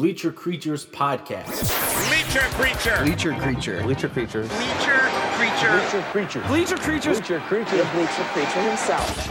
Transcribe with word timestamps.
Bleacher 0.00 0.32
Creatures 0.32 0.86
podcast. 0.86 1.68
Bleacher 2.08 2.40
creature. 2.56 3.04
Bleacher 3.04 3.34
creature. 3.34 3.82
Bleacher 3.82 4.08
creatures. 4.08 4.48
Bleacher 4.48 4.98
creature. 5.36 5.70
Bleacher 5.78 6.02
creature. 6.10 6.40
Bleacher 6.46 6.76
creatures. 6.78 7.20
Bleacher 7.20 7.40
creature. 7.40 7.76
the 7.76 7.84
bleacher 7.92 8.22
creature 8.32 8.62
himself. 8.62 9.26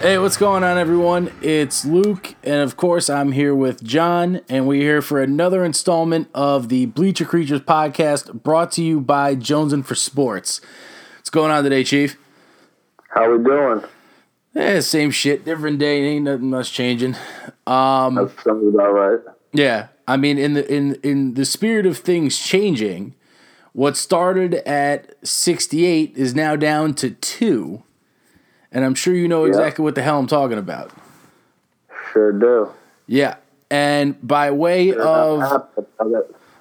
Hey, 0.00 0.18
what's 0.18 0.36
going 0.36 0.62
on, 0.62 0.78
everyone? 0.78 1.32
It's 1.42 1.84
Luke, 1.84 2.36
and 2.44 2.60
of 2.60 2.76
course, 2.76 3.10
I'm 3.10 3.32
here 3.32 3.56
with 3.56 3.82
John, 3.82 4.40
and 4.48 4.68
we're 4.68 4.82
here 4.82 5.02
for 5.02 5.20
another 5.20 5.64
installment 5.64 6.28
of 6.32 6.68
the 6.68 6.86
Bleacher 6.86 7.24
Creatures 7.24 7.62
podcast 7.62 8.44
brought 8.44 8.70
to 8.72 8.84
you 8.84 9.00
by 9.00 9.34
Jones 9.34 9.72
and 9.72 9.84
for 9.84 9.96
Sports. 9.96 10.60
What's 11.16 11.30
going 11.30 11.50
on 11.50 11.64
today, 11.64 11.82
Chief? 11.82 12.16
How 13.08 13.28
we 13.32 13.42
doing? 13.42 13.82
Eh, 14.54 14.80
same 14.80 15.10
shit, 15.10 15.44
different 15.44 15.80
day, 15.80 16.02
ain't 16.04 16.26
nothing 16.26 16.50
much 16.50 16.72
changing. 16.72 17.16
Um, 17.68 18.14
That 18.14 18.30
sounds 18.42 18.74
about 18.74 18.92
right. 18.92 19.20
Yeah, 19.52 19.88
I 20.06 20.16
mean, 20.16 20.38
in 20.38 20.54
the 20.54 20.72
in 20.72 20.94
in 21.02 21.34
the 21.34 21.44
spirit 21.44 21.86
of 21.86 21.98
things 21.98 22.38
changing, 22.38 23.14
what 23.72 23.96
started 23.96 24.54
at 24.66 25.14
sixty 25.26 25.84
eight 25.84 26.16
is 26.16 26.34
now 26.34 26.56
down 26.56 26.94
to 26.94 27.10
two, 27.10 27.82
and 28.72 28.84
I'm 28.84 28.94
sure 28.94 29.14
you 29.14 29.28
know 29.28 29.44
exactly 29.44 29.82
what 29.82 29.94
the 29.94 30.02
hell 30.02 30.18
I'm 30.18 30.26
talking 30.26 30.58
about. 30.58 30.92
Sure 32.12 32.32
do. 32.32 32.70
Yeah, 33.06 33.36
and 33.70 34.16
by 34.26 34.50
way 34.50 34.94
of 34.94 35.68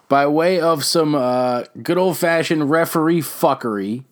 by 0.09 0.27
way 0.27 0.59
of 0.59 0.83
some 0.83 1.15
uh, 1.15 1.63
good 1.81 1.97
old 1.97 2.17
fashioned 2.17 2.69
referee 2.69 3.21
fuckery, 3.21 4.05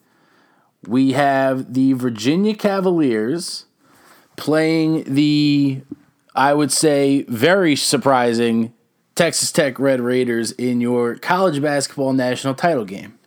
we 0.88 1.14
have 1.14 1.74
the 1.74 1.94
Virginia 1.94 2.54
Cavaliers 2.56 3.66
playing 4.36 5.04
the, 5.06 5.82
I 6.36 6.54
would 6.54 6.72
say, 6.72 7.24
very 7.24 7.76
surprising 7.76 8.74
Texas 9.16 9.52
Tech 9.52 9.80
Red 9.80 10.02
Raiders 10.02 10.52
in 10.52 10.82
your 10.82 11.16
college 11.16 11.62
basketball 11.62 12.14
national 12.14 12.54
title 12.54 12.86
game. 12.86 13.18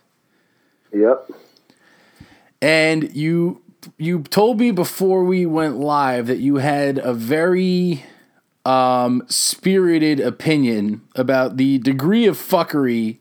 Yep. 0.92 1.30
And 2.60 3.14
you 3.14 3.62
you 3.96 4.22
told 4.22 4.58
me 4.58 4.70
before 4.70 5.24
we 5.24 5.46
went 5.46 5.76
live 5.76 6.26
that 6.26 6.38
you 6.38 6.56
had 6.56 6.98
a 6.98 7.14
very 7.14 8.04
um, 8.64 9.22
spirited 9.28 10.20
opinion 10.20 11.02
about 11.14 11.56
the 11.56 11.78
degree 11.78 12.26
of 12.26 12.36
fuckery 12.36 13.18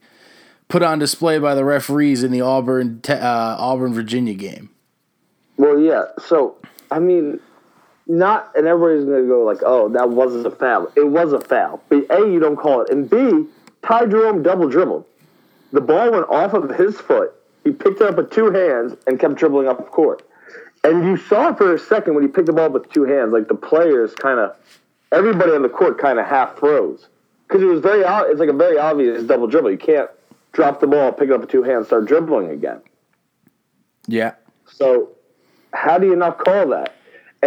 put 0.67 0.83
on 0.83 0.99
display 0.99 1.39
by 1.39 1.55
the 1.55 1.63
referees 1.63 2.23
in 2.23 2.31
the 2.31 2.41
Auburn 2.41 3.01
uh, 3.07 3.55
Auburn 3.57 3.93
Virginia 3.93 4.33
game. 4.33 4.69
Well, 5.57 5.79
yeah. 5.79 6.05
So, 6.19 6.57
I 6.91 6.99
mean, 6.99 7.39
not, 8.07 8.51
and 8.55 8.67
everybody's 8.67 9.05
going 9.05 9.23
to 9.23 9.27
go 9.27 9.43
like, 9.43 9.59
oh, 9.65 9.89
that 9.89 10.09
wasn't 10.09 10.45
a 10.45 10.51
foul. 10.51 10.91
It 10.95 11.07
was 11.07 11.33
a 11.33 11.39
foul. 11.39 11.81
But 11.89 12.05
A, 12.09 12.19
you 12.31 12.39
don't 12.39 12.55
call 12.55 12.81
it. 12.81 12.89
And 12.89 13.09
B, 13.09 13.45
Ty 13.83 14.07
Jerome 14.07 14.43
double 14.43 14.69
dribbled. 14.69 15.05
The 15.71 15.81
ball 15.81 16.11
went 16.11 16.29
off 16.29 16.53
of 16.53 16.69
his 16.69 16.99
foot. 16.99 17.33
He 17.63 17.71
picked 17.71 17.99
it 17.99 18.07
up 18.07 18.15
with 18.15 18.31
two 18.31 18.51
hands 18.51 18.95
and 19.05 19.19
kept 19.19 19.35
dribbling 19.35 19.67
up 19.67 19.77
the 19.77 19.83
court. 19.83 20.23
And 20.83 21.03
you 21.05 21.17
saw 21.17 21.53
for 21.53 21.73
a 21.73 21.79
second 21.79 22.13
when 22.13 22.23
he 22.23 22.29
picked 22.29 22.47
the 22.47 22.53
ball 22.53 22.65
up 22.65 22.71
with 22.71 22.89
two 22.91 23.03
hands, 23.03 23.33
like 23.33 23.49
the 23.49 23.55
players 23.55 24.13
kind 24.15 24.39
of, 24.39 24.55
everybody 25.11 25.51
on 25.51 25.63
the 25.63 25.69
court 25.69 25.97
kind 25.99 26.19
of 26.19 26.25
half 26.25 26.57
froze. 26.57 27.07
Because 27.45 27.61
it 27.61 27.65
was 27.65 27.81
very, 27.81 28.01
it's 28.29 28.39
like 28.39 28.49
a 28.49 28.53
very 28.53 28.77
obvious 28.77 29.23
double 29.23 29.47
dribble. 29.47 29.71
You 29.71 29.77
can't 29.77 30.09
drop 30.53 30.79
the 30.79 30.87
ball, 30.87 31.11
pick 31.11 31.29
it 31.29 31.33
up 31.33 31.41
with 31.41 31.49
two 31.49 31.63
hands, 31.63 31.87
start 31.87 32.05
dribbling 32.05 32.49
again. 32.49 32.81
Yeah. 34.07 34.33
So, 34.71 35.09
how 35.73 35.97
do 35.97 36.07
you 36.07 36.15
not 36.15 36.39
call 36.39 36.67
that? 36.69 36.96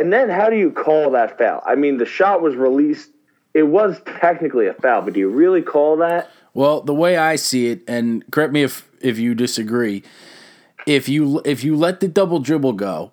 And 0.00 0.12
then 0.12 0.30
how 0.30 0.48
do 0.48 0.56
you 0.56 0.70
call 0.70 1.10
that 1.10 1.36
foul? 1.36 1.62
I 1.66 1.74
mean, 1.74 1.98
the 1.98 2.06
shot 2.06 2.40
was 2.40 2.56
released. 2.56 3.10
It 3.52 3.64
was 3.64 4.00
technically 4.04 4.66
a 4.66 4.74
foul, 4.74 5.02
but 5.02 5.12
do 5.12 5.20
you 5.20 5.28
really 5.28 5.60
call 5.60 5.98
that? 5.98 6.30
Well, 6.54 6.80
the 6.80 6.94
way 6.94 7.16
I 7.16 7.36
see 7.36 7.68
it, 7.68 7.82
and 7.86 8.28
correct 8.30 8.52
me 8.52 8.62
if 8.62 8.88
if 9.00 9.18
you 9.18 9.34
disagree, 9.34 10.02
if 10.86 11.08
you 11.08 11.42
if 11.44 11.62
you 11.62 11.76
let 11.76 12.00
the 12.00 12.08
double 12.08 12.38
dribble 12.38 12.72
go, 12.74 13.12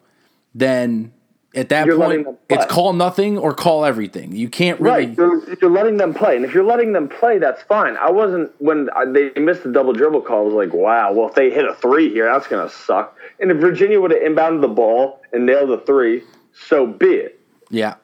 then 0.56 1.12
at 1.56 1.70
that 1.70 1.88
You're 1.88 1.98
point 1.98 2.28
it's 2.50 2.66
call 2.68 2.94
nothing 2.94 3.38
or 3.38 3.54
call 3.54 3.84
everything. 3.84 4.32
You 4.32 4.48
can't 4.48 4.80
really 4.80 5.08
Right. 5.08 5.18
You're, 5.18 5.56
you're 5.56 5.72
letting 5.72 5.98
them 5.98 6.14
play. 6.14 6.36
And 6.36 6.46
if 6.46 6.54
you're 6.54 6.64
letting 6.64 6.94
them 6.94 7.10
play, 7.10 7.40
that's 7.40 7.64
fine. 7.64 7.98
I 7.98 8.12
wasn't, 8.12 8.52
when 8.60 8.90
I- 8.96 9.06
they 9.06 9.32
missed 9.40 9.64
the 9.64 9.72
double 9.72 9.94
dribble 9.94 10.22
call, 10.22 10.42
I 10.42 10.46
was 10.46 10.54
like, 10.54 10.74
wow, 10.74 11.14
well, 11.14 11.28
if 11.28 11.36
they 11.36 11.50
hit 11.50 11.66
a 11.66 11.74
three 11.74 12.10
here, 12.14 12.32
that's 12.32 12.48
going 12.48 12.68
to 12.68 12.74
suck. 12.74 13.18
And 13.40 13.50
if 13.50 13.58
Virginia 13.58 14.00
would 14.00 14.12
have 14.12 14.22
inbounded 14.22 14.62
the 14.62 14.68
ball 14.68 15.22
and 15.34 15.46
nailed 15.46 15.70
the 15.70 15.80
three, 15.80 16.24
so 16.66 16.88
be 16.88 17.08
it. 17.08 17.40
Yeah. 17.70 17.96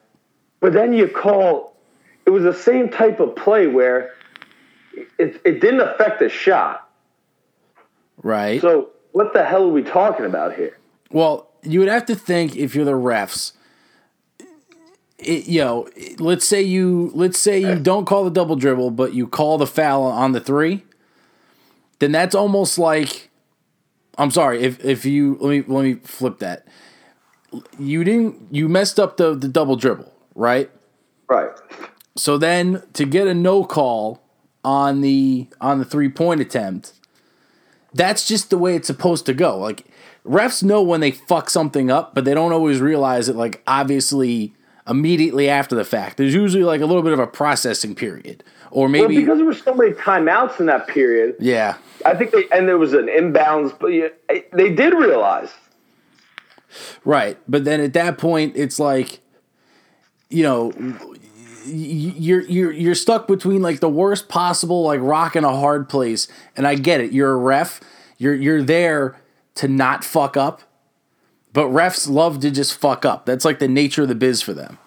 But 0.60 0.72
then 0.72 0.92
you 0.92 1.08
call, 1.08 1.76
it 2.26 2.30
was 2.30 2.42
the 2.42 2.54
same 2.54 2.88
type 2.88 3.20
of 3.20 3.36
play 3.36 3.66
where 3.66 4.12
it, 5.18 5.40
it 5.44 5.60
didn't 5.60 5.80
affect 5.80 6.20
the 6.20 6.28
shot. 6.28 6.88
Right. 8.22 8.60
So 8.60 8.90
what 9.12 9.32
the 9.32 9.44
hell 9.44 9.64
are 9.64 9.68
we 9.68 9.82
talking 9.82 10.24
about 10.24 10.54
here? 10.54 10.78
Well, 11.10 11.48
you 11.62 11.80
would 11.80 11.88
have 11.88 12.06
to 12.06 12.14
think 12.14 12.56
if 12.56 12.74
you're 12.74 12.84
the 12.84 12.92
refs. 12.92 13.52
It, 15.18 15.46
you 15.46 15.60
know, 15.60 15.88
let's 16.18 16.46
say 16.46 16.62
you 16.62 17.10
let's 17.14 17.38
say 17.38 17.58
you 17.60 17.78
don't 17.78 18.04
call 18.04 18.24
the 18.24 18.30
double 18.30 18.56
dribble, 18.56 18.90
but 18.90 19.14
you 19.14 19.26
call 19.26 19.58
the 19.58 19.66
foul 19.66 20.02
on 20.02 20.32
the 20.32 20.40
three. 20.40 20.84
Then 22.00 22.12
that's 22.12 22.34
almost 22.34 22.78
like, 22.78 23.30
I'm 24.18 24.30
sorry 24.30 24.62
if 24.62 24.84
if 24.84 25.04
you 25.04 25.38
let 25.40 25.50
me 25.50 25.64
let 25.66 25.84
me 25.84 25.94
flip 25.94 26.40
that. 26.40 26.66
You 27.78 28.04
didn't 28.04 28.48
you 28.50 28.68
messed 28.68 28.98
up 28.98 29.16
the 29.16 29.34
the 29.34 29.48
double 29.48 29.76
dribble, 29.76 30.12
right? 30.34 30.70
Right. 31.28 31.50
So 32.16 32.38
then 32.38 32.82
to 32.92 33.04
get 33.04 33.26
a 33.26 33.34
no 33.34 33.64
call 33.64 34.22
on 34.64 35.00
the 35.00 35.48
on 35.60 35.78
the 35.78 35.84
three 35.84 36.08
point 36.08 36.40
attempt, 36.40 36.92
that's 37.92 38.26
just 38.26 38.50
the 38.50 38.58
way 38.58 38.74
it's 38.76 38.86
supposed 38.86 39.26
to 39.26 39.34
go. 39.34 39.58
Like 39.58 39.84
refs 40.24 40.62
know 40.62 40.82
when 40.82 41.00
they 41.00 41.10
fuck 41.10 41.50
something 41.50 41.90
up, 41.90 42.14
but 42.14 42.24
they 42.24 42.34
don't 42.34 42.52
always 42.52 42.80
realize 42.80 43.28
it 43.28 43.36
like 43.36 43.62
obviously 43.66 44.54
immediately 44.86 45.48
after 45.48 45.74
the 45.74 45.84
fact. 45.84 46.16
There's 46.16 46.34
usually 46.34 46.64
like 46.64 46.80
a 46.80 46.86
little 46.86 47.02
bit 47.02 47.12
of 47.12 47.18
a 47.18 47.26
processing 47.26 47.94
period. 47.94 48.44
Or 48.70 48.82
Well, 48.82 48.90
maybe 48.90 49.18
because 49.18 49.38
there 49.38 49.46
were 49.46 49.54
so 49.54 49.74
many 49.74 49.92
timeouts 49.92 50.58
in 50.60 50.66
that 50.66 50.88
period, 50.88 51.36
Yeah. 51.38 51.76
I 52.04 52.14
think 52.14 52.32
they 52.32 52.44
and 52.52 52.68
there 52.68 52.78
was 52.78 52.92
an 52.92 53.06
inbounds, 53.06 53.76
but 53.78 53.90
they 54.52 54.70
did 54.70 54.92
realize. 54.94 55.50
Right. 57.04 57.38
But 57.48 57.64
then 57.64 57.80
at 57.80 57.92
that 57.94 58.18
point 58.18 58.56
it's 58.56 58.78
like 58.78 59.20
you 60.30 60.42
know 60.42 60.72
you're 61.66 62.42
you're 62.42 62.72
you're 62.72 62.94
stuck 62.94 63.26
between 63.26 63.62
like 63.62 63.80
the 63.80 63.88
worst 63.88 64.28
possible 64.28 64.82
like 64.82 65.00
rock 65.00 65.36
and 65.36 65.46
a 65.46 65.54
hard 65.54 65.88
place 65.88 66.28
and 66.56 66.66
I 66.66 66.74
get 66.74 67.00
it. 67.00 67.12
You're 67.12 67.32
a 67.32 67.36
ref. 67.36 67.80
You're 68.18 68.34
you're 68.34 68.62
there 68.62 69.16
to 69.56 69.68
not 69.68 70.04
fuck 70.04 70.36
up. 70.36 70.62
But 71.52 71.66
refs 71.66 72.10
love 72.10 72.40
to 72.40 72.50
just 72.50 72.76
fuck 72.76 73.04
up. 73.04 73.26
That's 73.26 73.44
like 73.44 73.60
the 73.60 73.68
nature 73.68 74.02
of 74.02 74.08
the 74.08 74.16
biz 74.16 74.42
for 74.42 74.52
them. 74.52 74.78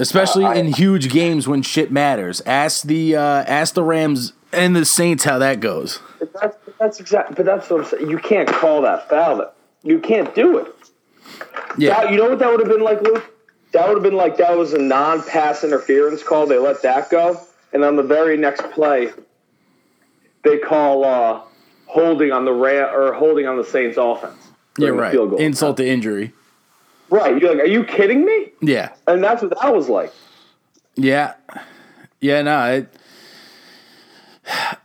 Especially 0.00 0.44
in 0.58 0.72
huge 0.72 1.10
games 1.10 1.48
when 1.48 1.62
shit 1.62 1.90
matters. 1.90 2.40
Ask 2.46 2.84
the 2.84 3.16
uh, 3.16 3.20
ask 3.20 3.74
the 3.74 3.82
Rams 3.82 4.32
and 4.52 4.74
the 4.74 4.84
Saints 4.84 5.24
how 5.24 5.38
that 5.38 5.60
goes. 5.60 6.00
But 6.18 6.32
that's 6.32 6.56
that's 6.78 7.00
exactly. 7.00 7.34
But 7.36 7.46
that's 7.46 7.70
what 7.70 7.80
I'm 7.80 7.86
saying. 7.86 8.10
You 8.10 8.18
can't 8.18 8.48
call 8.48 8.82
that 8.82 9.08
foul. 9.08 9.38
That 9.38 9.54
you 9.88 9.98
can't 10.00 10.34
do 10.34 10.58
it. 10.58 10.74
Yeah. 11.76 12.02
That- 12.02 12.12
you 12.12 12.18
know 12.18 12.30
what 12.30 12.38
that 12.38 12.50
would 12.50 12.60
have 12.60 12.68
been 12.68 12.84
like, 12.84 13.00
Luke? 13.02 13.34
That 13.72 13.86
would 13.86 13.96
have 13.96 14.02
been 14.02 14.16
like 14.16 14.38
that 14.38 14.56
was 14.56 14.72
a 14.72 14.78
non-pass 14.78 15.62
interference 15.62 16.22
call. 16.22 16.46
They 16.46 16.58
let 16.58 16.80
that 16.82 17.10
go, 17.10 17.38
and 17.72 17.84
on 17.84 17.96
the 17.96 18.02
very 18.02 18.36
next 18.38 18.62
play, 18.70 19.10
they 20.42 20.56
call 20.58 21.04
uh, 21.04 21.42
holding 21.86 22.32
on 22.32 22.46
the 22.46 22.52
Ram 22.52 22.94
or 22.94 23.12
holding 23.12 23.46
on 23.46 23.58
the 23.58 23.64
Saints 23.64 23.98
offense. 23.98 24.48
Yeah, 24.78 24.88
right. 24.90 25.12
Field 25.12 25.30
goal. 25.30 25.38
Insult 25.38 25.76
to 25.76 25.86
injury. 25.86 26.32
Right. 27.10 27.38
You're 27.40 27.54
like, 27.54 27.64
are 27.64 27.66
you 27.66 27.84
kidding 27.84 28.24
me? 28.24 28.52
Yeah. 28.62 28.94
And 29.06 29.22
that's 29.22 29.42
what 29.42 29.58
that 29.60 29.74
was 29.74 29.88
like. 29.88 30.12
Yeah, 30.96 31.34
yeah, 32.20 32.42
no, 32.42 32.64
it, 32.72 32.88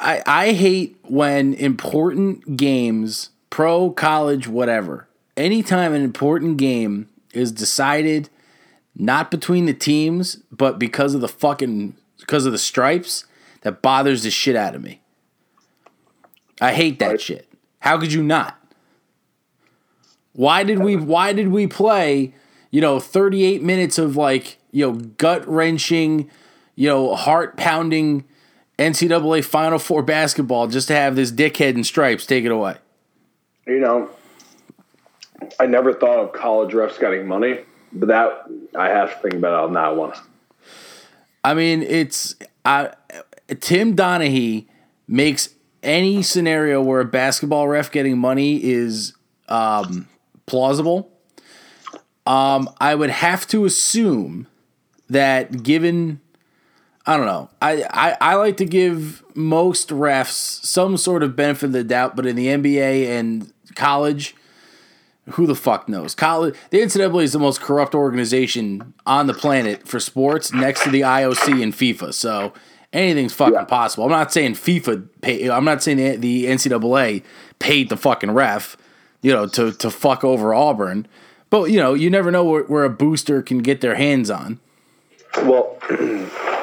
I 0.00 0.22
I 0.24 0.52
hate 0.52 0.96
when 1.02 1.52
important 1.54 2.56
games, 2.56 3.30
pro, 3.50 3.90
college, 3.90 4.48
whatever. 4.48 5.08
Anytime 5.36 5.92
an 5.92 6.02
important 6.02 6.56
game 6.56 7.08
is 7.32 7.52
decided 7.52 8.30
not 8.96 9.30
between 9.30 9.66
the 9.66 9.74
teams, 9.74 10.36
but 10.50 10.78
because 10.78 11.14
of 11.14 11.20
the 11.20 11.28
fucking 11.28 11.96
because 12.18 12.46
of 12.46 12.52
the 12.52 12.58
stripes, 12.58 13.24
that 13.62 13.82
bothers 13.82 14.22
the 14.22 14.30
shit 14.30 14.56
out 14.56 14.74
of 14.74 14.82
me. 14.82 15.00
I 16.60 16.74
hate 16.74 16.98
that 16.98 17.20
shit. 17.20 17.48
How 17.80 17.98
could 17.98 18.12
you 18.12 18.22
not? 18.22 18.56
Why 20.32 20.62
did 20.62 20.78
we 20.80 20.96
why 20.96 21.32
did 21.32 21.48
we 21.48 21.66
play, 21.66 22.34
you 22.70 22.80
know, 22.80 23.00
38 23.00 23.62
minutes 23.62 23.98
of 23.98 24.16
like, 24.16 24.58
you 24.70 24.86
know, 24.86 24.92
gut 24.94 25.46
wrenching, 25.48 26.30
you 26.76 26.88
know, 26.88 27.14
heart 27.14 27.56
pounding 27.56 28.24
NCAA 28.78 29.44
Final 29.44 29.78
Four 29.78 30.02
basketball 30.02 30.66
just 30.66 30.88
to 30.88 30.94
have 30.94 31.16
this 31.16 31.32
dickhead 31.32 31.74
in 31.74 31.84
stripes 31.84 32.26
take 32.26 32.44
it 32.44 32.52
away? 32.52 32.76
You 33.70 33.78
know, 33.78 34.10
I 35.60 35.66
never 35.66 35.94
thought 35.94 36.18
of 36.18 36.32
college 36.32 36.72
refs 36.72 36.98
getting 36.98 37.28
money, 37.28 37.60
but 37.92 38.08
that 38.08 38.46
I 38.76 38.88
have 38.88 39.14
to 39.14 39.18
think 39.20 39.34
about 39.34 39.64
on 39.64 39.74
that 39.74 39.96
one. 39.96 40.12
I 41.44 41.54
mean, 41.54 41.84
it's 41.84 42.34
I, 42.64 42.92
Tim 43.60 43.94
Donaghy 43.94 44.66
makes 45.06 45.50
any 45.84 46.20
scenario 46.22 46.82
where 46.82 47.00
a 47.00 47.04
basketball 47.04 47.68
ref 47.68 47.92
getting 47.92 48.18
money 48.18 48.62
is 48.62 49.14
um, 49.48 50.08
plausible. 50.46 51.08
Um, 52.26 52.68
I 52.80 52.96
would 52.96 53.10
have 53.10 53.46
to 53.48 53.66
assume 53.66 54.48
that 55.08 55.62
given 55.62 56.20
I 57.06 57.16
don't 57.16 57.26
know. 57.26 57.50
I, 57.62 57.82
I, 57.90 58.16
I 58.20 58.34
like 58.34 58.56
to 58.58 58.64
give 58.64 59.24
most 59.34 59.88
refs 59.88 60.64
some 60.64 60.96
sort 60.96 61.22
of 61.22 61.34
benefit 61.34 61.66
of 61.66 61.72
the 61.72 61.82
doubt, 61.82 62.14
but 62.14 62.26
in 62.26 62.36
the 62.36 62.46
NBA 62.46 63.08
and 63.08 63.52
college, 63.74 64.34
who 65.30 65.46
the 65.46 65.54
fuck 65.54 65.88
knows? 65.88 66.14
College, 66.14 66.54
the 66.70 66.78
NCAA 66.78 67.24
is 67.24 67.32
the 67.32 67.38
most 67.38 67.60
corrupt 67.60 67.94
organization 67.94 68.94
on 69.06 69.26
the 69.26 69.34
planet 69.34 69.86
for 69.86 70.00
sports, 70.00 70.52
next 70.52 70.84
to 70.84 70.90
the 70.90 71.02
IOC 71.02 71.62
and 71.62 71.72
FIFA. 71.72 72.12
So 72.14 72.52
anything's 72.92 73.32
fucking 73.32 73.54
yeah. 73.54 73.64
possible. 73.64 74.04
I'm 74.04 74.10
not 74.10 74.32
saying 74.32 74.54
FIFA. 74.54 75.08
Pay, 75.20 75.50
I'm 75.50 75.64
not 75.64 75.82
saying 75.82 76.20
the, 76.20 76.46
NCAA 76.46 77.22
paid 77.58 77.88
the 77.88 77.96
fucking 77.96 78.32
ref, 78.32 78.76
you 79.22 79.32
know, 79.32 79.46
to 79.48 79.72
to 79.72 79.90
fuck 79.90 80.24
over 80.24 80.54
Auburn. 80.54 81.06
But 81.50 81.70
you 81.70 81.78
know, 81.78 81.94
you 81.94 82.10
never 82.10 82.30
know 82.30 82.44
where, 82.44 82.64
where 82.64 82.84
a 82.84 82.90
booster 82.90 83.42
can 83.42 83.58
get 83.58 83.80
their 83.80 83.94
hands 83.94 84.30
on. 84.30 84.60
Well. 85.36 85.76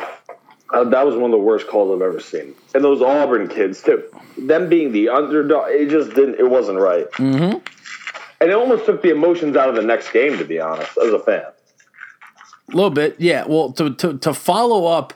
Uh, 0.73 0.83
that 0.83 1.05
was 1.05 1.15
one 1.15 1.25
of 1.25 1.31
the 1.31 1.37
worst 1.37 1.67
calls 1.67 1.95
I've 1.95 2.01
ever 2.01 2.19
seen. 2.19 2.53
And 2.75 2.83
those 2.83 3.01
Auburn 3.01 3.47
kids 3.47 3.81
too. 3.81 4.03
Them 4.37 4.69
being 4.69 4.91
the 4.91 5.09
underdog, 5.09 5.69
it 5.69 5.89
just 5.89 6.09
didn't. 6.09 6.35
It 6.35 6.49
wasn't 6.49 6.79
right. 6.79 7.09
Mm-hmm. 7.13 7.57
And 8.39 8.51
it 8.51 8.53
almost 8.53 8.85
took 8.85 9.01
the 9.01 9.09
emotions 9.09 9.55
out 9.55 9.69
of 9.69 9.75
the 9.75 9.81
next 9.81 10.11
game. 10.11 10.37
To 10.37 10.45
be 10.45 10.59
honest, 10.59 10.97
as 10.97 11.13
a 11.13 11.19
fan. 11.19 11.45
A 12.69 12.75
little 12.75 12.91
bit, 12.91 13.15
yeah. 13.19 13.45
Well, 13.47 13.71
to 13.73 13.93
to 13.95 14.17
to 14.17 14.33
follow 14.33 14.85
up, 14.85 15.13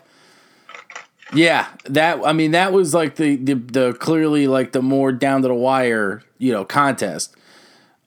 yeah. 1.34 1.68
That 1.86 2.26
I 2.26 2.32
mean, 2.32 2.52
that 2.52 2.72
was 2.72 2.94
like 2.94 3.16
the 3.16 3.36
the, 3.36 3.56
the 3.56 3.94
clearly 3.94 4.48
like 4.48 4.72
the 4.72 4.82
more 4.82 5.12
down 5.12 5.42
to 5.42 5.50
the 5.50 5.54
wire, 5.54 6.24
you 6.38 6.54
know, 6.54 6.64
contest. 6.64 7.36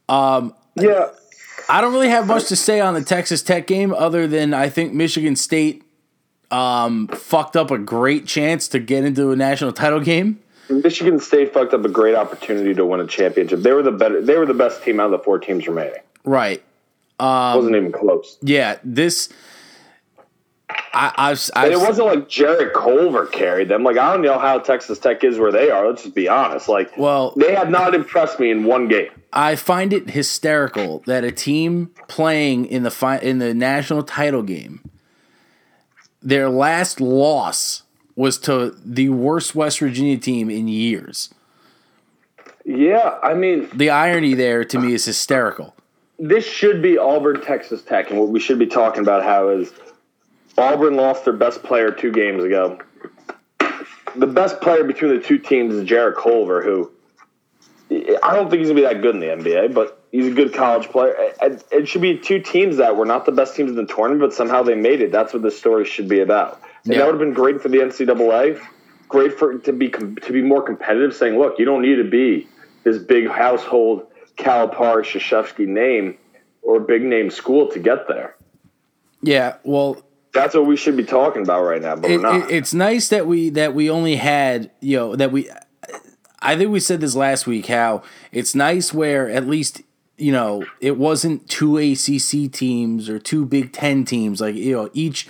Um, 0.08 0.54
yeah. 0.76 1.10
I 1.68 1.80
don't 1.80 1.92
really 1.92 2.10
have 2.10 2.26
much 2.26 2.48
to 2.48 2.56
say 2.56 2.80
on 2.80 2.94
the 2.94 3.02
Texas 3.02 3.42
Tech 3.42 3.66
game 3.66 3.92
other 3.94 4.26
than 4.26 4.52
I 4.52 4.68
think 4.68 4.92
Michigan 4.92 5.34
State 5.34 5.83
um, 6.50 7.08
fucked 7.08 7.56
up 7.56 7.70
a 7.70 7.78
great 7.78 8.26
chance 8.26 8.68
to 8.68 8.78
get 8.78 9.04
into 9.04 9.30
a 9.30 9.36
national 9.36 9.72
title 9.72 10.00
game. 10.00 10.40
Michigan 10.68 11.20
State 11.20 11.52
fucked 11.52 11.74
up 11.74 11.84
a 11.84 11.88
great 11.88 12.14
opportunity 12.14 12.74
to 12.74 12.86
win 12.86 13.00
a 13.00 13.06
championship. 13.06 13.60
They 13.60 13.72
were 13.72 13.82
the 13.82 13.92
better. 13.92 14.22
They 14.22 14.36
were 14.38 14.46
the 14.46 14.54
best 14.54 14.82
team 14.82 15.00
out 15.00 15.06
of 15.06 15.12
the 15.12 15.18
four 15.18 15.38
teams 15.38 15.66
remaining. 15.66 16.00
Right. 16.24 16.62
Um, 17.20 17.56
wasn't 17.56 17.76
even 17.76 17.92
close. 17.92 18.38
Yeah. 18.42 18.78
This. 18.82 19.28
I, 20.94 21.12
I've, 21.16 21.50
I've 21.54 21.72
it 21.72 21.78
wasn't 21.78 22.06
like 22.06 22.28
Jarrett 22.28 22.72
Culver 22.72 23.26
carried 23.26 23.68
them. 23.68 23.84
Like 23.84 23.98
I 23.98 24.12
don't 24.12 24.22
know 24.22 24.38
how 24.38 24.58
Texas 24.58 24.98
Tech 24.98 25.22
is 25.22 25.38
where 25.38 25.52
they 25.52 25.70
are. 25.70 25.88
Let's 25.88 26.02
just 26.02 26.14
be 26.14 26.28
honest. 26.28 26.68
Like, 26.68 26.96
well, 26.96 27.34
they 27.36 27.54
have 27.54 27.68
not 27.68 27.94
impressed 27.94 28.40
me 28.40 28.50
in 28.50 28.64
one 28.64 28.88
game. 28.88 29.10
I 29.32 29.56
find 29.56 29.92
it 29.92 30.10
hysterical 30.10 31.02
that 31.06 31.22
a 31.22 31.30
team 31.30 31.90
playing 32.08 32.66
in 32.66 32.82
the 32.82 32.90
fi- 32.90 33.18
in 33.18 33.38
the 33.38 33.52
national 33.52 34.04
title 34.04 34.42
game 34.42 34.80
their 36.24 36.48
last 36.48 37.00
loss 37.00 37.82
was 38.16 38.38
to 38.38 38.74
the 38.84 39.10
worst 39.10 39.54
West 39.54 39.78
Virginia 39.78 40.16
team 40.16 40.50
in 40.50 40.66
years. 40.66 41.32
Yeah, 42.64 43.18
I 43.22 43.34
mean, 43.34 43.68
the 43.74 43.90
irony 43.90 44.32
there 44.34 44.64
to 44.64 44.78
me 44.78 44.94
is 44.94 45.04
hysterical. 45.04 45.76
This 46.18 46.46
should 46.46 46.80
be 46.80 46.96
Auburn, 46.96 47.42
Texas 47.42 47.82
Tech, 47.82 48.10
and 48.10 48.18
what 48.18 48.30
we 48.30 48.40
should 48.40 48.58
be 48.58 48.66
talking 48.66 49.02
about 49.02 49.22
how 49.22 49.50
is 49.50 49.72
Auburn 50.56 50.94
lost 50.94 51.24
their 51.24 51.34
best 51.34 51.62
player 51.62 51.90
two 51.90 52.10
games 52.10 52.42
ago. 52.42 52.78
The 54.16 54.26
best 54.26 54.60
player 54.60 54.84
between 54.84 55.14
the 55.14 55.20
two 55.20 55.38
teams 55.38 55.74
is 55.74 55.84
Jarrett 55.84 56.16
Culver, 56.16 56.62
who 56.62 56.90
I 57.90 58.34
don't 58.34 58.48
think 58.48 58.60
he's 58.60 58.68
gonna 58.68 58.80
be 58.80 58.86
that 58.86 59.02
good 59.02 59.14
in 59.16 59.20
the 59.20 59.26
NBA, 59.26 59.74
but 59.74 60.03
he's 60.14 60.28
a 60.28 60.30
good 60.30 60.54
college 60.54 60.88
player. 60.90 61.12
It 61.42 61.88
should 61.88 62.00
be 62.00 62.16
two 62.16 62.38
teams 62.38 62.76
that 62.76 62.96
were 62.96 63.04
not 63.04 63.26
the 63.26 63.32
best 63.32 63.56
teams 63.56 63.70
in 63.70 63.76
the 63.76 63.84
tournament, 63.84 64.20
but 64.20 64.32
somehow 64.32 64.62
they 64.62 64.76
made 64.76 65.00
it. 65.00 65.10
That's 65.10 65.32
what 65.32 65.42
this 65.42 65.58
story 65.58 65.84
should 65.84 66.08
be 66.08 66.20
about. 66.20 66.62
And 66.84 66.92
yeah. 66.92 67.00
that 67.00 67.06
would 67.06 67.14
have 67.14 67.20
been 67.20 67.34
great 67.34 67.60
for 67.60 67.68
the 67.68 67.78
NCAA. 67.78 68.64
Great 69.08 69.36
for 69.36 69.58
to 69.58 69.72
be 69.72 69.90
to 69.90 70.32
be 70.32 70.40
more 70.40 70.62
competitive, 70.62 71.14
saying, 71.14 71.38
"Look, 71.38 71.58
you 71.58 71.64
don't 71.64 71.82
need 71.82 71.96
to 71.96 72.08
be 72.08 72.48
this 72.84 72.98
big 72.98 73.28
household 73.28 74.06
Calipari 74.36 75.02
Krzyzewski 75.02 75.66
name 75.66 76.16
or 76.62 76.80
big 76.80 77.02
name 77.02 77.30
school 77.30 77.68
to 77.72 77.78
get 77.78 78.08
there." 78.08 78.34
Yeah, 79.20 79.56
well, 79.62 80.02
that's 80.32 80.54
what 80.54 80.66
we 80.66 80.76
should 80.76 80.96
be 80.96 81.04
talking 81.04 81.42
about 81.42 81.64
right 81.64 81.82
now. 81.82 81.96
But 81.96 82.10
it, 82.10 82.20
it, 82.24 82.50
it's 82.50 82.72
nice 82.72 83.08
that 83.10 83.26
we 83.26 83.50
that 83.50 83.74
we 83.74 83.90
only 83.90 84.16
had 84.16 84.70
you 84.80 84.96
know 84.96 85.16
that 85.16 85.30
we 85.30 85.50
I 86.40 86.56
think 86.56 86.70
we 86.70 86.80
said 86.80 87.00
this 87.00 87.14
last 87.14 87.46
week 87.46 87.66
how 87.66 88.02
it's 88.32 88.54
nice 88.54 88.92
where 88.92 89.28
at 89.28 89.46
least 89.46 89.82
you 90.16 90.32
know 90.32 90.64
it 90.80 90.96
wasn't 90.96 91.48
two 91.48 91.76
ACC 91.76 92.50
teams 92.52 93.08
or 93.08 93.18
two 93.18 93.44
Big 93.44 93.72
Ten 93.72 94.04
teams 94.04 94.40
like 94.40 94.54
you 94.54 94.72
know 94.72 94.90
each 94.92 95.28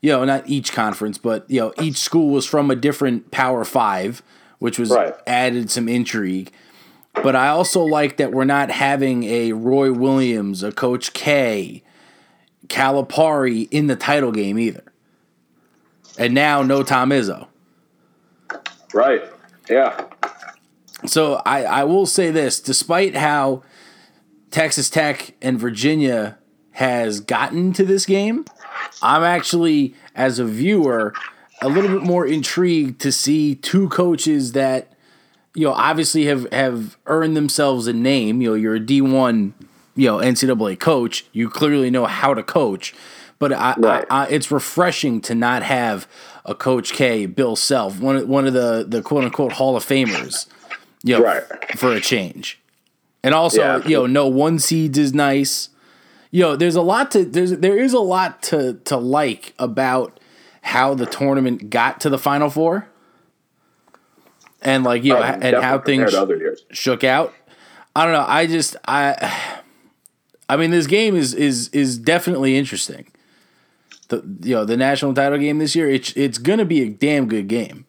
you 0.00 0.10
know 0.10 0.24
not 0.24 0.48
each 0.48 0.72
conference 0.72 1.18
but 1.18 1.48
you 1.50 1.60
know 1.60 1.72
each 1.80 1.96
school 1.96 2.30
was 2.30 2.46
from 2.46 2.70
a 2.70 2.76
different 2.76 3.30
Power 3.30 3.64
Five, 3.64 4.22
which 4.58 4.78
was 4.78 4.90
right. 4.90 5.14
added 5.26 5.70
some 5.70 5.88
intrigue. 5.88 6.52
But 7.14 7.34
I 7.34 7.48
also 7.48 7.82
like 7.82 8.16
that 8.18 8.32
we're 8.32 8.44
not 8.44 8.70
having 8.70 9.24
a 9.24 9.52
Roy 9.52 9.92
Williams, 9.92 10.62
a 10.62 10.70
Coach 10.70 11.12
K, 11.14 11.82
Calipari 12.68 13.66
in 13.70 13.88
the 13.88 13.96
title 13.96 14.30
game 14.30 14.58
either. 14.58 14.84
And 16.16 16.34
now 16.34 16.62
no 16.62 16.82
Tom 16.82 17.10
Izzo. 17.10 17.48
Right. 18.92 19.22
Yeah. 19.68 20.06
So 21.06 21.42
I, 21.46 21.64
I 21.64 21.84
will 21.84 22.06
say 22.06 22.30
this, 22.30 22.60
despite 22.60 23.16
how 23.16 23.62
Texas 24.50 24.90
Tech 24.90 25.34
and 25.42 25.58
Virginia 25.58 26.38
has 26.72 27.20
gotten 27.20 27.72
to 27.72 27.84
this 27.84 28.06
game, 28.06 28.44
I'm 29.02 29.22
actually, 29.22 29.94
as 30.14 30.38
a 30.38 30.44
viewer, 30.44 31.12
a 31.60 31.68
little 31.68 31.90
bit 31.90 32.02
more 32.02 32.26
intrigued 32.26 33.00
to 33.00 33.12
see 33.12 33.54
two 33.54 33.88
coaches 33.88 34.52
that, 34.52 34.92
you 35.54 35.66
know, 35.66 35.72
obviously 35.72 36.26
have, 36.26 36.50
have 36.52 36.96
earned 37.06 37.36
themselves 37.36 37.86
a 37.86 37.92
name. 37.92 38.40
You 38.40 38.50
know, 38.50 38.54
you're 38.54 38.76
a 38.76 38.80
D1, 38.80 39.52
you 39.96 40.06
know, 40.06 40.18
NCAA 40.18 40.78
coach. 40.78 41.26
You 41.32 41.50
clearly 41.50 41.90
know 41.90 42.06
how 42.06 42.34
to 42.34 42.42
coach. 42.42 42.94
But 43.40 43.52
I, 43.52 43.74
right. 43.78 44.06
I, 44.10 44.24
I, 44.24 44.28
it's 44.28 44.50
refreshing 44.50 45.20
to 45.22 45.34
not 45.34 45.62
have 45.62 46.08
a 46.44 46.54
Coach 46.54 46.92
K, 46.92 47.26
Bill 47.26 47.54
Self, 47.54 48.00
one 48.00 48.16
of, 48.16 48.28
one 48.28 48.46
of 48.46 48.52
the, 48.52 48.84
the 48.86 49.02
quote 49.02 49.24
unquote 49.24 49.52
Hall 49.52 49.76
of 49.76 49.84
Famers 49.84 50.46
you 51.02 51.18
know, 51.18 51.24
right. 51.24 51.42
for 51.78 51.92
a 51.92 52.00
change. 52.00 52.58
And 53.22 53.34
also, 53.34 53.60
yeah. 53.60 53.84
you 53.84 53.96
know, 53.96 54.06
no 54.06 54.26
one 54.26 54.58
seeds 54.58 54.98
is 54.98 55.12
nice. 55.12 55.70
You 56.30 56.42
know, 56.42 56.56
there's 56.56 56.76
a 56.76 56.82
lot 56.82 57.10
to 57.12 57.24
there's 57.24 57.52
there 57.58 57.78
is 57.78 57.92
a 57.92 58.00
lot 58.00 58.42
to 58.44 58.74
to 58.84 58.96
like 58.96 59.54
about 59.58 60.20
how 60.62 60.94
the 60.94 61.06
tournament 61.06 61.70
got 61.70 62.00
to 62.00 62.10
the 62.10 62.18
final 62.18 62.50
four. 62.50 62.88
And 64.60 64.84
like, 64.84 65.04
you 65.04 65.14
know, 65.14 65.22
and 65.22 65.56
how 65.56 65.78
things 65.78 66.12
shook 66.72 67.04
out. 67.04 67.32
I 67.94 68.04
don't 68.04 68.12
know. 68.12 68.26
I 68.26 68.46
just 68.46 68.76
I 68.86 69.56
I 70.48 70.56
mean 70.56 70.70
this 70.70 70.86
game 70.86 71.16
is 71.16 71.34
is 71.34 71.68
is 71.68 71.98
definitely 71.98 72.56
interesting. 72.56 73.06
The 74.08 74.22
you 74.42 74.54
know, 74.54 74.64
the 74.64 74.76
national 74.76 75.14
title 75.14 75.38
game 75.38 75.58
this 75.58 75.74
year, 75.74 75.88
it's 75.88 76.12
it's 76.16 76.38
gonna 76.38 76.64
be 76.64 76.82
a 76.82 76.88
damn 76.88 77.28
good 77.28 77.48
game. 77.48 77.86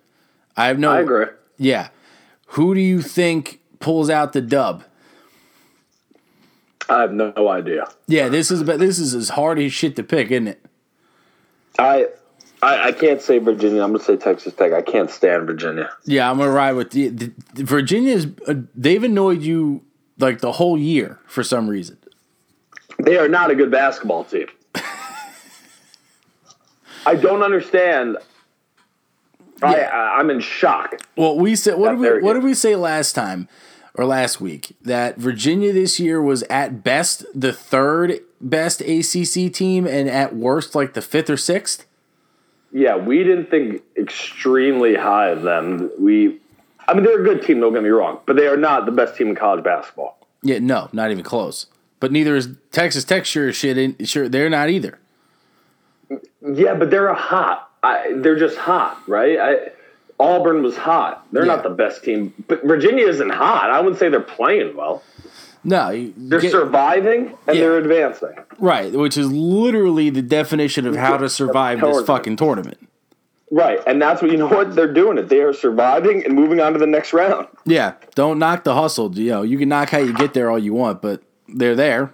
I 0.55 0.67
have 0.67 0.79
no 0.79 0.91
I 0.91 1.01
agree. 1.01 1.25
Yeah. 1.57 1.89
Who 2.53 2.73
do 2.73 2.81
you 2.81 3.01
think 3.01 3.61
pulls 3.79 4.09
out 4.09 4.33
the 4.33 4.41
dub? 4.41 4.83
I 6.89 7.01
have 7.01 7.13
no 7.13 7.49
idea. 7.49 7.87
Yeah, 8.07 8.29
this 8.29 8.49
is 8.51 8.63
but 8.63 8.79
this 8.79 8.97
is 8.99 9.13
as 9.13 9.29
hard 9.29 9.59
as 9.59 9.71
shit 9.71 9.95
to 9.97 10.03
pick, 10.03 10.31
isn't 10.31 10.47
it? 10.47 10.65
I 11.77 12.07
I, 12.61 12.87
I 12.87 12.91
can't 12.91 13.21
say 13.21 13.37
Virginia. 13.37 13.83
I'm 13.83 13.91
gonna 13.93 14.03
say 14.03 14.17
Texas 14.17 14.53
Tech. 14.53 14.73
I 14.73 14.81
can't 14.81 15.09
stand 15.09 15.45
Virginia. 15.45 15.91
Yeah, 16.05 16.29
I'm 16.29 16.37
gonna 16.39 16.51
ride 16.51 16.73
with 16.73 16.91
the, 16.91 17.09
the, 17.09 17.31
the 17.53 17.63
Virginia's. 17.63 18.27
Uh, 18.47 18.55
they've 18.75 19.03
annoyed 19.03 19.41
you 19.41 19.85
like 20.17 20.39
the 20.39 20.53
whole 20.53 20.77
year 20.77 21.19
for 21.25 21.43
some 21.43 21.69
reason. 21.69 21.97
They 22.97 23.17
are 23.17 23.29
not 23.29 23.51
a 23.51 23.55
good 23.55 23.71
basketball 23.71 24.25
team. 24.25 24.47
I 27.05 27.15
don't 27.15 27.43
understand 27.43 28.17
yeah. 29.61 29.89
I, 29.93 30.19
I'm 30.19 30.29
in 30.29 30.39
shock. 30.39 30.99
Well, 31.15 31.37
we 31.37 31.55
said 31.55 31.77
what 31.77 31.91
did 31.91 31.99
we 31.99 32.21
what 32.21 32.33
did 32.33 32.43
we 32.43 32.53
say 32.53 32.75
last 32.75 33.13
time 33.13 33.47
or 33.99 34.05
last 34.05 34.39
week 34.39 34.77
that 34.81 35.17
Virginia 35.17 35.73
this 35.73 35.99
year 35.99 36.21
was 36.21 36.43
at 36.43 36.85
best 36.85 37.25
the 37.35 37.51
third 37.51 38.21
best 38.39 38.79
ACC 38.79 39.51
team 39.51 39.85
and 39.85 40.07
at 40.07 40.33
worst 40.33 40.73
like 40.73 40.93
the 40.93 41.01
fifth 41.01 41.29
or 41.29 41.35
sixth. 41.35 41.85
Yeah, 42.71 42.95
we 42.95 43.25
didn't 43.25 43.49
think 43.49 43.81
extremely 43.97 44.95
high 44.95 45.31
of 45.31 45.41
them. 45.41 45.91
We, 45.99 46.39
I 46.87 46.93
mean, 46.93 47.03
they're 47.03 47.19
a 47.19 47.25
good 47.25 47.43
team. 47.43 47.59
Don't 47.59 47.73
get 47.73 47.83
me 47.83 47.89
wrong, 47.89 48.21
but 48.25 48.37
they 48.37 48.47
are 48.47 48.55
not 48.55 48.85
the 48.85 48.93
best 48.93 49.17
team 49.17 49.27
in 49.27 49.35
college 49.35 49.65
basketball. 49.65 50.17
Yeah, 50.43 50.59
no, 50.59 50.87
not 50.93 51.11
even 51.11 51.25
close. 51.25 51.65
But 51.99 52.13
neither 52.13 52.37
is 52.37 52.55
Texas 52.71 53.03
Tech. 53.03 53.25
Sure, 53.25 53.51
shit. 53.51 54.07
Sure, 54.07 54.29
they're 54.29 54.49
not 54.49 54.69
either. 54.69 54.97
Yeah, 56.41 56.75
but 56.75 56.89
they're 56.89 57.09
a 57.09 57.15
hot 57.15 57.69
I, 57.83 58.13
they're 58.17 58.37
just 58.37 58.57
hot, 58.57 59.01
right? 59.07 59.39
I, 59.39 59.55
Auburn 60.19 60.61
was 60.63 60.75
hot. 60.75 61.25
They're 61.31 61.45
Yeah. 61.45 61.55
not 61.55 61.63
the 61.63 61.69
best 61.69 62.03
team, 62.03 62.33
but 62.47 62.63
Virginia 62.65 63.07
isn't 63.07 63.29
hot. 63.29 63.69
I 63.71 63.79
wouldn't 63.79 63.97
say 63.99 64.09
they're 64.09 64.19
playing 64.19 64.75
well. 64.75 65.01
No, 65.63 65.89
you 65.89 66.13
They're 66.17 66.39
get- 66.39 66.51
surviving 66.51 67.33
and 67.47 67.55
Yeah. 67.57 67.61
they're 67.63 67.77
advancing. 67.77 68.29
right, 68.59 68.91
which 68.91 69.17
is 69.17 69.31
literally 69.31 70.09
the 70.09 70.21
definition 70.21 70.85
of 70.87 70.95
how 70.95 71.17
to 71.17 71.29
survive 71.29 71.81
this 71.81 72.01
fucking 72.03 72.35
tournament. 72.37 72.77
Right, 73.51 73.79
and 73.87 74.01
that's 74.01 74.21
what 74.21 74.29
you 74.31 74.37
know. 74.37 74.47
What 74.47 74.75
they're 74.75 74.91
doing 74.93 75.17
it. 75.17 75.27
They 75.29 75.39
are 75.41 75.53
surviving 75.53 76.23
and 76.23 76.33
moving 76.35 76.59
on 76.59 76.73
to 76.73 76.79
the 76.79 76.85
next 76.85 77.13
round. 77.13 77.47
Yeah, 77.65 77.93
don't 78.15 78.37
knock 78.39 78.63
the 78.63 78.75
hustle. 78.75 79.11
You 79.17 79.31
know, 79.31 79.41
you 79.41 79.57
can 79.57 79.69
knock 79.69 79.89
how 79.89 79.97
you 79.97 80.13
get 80.13 80.33
there 80.33 80.49
all 80.51 80.59
you 80.59 80.73
want, 80.73 81.01
but 81.01 81.21
they're 81.47 81.75
there. 81.75 82.11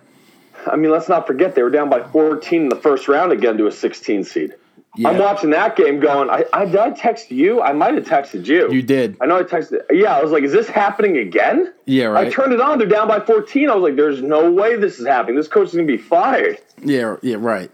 I 0.67 0.75
mean, 0.77 0.91
let's 0.91 1.09
not 1.09 1.27
forget 1.27 1.53
they 1.53 1.61
were 1.61 1.69
down 1.69 1.89
by 1.89 1.99
14 2.01 2.63
in 2.63 2.69
the 2.69 2.75
first 2.77 3.07
round 3.07 3.31
again 3.31 3.57
to 3.57 3.67
a 3.67 3.71
16 3.71 4.23
seed. 4.23 4.53
Yeah, 4.97 5.09
I'm 5.09 5.17
watching 5.19 5.49
that 5.49 5.75
game, 5.75 5.99
going. 5.99 6.29
I, 6.29 6.45
I 6.53 6.65
did 6.65 6.75
I 6.77 6.91
text 6.91 7.29
you? 7.31 7.61
I 7.61 7.73
might 7.73 7.95
have 7.95 8.05
texted 8.05 8.45
you. 8.45 8.71
you 8.71 8.81
did. 8.81 9.17
I 9.21 9.25
know 9.25 9.37
I 9.37 9.43
texted. 9.43 9.81
Yeah, 9.91 10.15
I 10.17 10.21
was 10.23 10.31
like, 10.31 10.43
"Is 10.43 10.51
this 10.53 10.67
happening 10.67 11.17
again?" 11.17 11.73
Yeah, 11.85 12.05
right. 12.05 12.27
I 12.27 12.29
turned 12.29 12.53
it 12.53 12.61
on. 12.61 12.77
They're 12.77 12.87
down 12.87 13.07
by 13.07 13.19
14. 13.19 13.69
I 13.69 13.75
was 13.75 13.83
like, 13.83 13.95
"There's 13.95 14.21
no 14.21 14.51
way 14.51 14.75
this 14.77 14.99
is 14.99 15.05
happening. 15.07 15.35
This 15.35 15.47
coach 15.49 15.67
is 15.69 15.73
gonna 15.75 15.85
be 15.85 15.97
fired." 15.97 16.59
Yeah, 16.81 17.17
yeah, 17.21 17.37
right. 17.39 17.69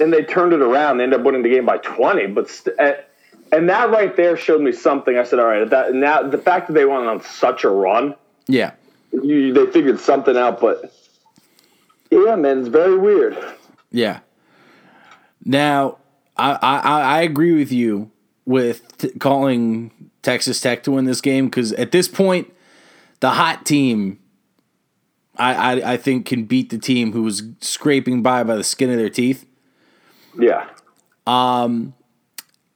And 0.00 0.12
they 0.12 0.22
turned 0.24 0.52
it 0.52 0.60
around. 0.62 0.98
They 0.98 1.04
ended 1.04 1.20
up 1.20 1.26
winning 1.26 1.42
the 1.42 1.50
game 1.50 1.66
by 1.66 1.78
20. 1.78 2.26
But 2.28 2.48
st- 2.50 2.78
uh, 2.80 2.92
and 3.52 3.68
that 3.68 3.90
right 3.90 4.16
there 4.16 4.36
showed 4.36 4.60
me 4.60 4.72
something. 4.72 5.16
I 5.18 5.24
said, 5.24 5.38
"All 5.38 5.46
right." 5.46 5.68
That 5.68 5.92
now 5.94 6.22
the 6.22 6.38
fact 6.38 6.68
that 6.68 6.72
they 6.72 6.84
went 6.86 7.06
on 7.06 7.22
such 7.22 7.64
a 7.64 7.68
run, 7.68 8.14
Yeah, 8.48 8.72
you, 9.12 9.52
they 9.52 9.66
figured 9.70 10.00
something 10.00 10.36
out. 10.36 10.60
But 10.60 10.92
yeah, 12.10 12.36
man, 12.36 12.60
it's 12.60 12.68
very 12.68 12.96
weird. 12.96 13.36
yeah. 13.90 14.20
Now, 15.44 15.98
I 16.36 16.52
I, 16.62 16.78
I 17.18 17.22
agree 17.22 17.52
with 17.52 17.72
you 17.72 18.10
with 18.46 18.96
t- 18.98 19.10
calling 19.18 20.10
Texas 20.22 20.60
Tech 20.60 20.82
to 20.84 20.90
win 20.92 21.04
this 21.04 21.20
game 21.20 21.46
because 21.46 21.72
at 21.74 21.92
this 21.92 22.08
point, 22.08 22.52
the 23.20 23.30
hot 23.30 23.64
team, 23.64 24.18
I, 25.36 25.54
I 25.80 25.92
I 25.92 25.96
think 25.96 26.26
can 26.26 26.44
beat 26.44 26.70
the 26.70 26.78
team 26.78 27.12
who 27.12 27.22
was 27.22 27.42
scraping 27.60 28.22
by 28.22 28.42
by 28.44 28.56
the 28.56 28.64
skin 28.64 28.90
of 28.90 28.96
their 28.96 29.10
teeth. 29.10 29.46
Yeah. 30.38 30.68
Um, 31.26 31.94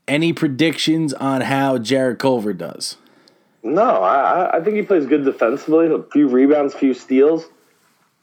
any 0.07 0.33
predictions 0.33 1.13
on 1.15 1.43
how 1.43 1.77
Jarrett 1.79 2.19
Culver 2.19 2.53
does? 2.55 2.97
No, 3.63 3.83
I, 3.83 4.45
I- 4.45 4.57
I 4.59 4.61
think 4.63 4.77
he 4.77 4.83
plays 4.83 5.05
good 5.07 5.25
defensively. 5.25 5.87
A 5.93 6.03
few 6.13 6.29
rebounds, 6.29 6.75
few 6.75 6.95
steals. 6.95 7.47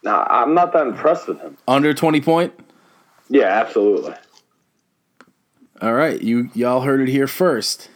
No, 0.03 0.25
I'm 0.29 0.53
not 0.53 0.71
that 0.73 0.87
impressed 0.87 1.27
with 1.27 1.39
him. 1.41 1.57
Under 1.67 1.93
twenty 1.93 2.21
point. 2.21 2.53
Yeah, 3.29 3.45
absolutely. 3.47 4.13
All 5.81 5.93
right, 5.93 6.21
you 6.21 6.49
y'all 6.53 6.81
heard 6.81 7.01
it 7.01 7.09
here 7.09 7.27
first. 7.27 7.89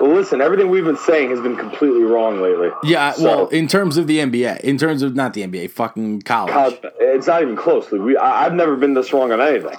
Well, 0.00 0.14
listen, 0.14 0.40
everything 0.40 0.70
we've 0.70 0.84
been 0.84 0.96
saying 0.96 1.30
has 1.30 1.40
been 1.40 1.56
completely 1.56 2.02
wrong 2.02 2.40
lately. 2.40 2.70
Yeah, 2.84 3.12
So- 3.12 3.24
well, 3.24 3.46
in 3.48 3.66
terms 3.66 3.96
of 3.96 4.06
the 4.06 4.18
NBA, 4.18 4.60
in 4.60 4.78
terms 4.78 5.02
of 5.02 5.16
not 5.16 5.34
the 5.34 5.42
NBA, 5.42 5.68
fucking 5.68 6.22
college. 6.22 6.54
God, 6.54 6.92
it's 7.00 7.26
not 7.26 7.42
even 7.42 7.56
close. 7.56 7.90
We, 7.90 8.16
I, 8.16 8.46
I've 8.46 8.54
never 8.54 8.76
been 8.76 8.94
this 8.94 9.12
wrong 9.12 9.32
on 9.32 9.40
anything. 9.40 9.76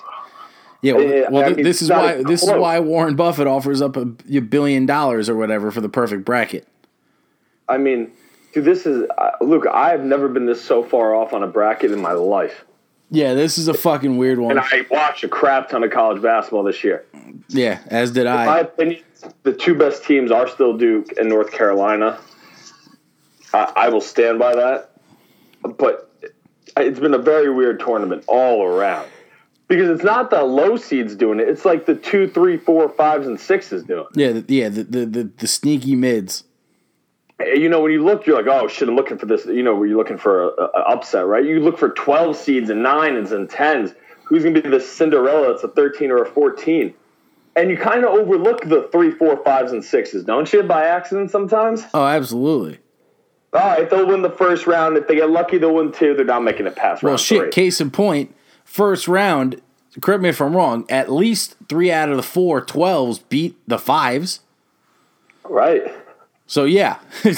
yeah, 0.81 0.93
well, 0.93 1.25
well 1.31 1.45
I 1.45 1.53
mean, 1.53 1.63
this 1.63 1.81
is 1.81 1.89
why 1.89 2.21
this 2.23 2.43
is 2.43 2.51
why 2.51 2.79
Warren 2.79 3.15
Buffett 3.15 3.47
offers 3.47 3.81
up 3.81 3.95
a, 3.95 4.11
a 4.29 4.41
billion 4.41 4.85
dollars 4.85 5.29
or 5.29 5.37
whatever 5.37 5.71
for 5.71 5.79
the 5.79 5.89
perfect 5.89 6.25
bracket. 6.25 6.67
I 7.69 7.77
mean, 7.77 8.11
dude, 8.53 8.65
this 8.65 8.85
is 8.85 9.07
uh, 9.17 9.31
Luke. 9.39 9.65
I 9.71 9.91
have 9.91 10.03
never 10.03 10.27
been 10.27 10.45
this 10.45 10.61
so 10.61 10.83
far 10.83 11.15
off 11.15 11.31
on 11.33 11.43
a 11.43 11.47
bracket 11.47 11.91
in 11.91 12.01
my 12.01 12.11
life, 12.11 12.65
Yeah, 13.11 13.33
this 13.33 13.57
is 13.57 13.67
a 13.67 13.73
fucking 13.73 14.17
weird 14.17 14.39
one. 14.39 14.51
and 14.51 14.59
I 14.59 14.85
watched 14.91 15.23
a 15.23 15.27
crap 15.27 15.69
ton 15.69 15.83
of 15.83 15.91
college 15.91 16.21
basketball 16.21 16.63
this 16.63 16.83
year. 16.83 17.05
yeah, 17.47 17.79
as 17.87 18.11
did 18.11 18.27
In 18.27 18.33
my 18.33 18.45
I. 18.57 18.59
opinion, 18.59 19.01
the 19.43 19.53
two 19.53 19.73
best 19.75 20.03
teams 20.03 20.31
are 20.31 20.47
still 20.47 20.77
Duke 20.77 21.17
and 21.17 21.27
North 21.27 21.51
Carolina. 21.51 22.19
I, 23.53 23.71
I 23.75 23.89
will 23.89 24.01
stand 24.01 24.37
by 24.37 24.55
that, 24.55 24.91
but 25.77 26.11
it's 26.77 26.99
been 26.99 27.15
a 27.15 27.17
very 27.19 27.49
weird 27.51 27.79
tournament 27.79 28.23
all 28.27 28.63
around 28.63 29.09
because 29.67 29.89
it's 29.89 30.03
not 30.03 30.29
the 30.29 30.43
low 30.43 30.77
seeds 30.77 31.15
doing 31.15 31.39
it; 31.39 31.49
it's 31.49 31.65
like 31.65 31.87
the 31.87 31.95
two, 31.95 32.27
three, 32.27 32.57
four, 32.57 32.89
fives, 32.89 33.25
and 33.25 33.39
sixes 33.39 33.83
doing. 33.83 34.05
it. 34.13 34.19
Yeah, 34.19 34.31
the, 34.33 34.45
yeah, 34.53 34.69
the, 34.69 34.83
the 34.83 35.05
the 35.05 35.23
the 35.37 35.47
sneaky 35.47 35.95
mids. 35.95 36.43
You 37.39 37.69
know, 37.69 37.81
when 37.81 37.91
you 37.91 38.03
look, 38.03 38.25
you're 38.25 38.35
like, 38.41 38.47
oh 38.47 38.67
shit, 38.67 38.87
I'm 38.87 38.95
looking 38.95 39.17
for 39.17 39.25
this. 39.25 39.45
You 39.45 39.63
know, 39.63 39.75
where 39.75 39.87
you're 39.87 39.97
looking 39.97 40.17
for 40.17 40.43
a, 40.49 40.63
a 40.63 40.79
upset, 40.89 41.25
right? 41.25 41.43
You 41.43 41.59
look 41.59 41.77
for 41.77 41.89
12 41.89 42.35
seeds 42.35 42.69
and 42.69 42.83
nines 42.83 43.31
and 43.31 43.49
tens. 43.49 43.91
Who's 44.25 44.43
going 44.43 44.53
to 44.55 44.61
be 44.61 44.69
the 44.69 44.79
Cinderella 44.79 45.47
that's 45.51 45.63
a 45.63 45.67
13 45.69 46.11
or 46.11 46.21
a 46.23 46.25
14? 46.25 46.93
And 47.55 47.69
you 47.71 47.77
kind 47.77 48.05
of 48.05 48.11
overlook 48.11 48.61
the 48.63 48.87
three, 48.91 49.11
four, 49.11 49.43
fives, 49.43 49.71
and 49.71 49.83
sixes, 49.83 50.23
don't 50.23 50.51
you, 50.53 50.61
by 50.63 50.85
accident 50.85 51.31
sometimes? 51.31 51.83
Oh, 51.93 52.05
absolutely. 52.05 52.79
All 53.53 53.59
right, 53.59 53.89
they'll 53.89 54.05
win 54.05 54.21
the 54.21 54.29
first 54.29 54.67
round. 54.67 54.95
If 54.97 55.07
they 55.07 55.15
get 55.15 55.29
lucky, 55.31 55.57
they'll 55.57 55.73
win 55.73 55.91
two. 55.91 56.13
They're 56.13 56.23
not 56.25 56.43
making 56.43 56.67
it 56.67 56.75
past 56.75 57.01
Well, 57.01 57.11
round 57.13 57.19
shit. 57.21 57.41
three. 57.41 57.49
Case 57.49 57.81
in 57.81 57.89
point, 57.89 58.35
first 58.63 59.07
round. 59.07 59.59
Correct 59.99 60.21
me 60.21 60.29
if 60.29 60.39
I'm 60.39 60.55
wrong. 60.55 60.85
At 60.87 61.11
least 61.11 61.55
three 61.67 61.91
out 61.91 62.09
of 62.09 62.15
the 62.17 62.23
four 62.23 62.63
12s 62.63 63.23
beat 63.29 63.57
the 63.67 63.79
fives. 63.79 64.41
Right. 65.43 65.91
So 66.49 66.65
yeah, 66.65 66.97
you, 67.23 67.35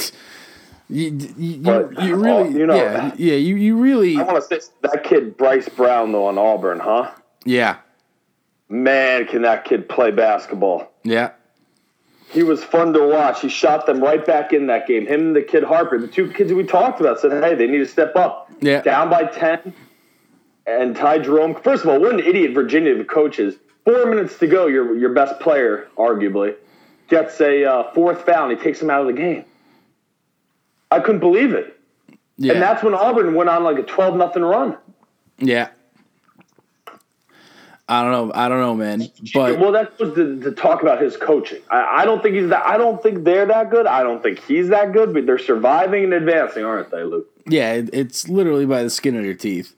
you, 0.89 1.34
you, 1.38 1.58
But, 1.58 2.01
you 2.01 2.15
uh, 2.15 2.18
really, 2.18 2.30
oh, 2.30 2.50
you 2.50 2.65
know- 2.65 2.75
yeah, 2.75 3.12
yeah, 3.18 3.34
you, 3.36 3.58
you 3.58 3.75
really, 3.77 4.18
I 4.18 4.24
want 4.24 4.38
to 4.50 4.62
say 4.62 4.65
that 4.84 5.03
kid, 5.03 5.36
Bryce 5.36 5.68
Brown, 5.68 6.13
though, 6.13 6.27
on 6.27 6.38
Auburn, 6.38 6.80
huh? 6.80 7.12
yeah, 7.44 7.77
Man, 8.70 9.25
can 9.27 9.41
that 9.41 9.65
kid 9.65 9.89
play 9.89 10.12
basketball. 10.12 10.89
yeah, 11.03 11.32
He 12.30 12.41
was 12.41 12.63
fun 12.63 12.94
to 12.94 13.06
watch. 13.06 13.41
He 13.41 13.50
shot 13.50 13.86
them 13.86 14.00
right 14.01 14.25
back 14.25 14.53
in 14.53 14.68
that 14.68 14.88
game. 14.88 15.06
Him 15.06 15.27
and 15.27 15.36
the 15.36 15.41
kid 15.41 15.63
Harper, 15.65 16.00
the 16.00 16.08
two 16.08 16.32
kids 16.32 16.53
we 16.53 16.63
talked 16.63 17.01
about, 17.01 17.20
said, 17.20 17.44
"Hey, 17.44 17.53
they 17.56 17.68
need 17.68 17.80
to 17.80 17.86
step 17.86 18.15
up." 18.15 18.50
Yeah. 18.62 18.82
Down 18.82 19.10
by 19.10 19.25
ten, 19.25 19.74
and 20.65 20.96
Ty 20.96 21.20
Jerome. 21.20 21.53
First 21.56 21.84
of 21.84 21.89
all, 21.89 22.00
what 22.00 22.13
an 22.13 22.22
idiot 22.22 22.53
Virginia 22.53 22.96
the 22.98 23.03
coach 23.03 23.39
is. 23.39 23.56
Four 23.84 24.06
minutes 24.06 24.39
to 24.39 24.48
go. 24.48 24.68
Your 24.68 24.96
your 24.98 25.13
best 25.13 25.38
player, 25.41 25.89
arguably, 25.98 26.56
gets 27.12 27.39
a 27.41 27.63
uh, 27.65 27.91
fourth 27.94 28.25
foul, 28.25 28.50
and 28.50 28.58
he 28.58 28.63
takes 28.63 28.82
him 28.82 28.89
out 28.89 29.01
of 29.01 29.08
the 29.08 29.13
game. 29.13 29.46
I 30.89 31.00
couldn't 31.00 31.20
believe 31.20 31.53
it, 31.53 31.80
yeah, 32.38 32.53
and 32.53 32.62
that's 32.62 32.82
when 32.84 32.96
Auburn 32.96 33.36
went 33.36 33.50
on 33.50 33.63
like 33.63 33.77
a 33.77 33.84
twelve 33.84 34.15
nothing 34.18 34.41
run. 34.41 34.77
yeah. 35.38 35.70
I 37.89 38.03
don't 38.03 38.12
know, 38.13 38.32
I 38.34 38.48
don't 38.48 38.60
know, 38.62 38.74
man, 38.74 39.01
but 39.34 39.60
well, 39.60 39.74
that 39.74 40.00
was 40.00 40.13
to, 40.15 40.39
to 40.44 40.51
talk 40.53 40.82
about 40.82 41.01
his 41.01 41.18
coaching. 41.18 41.62
I, 41.70 42.03
I 42.03 42.06
don't 42.06 42.24
think 42.24 42.36
he's 42.36 42.48
that. 42.48 42.65
I 42.65 42.77
don't 42.77 43.03
think 43.03 43.25
they're 43.25 43.46
that 43.48 43.70
good. 43.70 43.86
I 43.86 44.01
don't 44.01 44.24
think 44.24 44.39
he's 44.46 44.70
that 44.70 44.94
good. 44.94 45.13
But 45.13 45.25
they're 45.25 45.38
surviving 45.38 46.06
and 46.06 46.13
advancing, 46.13 46.63
aren't 46.63 46.89
they, 46.89 47.03
Luke? 47.03 47.27
yeah, 47.48 47.74
it, 47.74 47.89
it's 47.91 48.30
literally 48.30 48.65
by 48.65 48.84
the 48.84 48.89
skin 48.89 49.18
of 49.18 49.24
their 49.24 49.34
teeth. 49.34 49.75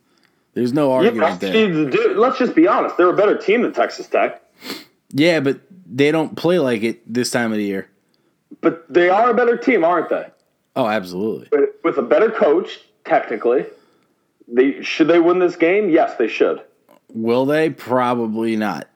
There's 0.54 0.74
no 0.74 0.90
Yeah, 0.90 1.08
argument 1.08 1.40
there. 1.40 1.54
dude, 1.54 1.92
dude, 1.92 2.18
let's 2.18 2.38
just 2.38 2.54
be 2.54 2.68
honest. 2.68 2.98
They're 2.98 3.10
a 3.10 3.16
better 3.16 3.36
team 3.36 3.64
than 3.64 3.74
Texas 3.74 4.06
Tech, 4.06 4.44
Yeah, 5.14 5.40
but 5.40 5.60
they 5.86 6.12
don't 6.12 6.36
play 6.36 6.60
like 6.60 6.84
it 6.84 7.02
this 7.14 7.30
time 7.32 7.52
of 7.52 7.58
the 7.58 7.64
year. 7.64 7.90
but 8.62 8.92
they 8.92 9.10
are 9.10 9.30
a 9.30 9.34
better 9.34 9.58
team, 9.58 9.84
aren't 9.84 10.10
they? 10.10 10.26
Oh, 10.76 10.88
absolutely. 10.88 11.48
With- 11.52 11.70
With 11.84 11.98
a 11.98 12.02
better 12.02 12.30
coach, 12.32 12.80
technically, 13.06 13.66
they 14.48 14.82
should 14.82 15.08
they 15.08 15.20
win 15.20 15.40
this 15.40 15.56
game? 15.56 15.90
Yes, 15.90 16.16
they 16.18 16.28
should. 16.28 16.62
Will 17.14 17.46
they? 17.46 17.70
Probably 17.70 18.56
not. 18.56 18.88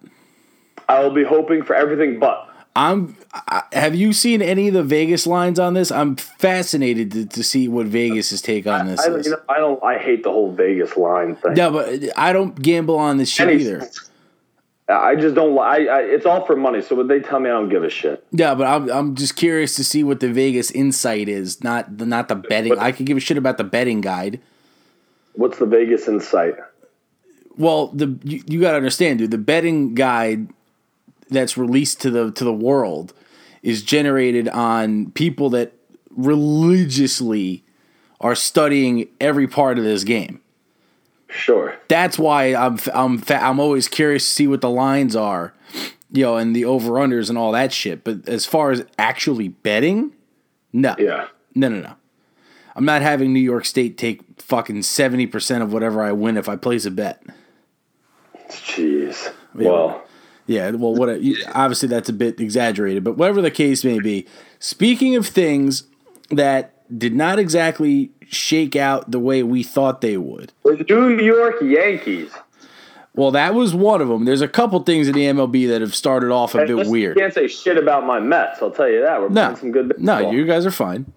I 0.89 1.03
will 1.03 1.11
be 1.11 1.23
hoping 1.25 1.63
for 1.63 1.75
everything 1.75 2.17
but. 2.19 2.45
I'm. 2.75 3.15
I, 3.33 3.63
have 3.73 3.93
you 3.95 4.13
seen 4.13 4.41
any 4.41 4.67
of 4.69 4.73
the 4.73 4.83
Vegas 4.83 5.27
lines 5.27 5.59
on 5.59 5.73
this? 5.73 5.91
I'm 5.91 6.15
fascinated 6.15 7.11
to, 7.11 7.25
to 7.25 7.43
see 7.43 7.67
what 7.67 7.87
Vegas's 7.87 8.41
take 8.41 8.65
on 8.67 8.87
this 8.87 8.99
I, 9.01 9.09
don't- 9.09 9.19
is. 9.19 9.25
you 9.25 9.31
know, 9.33 9.41
I 9.49 9.57
don't. 9.59 9.83
I 9.83 9.97
hate 9.97 10.23
the 10.23 10.31
whole 10.31 10.51
Vegas 10.53 10.95
line 10.95 11.35
thing. 11.35 11.53
no, 11.55 11.71
but 11.71 12.17
I 12.17 12.31
don't 12.33 12.59
gamble 12.59 12.95
on 12.97 13.17
this 13.17 13.29
shit 13.29 13.49
Any- 13.49 13.61
either. 13.61 13.87
I 14.89 15.15
just 15.15 15.35
don't. 15.35 15.57
I, 15.59 15.85
I. 15.85 15.99
It's 16.01 16.25
all 16.25 16.45
for 16.45 16.55
money. 16.55 16.81
So 16.81 16.95
when 16.95 17.07
they 17.07 17.19
tell 17.19 17.39
me, 17.39 17.49
I 17.49 17.53
don't 17.53 17.69
give 17.69 17.83
a 17.83 17.89
shit. 17.89 18.25
Yeah, 18.31 18.55
but 18.55 18.67
I'm 18.67 18.89
I'm 18.89 19.15
just 19.15 19.35
curious 19.35 19.75
to 19.75 19.83
see 19.83 20.03
what 20.03 20.21
the 20.21 20.31
Vegas 20.31 20.71
insight 20.71 21.27
is, 21.27 21.61
not 21.63 21.97
the 21.97 22.05
not 22.05 22.29
the 22.29 22.35
betting. 22.35 22.77
I 22.79 22.93
could 22.93 23.05
give 23.05 23.17
a 23.17 23.19
shit 23.19 23.37
about 23.37 23.57
the 23.57 23.65
betting 23.65 23.99
guide. 23.99 24.39
What's 25.33 25.59
the 25.59 25.65
Vegas 25.65 26.07
insight? 26.07 26.55
Well, 27.57 27.87
the 27.87 28.17
you, 28.23 28.41
you 28.47 28.61
got 28.61 28.71
to 28.71 28.77
understand, 28.77 29.19
dude. 29.19 29.31
The 29.31 29.37
betting 29.37 29.93
guide 29.93 30.47
that's 31.29 31.57
released 31.57 32.01
to 32.01 32.09
the 32.09 32.31
to 32.31 32.45
the 32.45 32.53
world 32.53 33.13
is 33.61 33.83
generated 33.83 34.47
on 34.47 35.11
people 35.11 35.49
that 35.49 35.73
religiously 36.11 37.63
are 38.21 38.35
studying 38.35 39.07
every 39.19 39.47
part 39.47 39.77
of 39.77 39.83
this 39.83 40.05
game. 40.05 40.39
Sure. 41.37 41.75
That's 41.87 42.17
why 42.19 42.53
I'm 42.55 42.77
I'm 42.93 43.17
fa- 43.19 43.43
I'm 43.43 43.59
always 43.59 43.87
curious 43.87 44.27
to 44.27 44.33
see 44.33 44.47
what 44.47 44.61
the 44.61 44.69
lines 44.69 45.15
are, 45.15 45.53
you 46.11 46.23
know, 46.23 46.35
and 46.37 46.55
the 46.55 46.65
over 46.65 46.93
unders 46.93 47.29
and 47.29 47.37
all 47.37 47.51
that 47.53 47.71
shit. 47.71 48.03
But 48.03 48.27
as 48.27 48.45
far 48.45 48.71
as 48.71 48.83
actually 48.97 49.49
betting, 49.49 50.13
no, 50.73 50.95
Yeah. 50.97 51.27
no, 51.55 51.69
no, 51.69 51.79
no. 51.79 51.93
I'm 52.75 52.85
not 52.85 53.01
having 53.01 53.33
New 53.33 53.39
York 53.39 53.65
State 53.65 53.97
take 53.97 54.21
fucking 54.41 54.81
seventy 54.83 55.27
percent 55.27 55.63
of 55.63 55.71
whatever 55.73 56.03
I 56.03 56.11
win 56.11 56.37
if 56.37 56.49
I 56.49 56.55
place 56.55 56.85
a 56.85 56.91
bet. 56.91 57.23
Jeez. 58.49 59.31
Well, 59.53 60.03
Yeah, 60.45 60.71
well, 60.71 60.93
what 60.95 61.09
obviously 61.09 61.89
that's 61.89 62.09
a 62.09 62.13
bit 62.13 62.39
exaggerated, 62.39 63.03
but 63.03 63.17
whatever 63.17 63.41
the 63.41 63.51
case 63.51 63.83
may 63.83 63.99
be. 63.99 64.25
Speaking 64.59 65.15
of 65.15 65.27
things 65.27 65.83
that 66.29 66.73
did 66.95 67.15
not 67.15 67.39
exactly 67.39 68.11
shake 68.29 68.75
out 68.75 69.09
the 69.11 69.19
way 69.19 69.43
we 69.43 69.63
thought 69.63 70.01
they 70.01 70.17
would. 70.17 70.51
The 70.63 70.85
New 70.89 71.23
York 71.23 71.55
Yankees. 71.61 72.31
Well, 73.15 73.31
that 73.31 73.55
was 73.55 73.73
one 73.73 73.99
of 74.01 74.09
them. 74.09 74.25
There's 74.25 74.41
a 74.41 74.47
couple 74.47 74.79
things 74.83 75.07
in 75.07 75.15
the 75.15 75.23
MLB 75.25 75.67
that 75.69 75.81
have 75.81 75.95
started 75.95 76.29
off 76.31 76.53
a 76.53 76.59
Hey, 76.59 76.67
bit 76.67 76.87
weird. 76.87 77.17
Can't 77.17 77.33
say 77.33 77.47
shit 77.47 77.77
about 77.77 78.05
my 78.05 78.19
Mets. 78.19 78.61
I'll 78.61 78.69
tell 78.69 78.89
you 78.89 79.01
that. 79.01 79.19
We're 79.19 79.29
No, 79.29 79.41
playing 79.45 79.55
some 79.57 79.71
good 79.71 79.89
Baseball. 79.89 80.21
no, 80.21 80.31
you 80.31 80.45
guys 80.45 80.65
are 80.67 80.71
fine. 80.71 81.11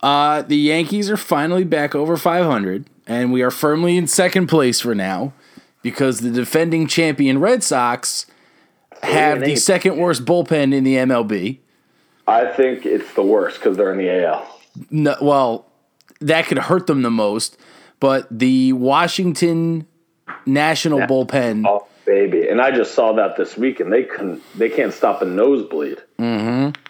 Uh, 0.00 0.42
the 0.42 0.56
Yankees 0.56 1.10
are 1.10 1.16
finally 1.16 1.64
back 1.64 1.94
over 1.94 2.16
500, 2.16 2.86
and 3.06 3.32
we 3.32 3.42
are 3.42 3.50
firmly 3.50 3.96
in 3.96 4.06
second 4.06 4.46
place 4.46 4.80
for 4.80 4.94
now 4.94 5.32
because 5.82 6.20
the 6.20 6.30
defending 6.30 6.86
champion 6.86 7.40
Red 7.40 7.62
Sox 7.64 8.26
have 9.02 9.40
the 9.40 9.56
second 9.56 9.96
worst 9.96 10.24
bullpen 10.24 10.72
in 10.72 10.84
the 10.84 10.94
MLB. 10.96 11.58
I 12.28 12.46
think 12.46 12.86
it's 12.86 13.12
the 13.14 13.22
worst 13.22 13.58
because 13.58 13.76
they're 13.76 13.92
in 13.92 13.98
the 13.98 14.24
AL. 14.24 14.46
No, 14.90 15.16
well, 15.20 15.70
that 16.20 16.46
could 16.46 16.58
hurt 16.58 16.86
them 16.86 17.02
the 17.02 17.10
most, 17.10 17.56
but 18.00 18.26
the 18.30 18.72
Washington 18.72 19.86
National 20.46 21.00
bullpen. 21.00 21.64
Oh 21.66 21.86
baby! 22.04 22.48
And 22.48 22.60
I 22.60 22.70
just 22.70 22.94
saw 22.94 23.12
that 23.14 23.36
this 23.36 23.56
week, 23.56 23.80
and 23.80 23.92
they 23.92 24.04
couldn't. 24.04 24.42
They 24.56 24.68
can't 24.68 24.92
stop 24.92 25.22
a 25.22 25.24
nosebleed. 25.24 26.02
Mm-hmm. 26.18 26.80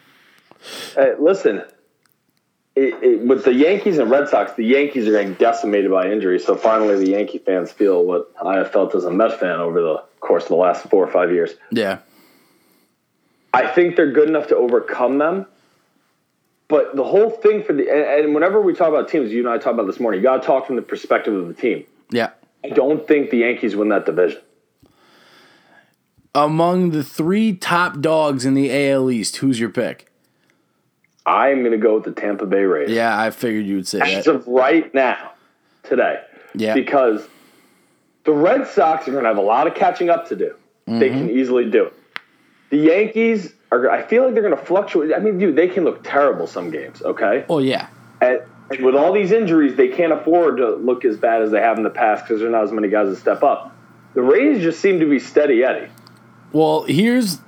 Hey, 0.94 1.12
listen, 1.18 1.62
it, 2.76 3.02
it, 3.02 3.20
with 3.26 3.44
the 3.44 3.54
Yankees 3.54 3.98
and 3.98 4.10
Red 4.10 4.28
Sox, 4.28 4.52
the 4.54 4.64
Yankees 4.64 5.06
are 5.06 5.12
getting 5.12 5.34
decimated 5.34 5.90
by 5.90 6.10
injuries. 6.10 6.44
So 6.44 6.56
finally, 6.56 6.96
the 6.96 7.10
Yankee 7.10 7.38
fans 7.38 7.70
feel 7.70 8.04
what 8.04 8.32
I 8.44 8.58
have 8.58 8.72
felt 8.72 8.94
as 8.94 9.04
a 9.04 9.10
Mets 9.10 9.34
fan 9.34 9.60
over 9.60 9.80
the 9.80 10.02
course 10.20 10.44
of 10.44 10.48
the 10.48 10.56
last 10.56 10.88
four 10.88 11.04
or 11.04 11.10
five 11.10 11.30
years. 11.30 11.52
Yeah. 11.70 11.98
I 13.52 13.68
think 13.68 13.94
they're 13.94 14.10
good 14.10 14.28
enough 14.28 14.48
to 14.48 14.56
overcome 14.56 15.18
them. 15.18 15.46
But 16.68 16.97
the 16.97 17.04
whole 17.04 17.30
thing 17.30 17.62
for 17.62 17.73
the 17.75 17.88
and, 17.90 18.35
whenever 18.35 18.61
we 18.61 18.73
talk 18.75 18.88
about 18.88 19.09
teams, 19.09 19.30
you 19.33 19.40
and 19.40 19.49
I 19.49 19.59
talked 19.59 19.75
about 19.75 19.87
this 19.87 20.00
morning. 20.00 20.21
You 20.21 20.25
got 20.25 20.40
to 20.40 20.47
talk 20.47 20.66
from 20.66 20.76
the 20.76 20.83
perspective 20.83 21.35
of 21.35 21.47
the 21.49 21.54
team. 21.54 21.85
Yeah. 22.11 22.30
I 22.64 22.68
don't 22.71 23.06
think 23.06 23.30
the 23.30 23.38
Yankees 23.38 23.76
win 23.76 23.90
that 23.90 24.06
division. 24.06 24.40
Among 26.35 26.90
the 26.90 27.04
three 27.04 27.54
top 27.54 28.00
dogs 28.00 28.44
in 28.44 28.54
the 28.54 28.90
AL 28.90 29.11
East, 29.11 29.37
who's 29.37 29.61
your 29.61 29.68
pick? 29.68 30.11
I'm 31.26 31.61
going 31.61 31.73
to 31.73 31.78
go 31.78 31.94
with 31.94 32.04
the 32.04 32.12
Tampa 32.12 32.44
Bay 32.47 32.64
Rays. 32.64 32.90
Yeah, 32.90 33.18
I 33.18 33.30
figured 33.30 33.66
you 33.66 33.76
would 33.76 33.87
say 33.88 34.00
as 34.00 34.25
that. 34.25 34.35
of 34.35 34.47
right 34.49 34.92
now, 34.92 35.33
today. 35.85 36.21
Yeah. 36.54 36.75
Because 36.75 37.26
the 38.25 38.33
Red 38.33 38.66
Sox 38.66 39.06
are 39.06 39.12
going 39.12 39.23
to 39.25 39.28
have 39.28 39.38
a 39.38 39.42
lot 39.42 39.66
of 39.66 39.75
catching 39.75 40.11
up 40.11 40.28
to 40.28 40.37
do. 40.37 40.54
They 40.87 41.09
can 41.09 41.28
Mm-hmm. 41.28 41.38
easily 41.38 41.71
do 41.71 41.87
it. 41.87 41.94
The 42.71 42.76
Yankees 42.78 43.54
are. 43.75 43.90
I 43.90 44.02
feel 44.02 44.25
like 44.25 44.35
they're 44.35 44.43
going 44.43 44.57
to 44.57 44.64
fluctuate. 44.64 45.12
I 45.14 45.19
mean, 45.19 45.38
dude, 45.38 45.57
they 45.57 45.69
can 45.69 45.85
look 45.85 46.02
terrible 46.02 46.47
some 46.47 46.71
games. 46.71 47.02
Okay. 47.02 47.45
Oh 47.49 47.59
yeah. 47.59 47.88
And, 48.21 48.40
with 48.81 48.95
all 48.95 49.12
these 49.12 49.31
injuries, 49.31 49.76
they 49.76 49.88
can't 49.88 50.12
afford 50.12 50.57
to 50.57 50.76
look 50.76 51.04
as 51.04 51.19
bad 51.19 51.43
as 51.43 51.50
they 51.50 51.61
have 51.61 51.76
in 51.76 51.83
the 51.85 51.90
past 51.90 52.25
because 52.25 52.40
there's 52.40 52.50
not 52.50 52.64
as 52.64 52.73
many 52.73 52.88
guys 52.88 53.09
that 53.09 53.16
step 53.16 53.43
up. 53.43 53.76
The 54.14 54.23
Rays 54.23 54.62
just 54.62 54.81
seem 54.81 55.00
to 55.00 55.07
be 55.11 55.19
steady 55.19 55.62
Eddie. 55.62 55.90
Well, 56.52 56.85
here's 56.85 57.38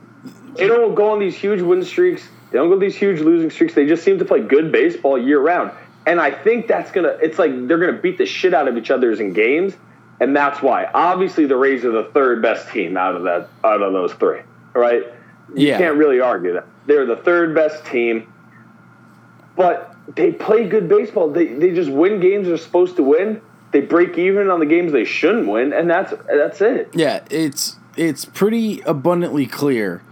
They 0.57 0.67
don't 0.67 0.95
go 0.95 1.13
on 1.13 1.19
these 1.19 1.37
huge 1.37 1.63
win 1.63 1.85
streaks. 1.85 2.29
They 2.51 2.59
don't 2.59 2.69
go 2.69 2.79
these 2.79 2.97
huge 2.97 3.21
losing 3.21 3.51
streaks. 3.51 3.75
They 3.75 3.87
just 3.87 4.05
seem 4.05 4.19
to 4.19 4.25
play 4.25 4.41
good 4.41 4.71
baseball 4.73 5.19
year 5.19 5.41
round. 5.41 5.73
And 6.07 6.21
I 6.21 6.31
think 6.31 6.69
that's 6.69 6.93
gonna. 6.93 7.17
It's 7.23 7.39
like 7.39 7.67
they're 7.67 7.79
gonna 7.79 8.01
beat 8.01 8.19
the 8.19 8.27
shit 8.27 8.55
out 8.55 8.69
of 8.69 8.77
each 8.77 8.91
other's 8.91 9.19
in 9.19 9.33
games, 9.33 9.75
and 10.21 10.37
that's 10.37 10.63
why. 10.63 10.89
Obviously, 10.93 11.47
the 11.47 11.57
Rays 11.57 11.85
are 11.85 11.91
the 11.91 12.05
third 12.13 12.43
best 12.43 12.71
team 12.71 12.97
out 12.97 13.17
of 13.17 13.25
that 13.25 13.49
out 13.65 13.83
of 13.83 13.93
those 13.93 14.13
three. 14.13 14.41
Right? 14.75 15.03
You 15.55 15.69
Yeah. 15.69 15.79
can't 15.79 15.97
really 15.97 16.21
argue 16.21 16.53
that 16.55 16.67
they're 16.87 17.07
the 17.07 17.17
third 17.17 17.55
best 17.55 17.85
team. 17.87 18.33
But 19.57 19.95
they 20.15 20.33
play 20.33 20.69
good 20.69 20.89
baseball. 20.89 21.31
They 21.31 21.47
they 21.47 21.73
just 21.75 21.91
win 21.91 22.21
games 22.21 22.47
they're 22.49 22.57
supposed 22.57 22.97
to 22.97 23.03
win. 23.03 23.41
They 23.73 23.81
break 23.81 24.17
even 24.19 24.51
on 24.51 24.61
the 24.61 24.67
games 24.67 24.93
they 24.93 25.05
shouldn't 25.05 25.49
win, 25.49 25.73
and 25.73 25.89
that's 25.91 26.13
that's 26.29 26.61
it. 26.61 26.91
yeah, 26.95 27.25
it's 27.31 27.77
it's 27.97 28.25
pretty 28.25 28.81
abundantly 28.83 29.47
clear 29.47 30.03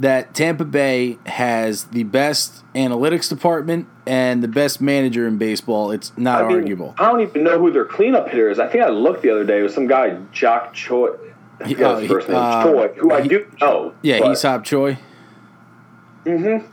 that 0.00 0.34
Tampa 0.34 0.64
Bay 0.64 1.18
has 1.26 1.84
the 1.84 2.02
best 2.02 2.64
analytics 2.74 3.28
department 3.28 3.86
and 4.06 4.42
the 4.42 4.48
best 4.48 4.80
manager 4.80 5.26
in 5.28 5.38
baseball. 5.38 5.92
It's 5.92 6.12
not 6.18 6.44
I 6.44 6.48
mean, 6.48 6.56
arguable. 6.58 6.94
I 6.98 7.04
don't 7.12 7.20
even 7.20 7.44
know 7.44 7.60
who 7.60 7.70
their 7.70 7.84
cleanup 7.84 8.28
hitter 8.28 8.50
is. 8.50 8.58
I 8.58 8.66
think 8.66 8.82
I 8.82 8.88
looked 8.88 9.22
the 9.22 9.30
other 9.30 9.44
day. 9.44 9.60
It 9.60 9.62
was 9.62 9.72
some 9.74 9.86
guy, 9.86 10.18
Jock 10.32 10.74
Choi. 10.74 11.10
He- 11.64 11.76
oh, 11.82 11.94
his 11.96 12.02
he- 12.02 12.08
first 12.08 12.28
name. 12.28 12.36
uh, 12.38 12.62
Choi, 12.64 12.88
who 12.96 13.12
I 13.12 13.26
do 13.26 13.46
know. 13.60 13.92
Yeah, 14.02 14.20
but- 14.20 14.32
Aesop 14.32 14.64
Choi. 14.64 14.98
Mhm. 16.24 16.64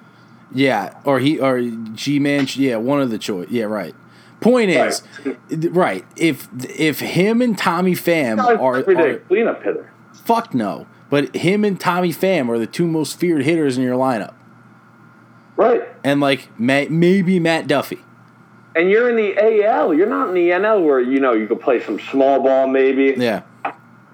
Yeah, 0.53 0.93
or 1.05 1.19
he 1.19 1.39
or 1.39 1.61
Ji-Man. 1.61 2.47
Yeah, 2.55 2.77
one 2.77 3.01
of 3.01 3.09
the 3.09 3.17
Choi. 3.17 3.45
Yeah, 3.49 3.65
right. 3.65 3.93
Point 4.39 4.71
is, 4.71 5.03
right. 5.51 6.03
If 6.17 6.47
if 6.77 6.99
him 6.99 7.41
and 7.41 7.57
Tommy 7.57 7.93
Pham 7.93 8.39
are, 8.39 8.59
are 8.59 8.81
cleanup 9.27 9.61
hitter. 9.63 9.91
fuck 10.13 10.53
no, 10.55 10.87
but 11.11 11.35
him 11.35 11.63
and 11.63 11.79
Tommy 11.79 12.11
Pham 12.11 12.49
are 12.49 12.57
the 12.57 12.65
two 12.67 12.87
most 12.87 13.19
feared 13.19 13.43
hitters 13.43 13.77
in 13.77 13.83
your 13.83 13.95
lineup, 13.95 14.33
Right. 15.57 15.83
and 16.03 16.19
like 16.19 16.49
may, 16.59 16.87
maybe 16.89 17.39
Matt 17.39 17.67
Duffy. 17.67 17.99
And 18.75 18.89
you're 18.89 19.09
in 19.09 19.15
the 19.17 19.37
AL. 19.37 19.93
You're 19.93 20.07
not 20.07 20.29
in 20.29 20.33
the 20.33 20.49
NL 20.53 20.81
where, 20.83 20.99
you 21.01 21.19
know, 21.19 21.33
you 21.33 21.45
could 21.45 21.59
play 21.59 21.79
some 21.81 21.99
small 21.99 22.41
ball 22.41 22.67
maybe, 22.67 23.13
Yeah, 23.17 23.41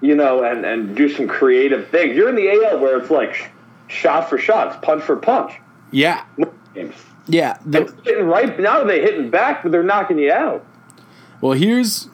you 0.00 0.14
know, 0.14 0.44
and, 0.44 0.64
and 0.64 0.96
do 0.96 1.08
some 1.08 1.26
creative 1.28 1.88
things. 1.88 2.16
You're 2.16 2.28
in 2.28 2.36
the 2.36 2.48
AL 2.66 2.78
where 2.80 2.98
it's 2.98 3.10
like 3.10 3.50
shot 3.88 4.28
for 4.28 4.38
shots, 4.38 4.76
punch 4.82 5.02
for 5.02 5.16
punch. 5.16 5.52
yeah, 5.90 6.24
yeah. 7.26 7.58
The, 7.66 7.82
It's 7.82 7.92
hitting 8.04 8.24
right 8.26 8.58
now 8.60 8.84
they're 8.84 9.00
hitting 9.02 9.30
back, 9.30 9.62
but 9.62 9.72
they're 9.72 9.82
knocking 9.82 10.18
you 10.18 10.32
out. 10.32 10.64
well, 11.40 11.52
here's 11.52 12.04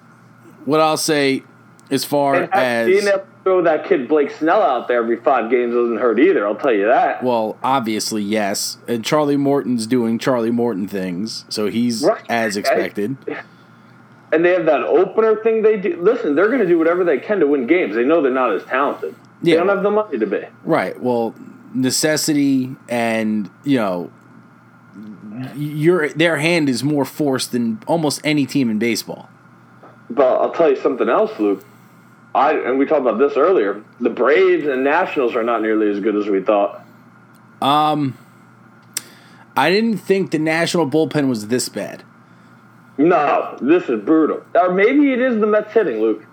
what 0.65 0.81
I'll 0.81 0.97
say 0.97 1.43
as 1.91 2.05
far 2.05 2.35
And 2.37 2.53
as 2.55 2.87
being 2.89 3.07
able 3.07 3.19
to 3.19 3.27
throw 3.43 3.63
that 3.63 3.85
kid 3.87 4.09
Blake 4.09 4.31
Snell 4.31 4.63
out 4.63 4.89
there 4.89 5.03
every 5.03 5.17
five 5.19 5.51
games 5.51 5.75
doesn't 5.75 5.99
hurt 5.99 6.19
either. 6.19 6.47
I'll 6.47 6.55
tell 6.57 6.73
you 6.73 6.87
that. 6.87 7.23
Well, 7.23 7.59
obviously, 7.63 8.23
yes. 8.23 8.79
And 8.89 9.05
Charlie 9.05 9.37
Morton's 9.37 9.87
doing 9.87 10.19
Charlie 10.19 10.51
Morton 10.51 10.89
things, 10.89 11.45
so 11.51 11.67
he's 11.67 12.03
Right. 12.03 12.23
as 12.29 12.57
expected. 12.57 13.17
and 14.35 14.45
they 14.45 14.51
have 14.51 14.67
that 14.67 14.83
opener 14.83 15.37
thing 15.37 15.63
they 15.63 15.77
do. 15.77 15.97
Listen, 16.01 16.35
they're 16.35 16.49
going 16.49 16.61
to 16.61 16.67
do 16.67 16.77
whatever 16.77 17.05
they 17.05 17.19
can 17.19 17.39
to 17.39 17.47
win 17.47 17.69
games. 17.69 17.95
They 17.95 18.05
know 18.05 18.21
they're 18.21 18.33
not 18.33 18.53
as 18.53 18.65
talented. 18.65 19.15
Yeah. 19.43 19.55
They 19.55 19.61
don't 19.61 19.69
have 19.69 19.83
the 19.85 19.91
money 19.91 20.19
to 20.19 20.27
be. 20.27 20.43
Right. 20.65 21.01
Well, 21.01 21.35
necessity 21.73 22.75
and, 22.89 23.49
you 23.63 23.79
know, 23.79 24.11
your 25.57 26.09
their 26.11 26.37
hand 26.37 26.69
is 26.69 26.83
more 26.83 27.05
forced 27.05 27.53
than 27.53 27.81
almost 27.87 28.21
any 28.25 28.47
team 28.47 28.71
in 28.71 28.79
baseball. 28.79 29.29
But 30.11 30.41
I'll 30.41 30.53
tell 30.53 30.71
you 30.71 30.77
something 30.77 31.09
else, 31.09 31.39
Luke. 31.39 31.65
I 32.35 32.53
and 32.55 32.79
we 32.79 32.87
talked 32.87 33.03
about 33.03 33.19
this 33.19 33.37
earlier. 33.37 33.83
The 34.01 34.11
Braves 34.11 34.67
and 34.67 34.85
Nationals 34.85 35.35
are 35.37 35.43
not 35.45 35.63
nearly 35.63 35.91
as 35.91 36.01
good 36.01 36.17
as 36.17 36.29
we 36.29 36.41
thought. 36.41 36.85
Um 37.63 38.19
I 39.57 39.71
didn't 39.71 39.99
think 39.99 40.31
the 40.31 40.39
national 40.39 40.89
bullpen 40.89 41.29
was 41.29 41.49
this 41.49 41.69
bad. 41.69 42.03
No, 42.97 43.59
this 43.61 43.89
is 43.89 44.01
brutal. 44.05 44.45
Or 44.55 44.73
maybe 44.73 45.13
it 45.13 45.21
is 45.21 45.41
the 45.41 45.47
Mets 45.47 45.73
hitting, 45.73 46.01
Luke. 46.01 46.25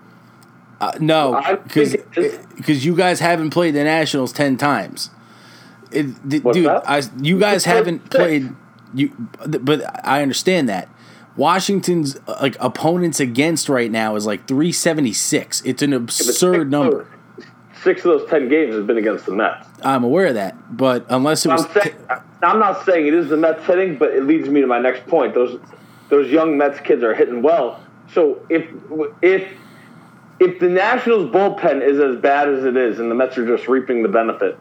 Uh, 0.80 0.92
no, 1.00 1.40
because 1.64 1.92
think 1.92 2.06
it 2.16 2.24
is. 2.24 2.46
because 2.56 2.84
you 2.84 2.96
guys 2.96 3.20
haven't 3.20 3.50
played 3.50 3.74
the 3.74 3.84
Nationals 3.84 4.32
ten 4.32 4.56
times. 4.56 5.10
It, 5.92 6.06
What's 6.42 6.56
dude? 6.56 6.66
I, 6.66 7.02
you 7.20 7.38
guys 7.38 7.64
haven't 7.64 8.10
played 8.10 8.52
you, 8.94 9.14
but 9.46 9.82
I 10.06 10.22
understand 10.22 10.68
that. 10.68 10.88
Washington's 11.36 12.18
like 12.26 12.56
opponents 12.60 13.20
against 13.20 13.68
right 13.68 13.90
now 13.90 14.16
is 14.16 14.26
like 14.26 14.46
three 14.46 14.72
seventy 14.72 15.12
six. 15.12 15.62
It's 15.64 15.82
an 15.82 15.92
absurd 15.92 16.56
six- 16.56 16.70
number. 16.70 17.06
Six 17.82 18.04
of 18.04 18.20
those 18.20 18.30
ten 18.30 18.48
games 18.48 18.74
have 18.74 18.86
been 18.86 18.98
against 18.98 19.26
the 19.26 19.32
Mets. 19.32 19.66
I'm 19.82 20.04
aware 20.04 20.26
of 20.26 20.34
that, 20.34 20.76
but 20.76 21.04
unless 21.08 21.44
it 21.44 21.48
was 21.48 21.64
I'm 21.64 21.82
saying, 21.82 21.96
I'm 22.42 22.58
not 22.58 22.84
saying 22.84 23.06
it 23.06 23.14
is 23.14 23.28
the 23.28 23.36
Mets 23.36 23.64
hitting, 23.66 23.98
but 23.98 24.10
it 24.10 24.24
leads 24.24 24.48
me 24.48 24.60
to 24.60 24.66
my 24.66 24.78
next 24.78 25.06
point. 25.06 25.34
Those 25.34 25.60
those 26.12 26.30
young 26.30 26.58
Mets 26.58 26.78
kids 26.80 27.02
are 27.02 27.14
hitting 27.14 27.40
well. 27.40 27.80
So 28.12 28.44
if 28.50 28.68
if 29.22 29.48
if 30.38 30.60
the 30.60 30.68
Nationals 30.68 31.30
bullpen 31.30 31.80
is 31.82 31.98
as 31.98 32.16
bad 32.20 32.50
as 32.50 32.64
it 32.64 32.76
is, 32.76 33.00
and 33.00 33.10
the 33.10 33.14
Mets 33.14 33.38
are 33.38 33.46
just 33.46 33.66
reaping 33.66 34.02
the 34.02 34.10
benefit, 34.10 34.58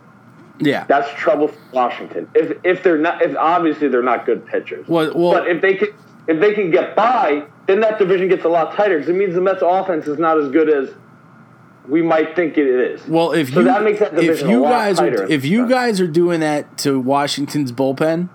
yeah. 0.60 0.86
that's 0.86 1.12
trouble 1.20 1.50
for 1.50 1.60
Washington. 1.74 2.30
If 2.34 2.58
if 2.64 2.84
they're 2.84 2.98
not, 2.98 3.22
if 3.22 3.36
obviously 3.36 3.90
they're 3.90 4.02
not 4.02 4.26
good 4.26 4.46
pitchers, 4.46 4.88
Well- 4.88 5.12
well- 5.14 5.34
but 5.34 5.50
if 5.50 5.62
they 5.62 5.74
can 5.74 5.90
if 6.28 6.40
they 6.40 6.54
can 6.54 6.72
get 6.72 6.96
by, 6.96 7.44
then 7.68 7.82
that 7.82 8.00
division 8.00 8.30
gets 8.30 8.46
a 8.46 8.50
lot 8.50 8.74
tighter 8.74 8.96
because 8.96 9.10
it 9.10 9.18
means 9.18 9.36
the 9.36 9.42
Mets 9.42 9.62
offense 9.62 10.08
is 10.08 10.18
not 10.18 10.40
as 10.40 10.50
good 10.52 10.70
as 10.70 10.90
we 11.90 12.02
might 12.02 12.34
think 12.34 12.58
it 12.58 12.68
is. 12.68 13.06
Well, 13.10 13.34
if 13.34 13.54
So 13.54 13.60
you 13.60 13.66
that 13.66 13.84
makes 13.84 14.00
that 14.00 14.14
if 14.14 14.22
division 14.22 14.48
a 14.48 14.52
you 14.52 14.62
guys 14.64 15.00
are, 15.02 15.24
if 15.26 15.44
you 15.44 15.68
guys 15.68 16.00
are 16.00 16.08
doing 16.08 16.40
that 16.40 16.78
to 16.80 16.98
Washington's 16.98 17.74
bullpen, 17.74 18.30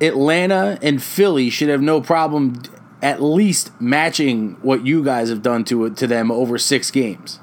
Atlanta 0.00 0.78
and 0.82 1.02
Philly 1.02 1.50
should 1.50 1.68
have 1.68 1.82
no 1.82 2.00
problem 2.00 2.62
at 3.02 3.22
least 3.22 3.70
matching 3.80 4.56
what 4.62 4.84
you 4.84 5.04
guys 5.04 5.28
have 5.28 5.42
done 5.42 5.64
to 5.64 5.84
it 5.84 5.96
to 5.96 6.06
them 6.06 6.30
over 6.30 6.58
six 6.58 6.90
games. 6.90 7.40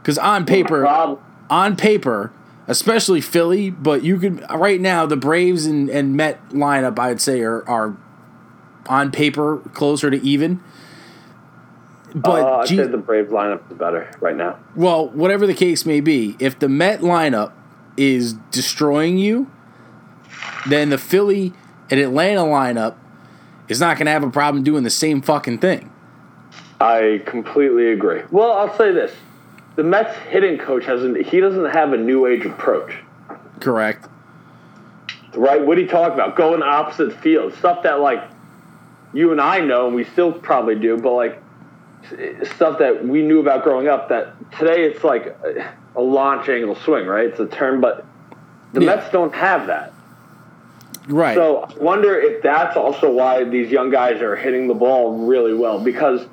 Because 0.00 0.18
on 0.18 0.44
paper, 0.44 0.82
Problem. 0.82 1.18
on 1.48 1.76
paper, 1.76 2.32
especially 2.66 3.20
Philly, 3.20 3.70
but 3.70 4.02
you 4.02 4.18
could 4.18 4.44
right 4.50 4.80
now 4.80 5.06
the 5.06 5.16
Braves 5.16 5.64
and, 5.66 5.88
and 5.88 6.16
Met 6.16 6.48
lineup 6.50 6.98
I'd 6.98 7.20
say 7.20 7.40
are 7.42 7.66
are 7.68 7.96
on 8.86 9.10
paper 9.10 9.58
closer 9.72 10.10
to 10.10 10.20
even. 10.22 10.60
But 12.14 12.42
Uh, 12.42 12.56
I'd 12.58 12.68
say 12.68 12.76
the 12.86 12.98
Brave 12.98 13.26
lineup 13.28 13.70
is 13.70 13.76
better 13.78 14.10
right 14.20 14.36
now. 14.36 14.58
well, 14.76 15.08
whatever 15.08 15.46
the 15.46 15.54
case 15.54 15.84
may 15.86 16.00
be, 16.00 16.36
if 16.38 16.58
the 16.58 16.68
Met 16.68 17.00
lineup 17.00 17.52
is 17.96 18.34
destroying 18.50 19.18
you, 19.18 19.50
then 20.68 20.90
the 20.90 20.98
Philly 20.98 21.52
and 21.90 22.00
Atlanta 22.00 22.42
lineup 22.42 22.96
is 23.68 23.80
not 23.80 23.96
going 23.96 24.06
to 24.06 24.12
have 24.12 24.22
a 24.22 24.30
problem 24.30 24.62
doing 24.64 24.84
the 24.84 24.90
same 24.90 25.22
fucking 25.22 25.58
thing. 25.58 25.90
I 26.80 27.22
completely 27.24 27.92
agree. 27.92 28.22
Well, 28.30 28.52
I'll 28.52 28.76
say 28.76 28.92
this: 28.92 29.12
the 29.76 29.84
Mets 29.84 30.16
hitting 30.28 30.58
coach 30.58 30.84
hasn't. 30.84 31.24
He 31.26 31.40
doesn't 31.40 31.66
have 31.72 31.92
a 31.92 31.96
new 31.96 32.26
age 32.26 32.44
approach, 32.44 32.92
Correct. 33.60 34.06
right? 35.34 35.64
What 35.64 35.78
are 35.78 35.80
you 35.80 35.86
talked 35.88 36.14
about 36.14 36.36
going 36.36 36.62
opposite 36.62 37.12
field, 37.20 37.54
stuff 37.54 37.82
that 37.84 38.00
like 38.00 38.22
you 39.14 39.30
and 39.32 39.40
I 39.40 39.60
know, 39.60 39.86
and 39.86 39.94
we 39.94 40.04
still 40.04 40.32
probably 40.32 40.74
do, 40.74 40.96
but 40.98 41.12
like 41.12 41.40
stuff 42.56 42.78
that 42.80 43.06
we 43.06 43.22
knew 43.22 43.40
about 43.40 43.62
growing 43.64 43.88
up. 43.88 44.10
That 44.10 44.34
today 44.58 44.84
it's 44.84 45.02
like 45.04 45.26
a, 45.26 45.72
a 45.96 46.02
launch 46.02 46.48
angle 46.50 46.74
swing, 46.74 47.06
right? 47.06 47.26
It's 47.28 47.40
a 47.40 47.46
turn, 47.46 47.80
but 47.80 48.04
the 48.74 48.80
Yeah. 48.80 48.96
Mets 48.96 49.10
don't 49.10 49.34
have 49.34 49.68
that. 49.68 49.93
Right. 51.08 51.34
So 51.34 51.62
I 51.62 51.74
wonder 51.74 52.18
if 52.18 52.42
that's 52.42 52.76
also 52.76 53.10
why 53.10 53.44
these 53.44 53.70
young 53.70 53.90
guys 53.90 54.22
are 54.22 54.36
hitting 54.36 54.68
the 54.68 54.74
ball 54.74 55.26
really 55.26 55.54
well 55.54 55.78
because 55.78 56.26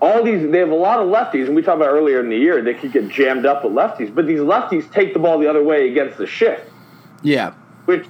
all 0.00 0.22
these 0.22 0.50
they 0.50 0.58
have 0.58 0.70
a 0.70 0.74
lot 0.74 1.00
of 1.00 1.08
lefties, 1.08 1.46
and 1.46 1.56
we 1.56 1.62
talked 1.62 1.76
about 1.80 1.90
earlier 1.90 2.20
in 2.20 2.28
the 2.28 2.36
year 2.36 2.62
they 2.62 2.74
could 2.74 2.92
get 2.92 3.08
jammed 3.08 3.46
up 3.46 3.64
with 3.64 3.72
lefties, 3.72 4.14
but 4.14 4.26
these 4.26 4.40
lefties 4.40 4.90
take 4.92 5.12
the 5.14 5.18
ball 5.18 5.38
the 5.38 5.48
other 5.48 5.62
way 5.62 5.88
against 5.90 6.18
the 6.18 6.26
shift, 6.26 6.70
yeah. 7.22 7.54
which 7.86 8.06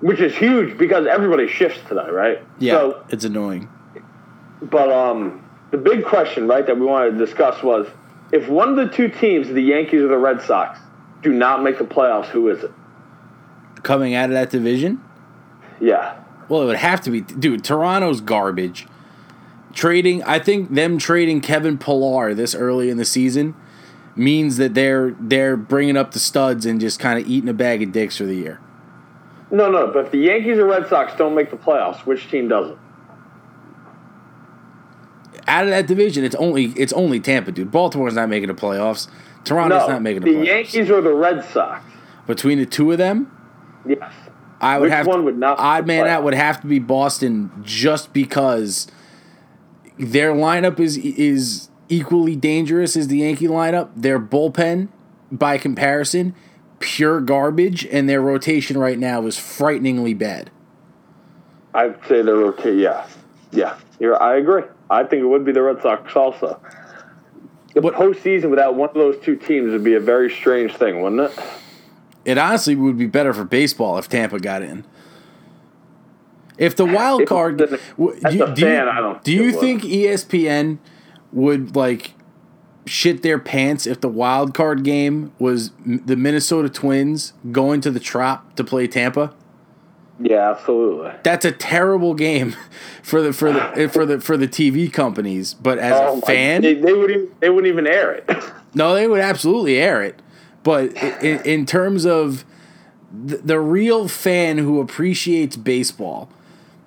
which 0.00 0.20
is 0.20 0.34
huge 0.34 0.78
because 0.78 1.06
everybody 1.06 1.48
shifts 1.48 1.80
today, 1.88 2.08
right? 2.10 2.38
Yeah. 2.58 2.74
So, 2.74 3.04
it's 3.08 3.24
annoying. 3.24 3.68
but 4.62 4.90
um, 4.90 5.44
the 5.70 5.78
big 5.78 6.04
question, 6.04 6.46
right, 6.48 6.66
that 6.66 6.78
we 6.78 6.86
wanted 6.86 7.12
to 7.12 7.18
discuss 7.18 7.62
was 7.62 7.86
if 8.32 8.48
one 8.48 8.68
of 8.68 8.76
the 8.76 8.94
two 8.94 9.08
teams, 9.08 9.48
the 9.48 9.62
Yankees 9.62 10.02
or 10.02 10.08
the 10.08 10.16
Red 10.16 10.40
Sox, 10.42 10.78
do 11.22 11.32
not 11.32 11.62
make 11.62 11.78
the 11.78 11.84
playoffs, 11.84 12.26
who 12.26 12.48
is 12.48 12.64
it? 12.64 12.72
Coming 13.82 14.14
out 14.14 14.26
of 14.30 14.34
that 14.34 14.50
division, 14.50 15.00
Yeah. 15.80 16.14
well, 16.48 16.62
it 16.62 16.66
would 16.66 16.76
have 16.76 17.00
to 17.02 17.10
be, 17.10 17.20
dude. 17.22 17.64
Toronto's 17.64 18.20
garbage. 18.20 18.86
Trading, 19.72 20.22
I 20.24 20.38
think 20.38 20.74
them 20.74 20.98
trading 20.98 21.40
Kevin 21.40 21.78
Pillar 21.78 22.34
this 22.34 22.54
early 22.54 22.90
in 22.90 22.96
the 22.96 23.04
season 23.04 23.54
means 24.16 24.56
that 24.56 24.74
they're 24.74 25.14
they're 25.20 25.56
bringing 25.56 25.96
up 25.96 26.10
the 26.10 26.18
studs 26.18 26.66
and 26.66 26.80
just 26.80 26.98
kind 26.98 27.18
of 27.20 27.26
eating 27.28 27.48
a 27.48 27.54
bag 27.54 27.82
of 27.82 27.92
dicks 27.92 28.16
for 28.16 28.24
the 28.24 28.34
year. 28.34 28.60
No, 29.52 29.70
no, 29.70 29.86
but 29.88 30.06
if 30.06 30.10
the 30.12 30.18
Yankees 30.18 30.58
or 30.58 30.66
Red 30.66 30.88
Sox 30.88 31.12
don't 31.16 31.34
make 31.34 31.50
the 31.50 31.56
playoffs, 31.56 32.04
which 32.04 32.28
team 32.30 32.48
doesn't? 32.48 32.78
Out 35.46 35.64
of 35.64 35.70
that 35.70 35.86
division, 35.86 36.24
it's 36.24 36.34
only 36.36 36.66
it's 36.76 36.92
only 36.92 37.18
Tampa, 37.20 37.52
dude. 37.52 37.70
Baltimore's 37.70 38.14
not 38.14 38.28
making 38.28 38.48
the 38.48 38.54
playoffs. 38.54 39.08
Toronto's 39.44 39.82
No, 39.86 39.94
not 39.94 40.02
making 40.02 40.22
the, 40.22 40.30
the 40.32 40.36
playoffs. 40.36 40.40
The 40.40 40.46
Yankees 40.46 40.90
or 40.90 41.00
the 41.00 41.12
Red 41.14 41.44
Sox. 41.44 41.82
Between 42.26 42.58
the 42.58 42.66
two 42.66 42.92
of 42.92 42.98
them, 42.98 43.30
Yes. 43.86 44.12
I 44.60 44.78
would 44.78 44.86
Which 44.86 44.92
have 44.92 45.06
one 45.06 45.24
would 45.24 45.38
not 45.38 45.58
odd 45.58 45.86
man 45.86 46.06
out 46.06 46.22
would 46.22 46.34
have 46.34 46.60
to 46.60 46.66
be 46.66 46.78
Boston 46.78 47.50
just 47.62 48.12
because 48.12 48.86
their 49.98 50.32
lineup 50.32 50.78
is 50.78 50.98
is 50.98 51.70
equally 51.88 52.36
dangerous 52.36 52.96
as 52.96 53.08
the 53.08 53.18
Yankee 53.18 53.48
lineup. 53.48 53.88
Their 53.96 54.20
bullpen, 54.20 54.88
by 55.32 55.56
comparison, 55.56 56.34
pure 56.78 57.20
garbage, 57.20 57.86
and 57.86 58.08
their 58.08 58.20
rotation 58.20 58.76
right 58.76 58.98
now 58.98 59.24
is 59.26 59.38
frighteningly 59.38 60.12
bad. 60.14 60.50
I'd 61.72 61.96
say 62.06 62.20
they're 62.22 62.44
okay. 62.48 62.74
Yeah, 62.74 63.06
yeah. 63.52 63.76
You're, 63.98 64.20
I 64.20 64.36
agree. 64.36 64.62
I 64.90 65.04
think 65.04 65.22
it 65.22 65.26
would 65.26 65.44
be 65.44 65.52
the 65.52 65.62
Red 65.62 65.80
Sox 65.82 66.14
also. 66.16 66.60
The 67.74 67.80
What- 67.80 67.94
postseason 67.94 68.50
without 68.50 68.74
one 68.74 68.88
of 68.88 68.94
those 68.94 69.18
two 69.22 69.36
teams 69.36 69.70
would 69.72 69.84
be 69.84 69.94
a 69.94 70.00
very 70.00 70.30
strange 70.30 70.76
thing, 70.76 71.00
wouldn't 71.00 71.20
it? 71.20 71.38
It 72.24 72.38
honestly 72.38 72.74
would 72.74 72.98
be 72.98 73.06
better 73.06 73.32
for 73.32 73.44
baseball 73.44 73.98
if 73.98 74.08
Tampa 74.08 74.38
got 74.38 74.62
in. 74.62 74.84
If 76.58 76.76
the 76.76 76.84
wild 76.84 77.26
card, 77.26 77.56
doesn't- 77.56 77.80
w- 77.98 78.20
as 78.24 78.34
do, 78.34 78.44
a 78.44 78.54
do 78.54 78.60
you, 78.60 78.66
fan, 78.66 78.88
I 78.88 79.00
don't 79.00 79.22
do 79.24 79.50
think 79.52 79.82
you 79.84 79.88
think 79.88 80.22
ESPN 80.24 80.78
would 81.32 81.74
like 81.74 82.12
shit 82.86 83.22
their 83.22 83.38
pants 83.38 83.86
if 83.86 84.00
the 84.00 84.08
wild 84.08 84.52
card 84.52 84.82
game 84.82 85.32
was 85.38 85.70
the 85.86 86.16
Minnesota 86.16 86.68
Twins 86.68 87.32
going 87.50 87.80
to 87.80 87.90
the 87.90 88.00
Trop 88.00 88.54
to 88.56 88.64
play 88.64 88.86
Tampa? 88.86 89.32
Yeah, 90.22 90.50
absolutely. 90.50 91.12
That's 91.22 91.46
a 91.46 91.52
terrible 91.52 92.12
game 92.12 92.54
for 93.02 93.22
the 93.22 93.32
for 93.32 93.52
the 93.52 93.62
eh, 93.78 93.86
for 93.88 94.04
the 94.04 94.20
for 94.20 94.36
the 94.36 94.46
TV 94.48 94.92
companies. 94.92 95.54
But 95.54 95.78
as 95.78 95.94
Oh 95.94 96.12
a 96.12 96.14
my- 96.16 96.20
fan, 96.20 96.60
they, 96.60 96.74
they 96.74 96.92
would 96.92 97.10
even, 97.10 97.28
they 97.40 97.48
wouldn't 97.48 97.72
even 97.72 97.86
air 97.86 98.12
it. 98.12 98.28
no, 98.74 98.92
they 98.94 99.06
would 99.06 99.20
absolutely 99.20 99.78
air 99.78 100.02
it. 100.02 100.20
But 100.62 100.92
in, 101.22 101.40
in 101.42 101.66
terms 101.66 102.04
of 102.04 102.44
the, 103.12 103.38
the 103.38 103.60
real 103.60 104.08
fan 104.08 104.58
who 104.58 104.80
appreciates 104.80 105.56
baseball, 105.56 106.28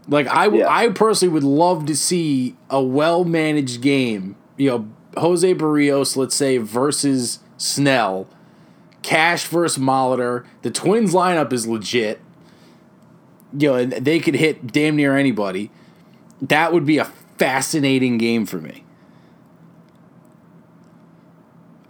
like 0.08 0.28
I, 0.28 0.46
w- 0.46 0.64
Yeah. 0.64 0.70
I 0.70 0.90
personally 0.90 1.34
would 1.34 1.44
love 1.44 1.86
to 1.88 1.96
see 1.96 2.56
a 2.70 2.82
well 2.82 3.24
managed 3.24 3.82
game. 3.82 4.36
You 4.58 4.70
know, 4.70 4.88
Jose 5.18 5.54
Berrios, 5.56 6.16
let's 6.16 6.36
say, 6.36 6.58
versus 6.58 7.40
Snell, 7.58 8.28
Cash 9.02 9.48
versus 9.48 9.82
Molitor. 9.82 10.46
The 10.62 10.72
Twins 10.72 11.14
lineup 11.14 11.52
is 11.54 11.66
legit. 11.68 12.20
You 13.58 13.70
know, 13.70 13.76
and 13.76 13.92
they 13.94 14.20
could 14.20 14.36
hit 14.36 14.68
damn 14.72 14.96
near 14.96 15.16
anybody. 15.18 15.72
That 16.42 16.74
would 16.74 16.86
be 16.86 16.98
a 16.98 17.06
fascinating 17.38 18.18
game 18.18 18.46
for 18.46 18.58
me. 18.58 18.83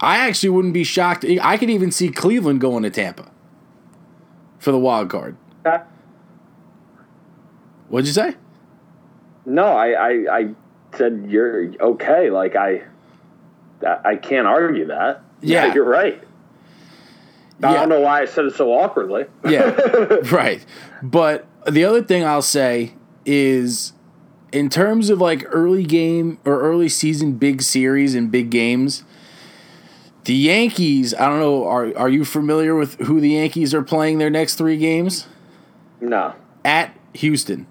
I 0.04 0.18
actually 0.18 0.50
wouldn't 0.50 0.74
be 0.74 0.84
shocked. 0.84 1.24
I 1.42 1.56
could 1.56 1.70
even 1.70 1.90
see 1.90 2.10
Cleveland 2.10 2.60
going 2.60 2.82
to 2.82 2.90
Tampa 2.90 3.30
for 4.58 4.70
the 4.72 4.78
wild 4.78 5.08
card. 5.10 5.36
What'd 7.88 8.06
you 8.06 8.12
say? 8.12 8.34
no, 9.46 9.64
I, 9.64 9.88
I, 9.90 10.38
I 10.38 10.48
said 10.96 11.26
you're 11.28 11.70
okay. 11.80 12.30
Like 12.30 12.56
I, 12.56 12.82
I 14.04 14.16
can't 14.16 14.46
argue 14.46 14.86
that. 14.86 15.22
Yeah. 15.42 15.74
you're 15.74 15.84
right. 15.84 16.22
I 17.62 17.72
Yeah. 17.72 17.80
don't 17.80 17.88
know 17.90 18.00
why 18.00 18.22
I 18.22 18.24
said 18.24 18.46
it 18.46 18.54
so 18.54 18.72
awkwardly. 18.72 19.26
Yeah, 19.46 19.70
right. 20.32 20.64
But 21.02 21.46
the 21.70 21.84
other 21.84 22.02
thing 22.02 22.24
I'll 22.24 22.40
say 22.42 22.94
is, 23.26 23.92
in 24.50 24.70
terms 24.70 25.10
of 25.10 25.20
like 25.20 25.44
early 25.48 25.84
game 25.84 26.38
or 26.46 26.60
early 26.60 26.88
season 26.88 27.32
big 27.32 27.60
series 27.62 28.14
and 28.14 28.30
big 28.30 28.50
games, 28.50 29.04
the 30.24 30.34
Yankees. 30.34 31.14
I 31.14 31.28
don't 31.28 31.38
know. 31.38 31.64
Are 31.66 31.96
are 31.96 32.08
you 32.08 32.24
familiar 32.24 32.74
with 32.74 32.98
who 33.00 33.20
the 33.20 33.30
Yankees 33.30 33.74
are 33.74 33.82
playing 33.82 34.18
their 34.18 34.30
next 34.30 34.56
three 34.56 34.76
games? 34.76 35.26
No. 36.00 36.34
At 36.64 36.96
Houston. 37.14 37.66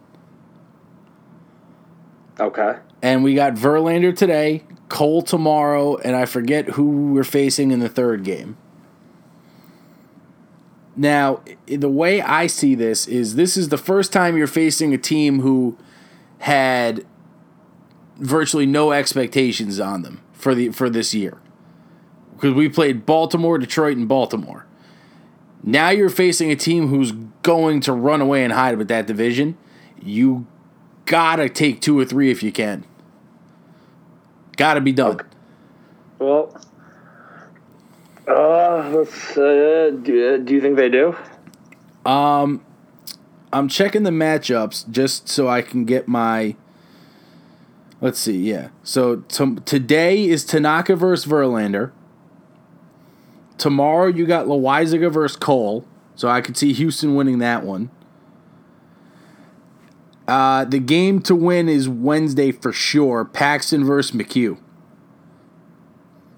Okay. 2.40 2.78
And 3.02 3.24
we 3.24 3.36
got 3.36 3.54
Verlander 3.54 4.16
today, 4.16 4.64
Cole 4.90 5.22
tomorrow, 5.22 5.98
and 5.98 6.16
I 6.16 6.26
forget 6.26 6.70
who 6.70 7.14
we're 7.14 7.24
facing 7.24 7.72
in 7.72 7.80
the 7.80 7.90
third 7.90 8.24
game. 8.24 8.58
Now, 10.96 11.42
the 11.66 11.90
way 11.90 12.22
I 12.22 12.48
see 12.48 12.76
this 12.76 13.08
is 13.08 13.36
this 13.36 13.58
is 13.58 13.70
the 13.70 13.78
first 13.78 14.14
time 14.14 14.38
you're 14.38 14.48
facing 14.48 14.94
a 14.94 14.98
team 14.98 15.40
who 15.40 15.78
had 16.40 17.06
virtually 18.18 18.66
no 18.66 18.92
expectations 18.92 19.80
on 19.80 20.04
them 20.04 20.22
for 20.34 20.54
the 20.54 20.70
for 20.70 20.90
this 20.90 21.14
year. 21.14 21.40
Because 22.44 22.58
we 22.58 22.68
played 22.68 23.06
Baltimore, 23.06 23.58
Detroit, 23.58 23.96
and 23.96 24.06
Baltimore. 24.06 24.66
Now 25.64 25.92
you're 25.92 26.10
facing 26.10 26.52
a 26.52 26.58
team 26.58 26.90
who's 26.90 27.14
going 27.42 27.80
to 27.80 27.94
run 27.94 28.20
away 28.20 28.44
and 28.44 28.52
hide 28.52 28.78
with 28.78 28.90
that 28.90 29.08
division. 29.08 29.58
You 30.02 30.46
gotta 31.06 31.48
take 31.48 31.80
two 31.80 31.98
or 31.98 32.04
three 32.04 32.32
if 32.32 32.44
you 32.44 32.52
can. 32.52 32.84
Gotta 34.58 34.82
be 34.82 34.92
done. 34.92 35.22
Well, 36.20 36.54
uh, 38.28 38.90
let's. 38.90 39.38
Uh, 39.38 39.98
do, 40.04 40.38
do 40.44 40.54
you 40.54 40.60
think 40.60 40.76
they 40.76 40.90
do? 40.90 41.16
Um, 42.06 42.62
I'm 43.54 43.70
checking 43.70 44.04
the 44.04 44.12
matchups 44.12 44.92
just 44.92 45.30
so 45.30 45.48
I 45.48 45.62
can 45.62 45.86
get 45.86 46.10
my. 46.10 46.58
Let's 48.02 48.20
see, 48.20 48.38
yeah. 48.38 48.68
So 48.84 49.24
t- 49.30 49.60
today 49.64 50.26
is 50.26 50.44
Tanaka 50.44 50.98
versus 50.98 51.26
Verlander. 51.26 51.94
Tomorrow 53.64 54.08
you 54.08 54.26
got 54.26 54.48
Loaisiga 54.48 55.10
versus 55.10 55.38
Cole, 55.38 55.86
so 56.16 56.28
I 56.28 56.42
could 56.42 56.58
see 56.58 56.74
Houston 56.74 57.16
winning 57.16 57.40
that 57.40 57.64
one. 57.64 57.90
Uh, 60.28 60.66
the 60.66 60.80
game 60.80 61.22
to 61.22 61.34
win 61.34 61.70
is 61.70 61.88
Wednesday 61.88 62.52
for 62.52 62.74
sure. 62.74 63.24
Paxton 63.24 63.86
versus 63.86 64.14
McHugh. 64.14 64.58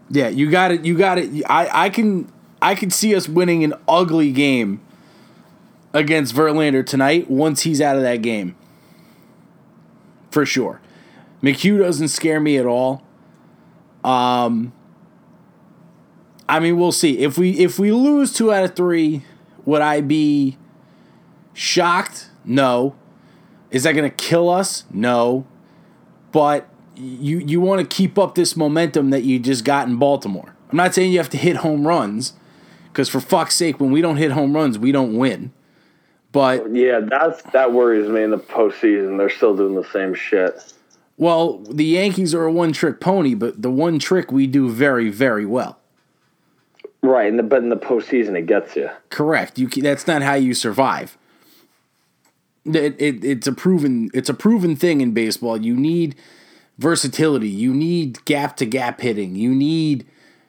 Yeah, 0.08 0.28
you 0.28 0.52
got 0.52 0.70
it. 0.70 0.86
You 0.86 0.96
got 0.96 1.18
it. 1.18 1.44
I, 1.50 1.86
I 1.86 1.90
can 1.90 2.32
I 2.62 2.76
can 2.76 2.92
see 2.92 3.16
us 3.16 3.28
winning 3.28 3.64
an 3.64 3.74
ugly 3.88 4.32
game 4.32 4.80
against 5.94 6.36
Verlander 6.36 6.86
tonight 6.86 7.28
once 7.28 7.64
he's 7.64 7.82
out 7.82 7.96
of 7.96 8.04
that 8.04 8.22
game. 8.22 8.56
For 10.30 10.46
sure. 10.46 10.80
McHugh 11.42 11.80
doesn't 11.80 12.10
scare 12.10 12.40
me 12.40 12.60
at 12.60 12.68
all. 12.68 13.02
Um 14.04 14.74
I 16.48 16.60
mean, 16.60 16.78
we'll 16.78 16.92
see. 16.92 17.20
If 17.20 17.38
we 17.38 17.52
if 17.60 17.80
we 17.80 17.92
lose 17.92 18.34
2 18.34 18.54
out 18.54 18.64
of 18.64 18.76
3, 18.76 19.24
would 19.66 19.82
I 19.82 20.02
be 20.02 20.58
shocked? 21.54 22.30
No. 22.44 22.96
Is 23.72 23.84
that 23.84 23.94
going 23.94 24.10
to 24.10 24.16
kill 24.16 24.50
us? 24.50 24.84
No. 24.92 25.46
But 26.32 26.70
you 26.96 27.40
you 27.40 27.62
want 27.62 27.82
to 27.82 27.96
keep 27.96 28.18
up 28.18 28.36
this 28.36 28.56
momentum 28.56 29.10
that 29.10 29.24
you 29.24 29.40
just 29.40 29.66
got 29.66 29.88
in 29.88 29.98
Baltimore. 29.98 30.56
I'm 30.70 30.78
not 30.78 30.94
saying 30.94 31.12
you 31.12 31.18
have 31.18 31.30
to 31.30 31.38
hit 31.38 31.58
home 31.58 31.88
runs 31.88 32.34
because 32.92 33.10
for 33.10 33.20
fuck's 33.20 33.56
sake, 33.56 33.80
when 33.80 33.92
we 33.92 34.02
don't 34.02 34.18
hit 34.18 34.32
home 34.32 34.56
runs, 34.56 34.78
we 34.78 34.92
don't 34.92 35.16
win. 35.16 35.52
But 36.32 36.74
yeah, 36.76 37.00
that's 37.00 37.42
that 37.54 37.72
worries 37.72 38.10
me 38.10 38.24
in 38.24 38.32
the 38.32 38.38
postseason. 38.38 39.18
They're 39.18 39.30
still 39.30 39.56
doing 39.56 39.76
the 39.76 39.90
same 39.92 40.14
shit. 40.14 40.74
Well, 41.18 41.60
the 41.60 41.86
Yankees 41.86 42.36
are 42.36 42.44
a 42.44 42.52
one 42.52 42.74
trick 42.74 43.00
pony, 43.00 43.36
but 43.36 43.62
the 43.62 43.72
one 43.72 44.00
trick 44.00 44.32
we 44.32 44.46
do 44.48 44.70
very 44.70 45.10
very 45.10 45.46
well. 45.46 45.80
Right, 47.06 47.30
and 47.30 47.38
the, 47.38 47.44
but 47.44 47.62
in 47.62 47.70
the 47.70 47.78
postseason 47.78 48.38
it 48.38 48.48
gets 48.48 48.76
you. 48.76 48.90
Correct. 49.10 49.60
You 49.60 49.68
that's 49.68 50.08
not 50.08 50.22
how 50.22 50.34
you 50.34 50.54
survive. 50.54 51.18
It, 52.66 53.00
it, 53.00 53.24
it's 53.24 53.46
a 53.46 53.54
proven 53.54 54.10
it's 54.14 54.30
a 54.30 54.34
proven 54.34 54.76
thing 54.76 55.02
in 55.02 55.12
baseball. 55.12 55.64
You 55.64 55.76
need 55.76 56.16
versatility. 56.80 57.50
You 57.50 57.74
need 57.74 58.26
gap 58.26 58.58
to 58.58 58.66
gap 58.66 59.02
hitting. 59.02 59.36
You 59.36 59.54
need 59.54 60.08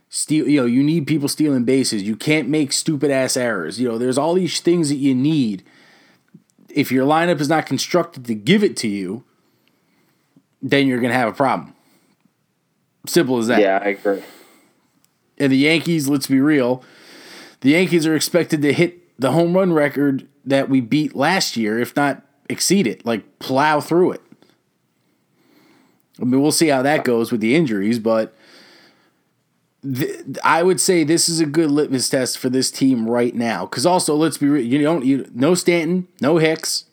steal. 0.08 0.48
You 0.48 0.60
know, 0.62 0.66
you 0.66 0.82
need 0.82 1.06
people 1.06 1.28
stealing 1.28 1.64
bases. 1.64 2.02
You 2.02 2.16
can't 2.16 2.48
make 2.48 2.72
stupid 2.72 3.10
ass 3.10 3.36
errors. 3.36 3.78
You 3.78 3.88
know, 3.88 3.98
there's 3.98 4.16
all 4.16 4.32
these 4.32 4.60
things 4.60 4.88
that 4.88 4.96
you 4.96 5.14
need. 5.14 5.62
If 6.70 6.90
your 6.90 7.06
lineup 7.06 7.40
is 7.40 7.50
not 7.50 7.66
constructed 7.66 8.24
to 8.26 8.34
give 8.34 8.64
it 8.64 8.76
to 8.78 8.88
you, 8.88 9.24
then 10.62 10.86
you're 10.86 11.00
gonna 11.00 11.12
have 11.12 11.28
a 11.28 11.36
problem. 11.36 11.74
Simple 13.06 13.38
as 13.38 13.48
that. 13.48 13.60
Yeah, 13.60 13.78
I 13.82 13.88
agree. 13.88 14.22
And 15.38 15.52
the 15.52 15.56
Yankees, 15.56 16.08
let's 16.08 16.26
be 16.26 16.40
real, 16.40 16.82
the 17.60 17.70
Yankees 17.70 18.06
are 18.06 18.14
expected 18.14 18.62
to 18.62 18.72
hit 18.72 19.18
the 19.18 19.32
home 19.32 19.54
run 19.54 19.72
record 19.72 20.26
that 20.44 20.68
we 20.68 20.80
beat 20.80 21.14
last 21.14 21.56
year, 21.56 21.78
if 21.78 21.94
not 21.96 22.22
exceed 22.48 22.86
it, 22.86 23.04
like 23.04 23.38
plow 23.38 23.80
through 23.80 24.12
it. 24.12 24.22
I 26.20 26.24
mean, 26.24 26.40
we'll 26.40 26.52
see 26.52 26.68
how 26.68 26.82
that 26.82 27.04
goes 27.04 27.30
with 27.30 27.40
the 27.40 27.54
injuries, 27.54 27.98
but 27.98 28.34
th- 29.82 30.24
I 30.42 30.62
would 30.62 30.80
say 30.80 31.04
this 31.04 31.28
is 31.28 31.40
a 31.40 31.46
good 31.46 31.70
litmus 31.70 32.08
test 32.08 32.38
for 32.38 32.48
this 32.48 32.70
team 32.70 33.08
right 33.08 33.34
now. 33.34 33.66
Because 33.66 33.84
also, 33.84 34.14
let's 34.14 34.38
be 34.38 34.48
real, 34.48 34.64
you 34.64 34.80
don't 34.80 35.04
you 35.04 35.30
no 35.34 35.54
Stanton, 35.54 36.08
no 36.20 36.38
Hicks. 36.38 36.86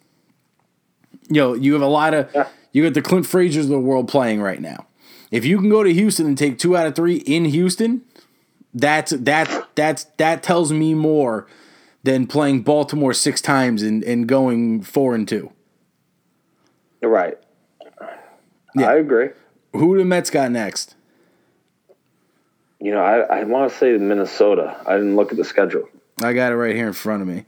You 1.29 1.35
know, 1.35 1.53
you 1.53 1.73
have 1.73 1.81
a 1.81 1.87
lot 1.87 2.13
of 2.13 2.29
yeah. 2.35 2.47
you 2.73 2.83
got 2.83 2.93
the 2.93 3.01
Clint 3.01 3.25
Frazier's 3.25 3.65
of 3.65 3.71
the 3.71 3.79
world 3.79 4.09
playing 4.09 4.41
right 4.41 4.59
now. 4.59 4.87
If 5.31 5.45
you 5.45 5.57
can 5.57 5.69
go 5.69 5.83
to 5.83 5.93
Houston 5.93 6.27
and 6.27 6.37
take 6.37 6.59
two 6.59 6.75
out 6.75 6.85
of 6.85 6.95
three 6.95 7.17
in 7.17 7.45
Houston, 7.45 8.03
that's 8.73 9.11
that 9.11 9.69
that's 9.75 10.05
that 10.17 10.43
tells 10.43 10.71
me 10.71 10.93
more 10.93 11.47
than 12.03 12.27
playing 12.27 12.61
Baltimore 12.61 13.13
six 13.13 13.41
times 13.41 13.81
and, 13.81 14.03
and 14.03 14.27
going 14.27 14.81
four 14.81 15.15
and 15.15 15.27
two. 15.27 15.51
Right. 17.01 17.37
Yeah. 18.75 18.89
I 18.89 18.95
agree. 18.95 19.29
Who 19.73 19.97
the 19.97 20.05
Mets 20.05 20.29
got 20.29 20.51
next? 20.51 20.95
You 22.79 22.91
know, 22.91 23.01
I, 23.01 23.39
I 23.39 23.43
want 23.43 23.71
to 23.71 23.77
say 23.77 23.97
Minnesota. 23.97 24.75
I 24.85 24.93
didn't 24.93 25.15
look 25.15 25.31
at 25.31 25.37
the 25.37 25.45
schedule. 25.45 25.87
I 26.21 26.33
got 26.33 26.51
it 26.51 26.55
right 26.55 26.75
here 26.75 26.87
in 26.87 26.93
front 26.93 27.21
of 27.21 27.27
me. 27.27 27.45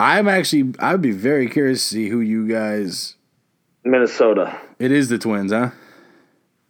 I'm 0.00 0.28
actually, 0.28 0.74
I'd 0.78 1.02
be 1.02 1.10
very 1.12 1.48
curious 1.48 1.82
to 1.88 1.94
see 1.94 2.08
who 2.08 2.20
you 2.20 2.46
guys. 2.48 3.14
Minnesota. 3.84 4.58
It 4.78 4.92
is 4.92 5.08
the 5.08 5.18
Twins, 5.18 5.52
huh? 5.52 5.70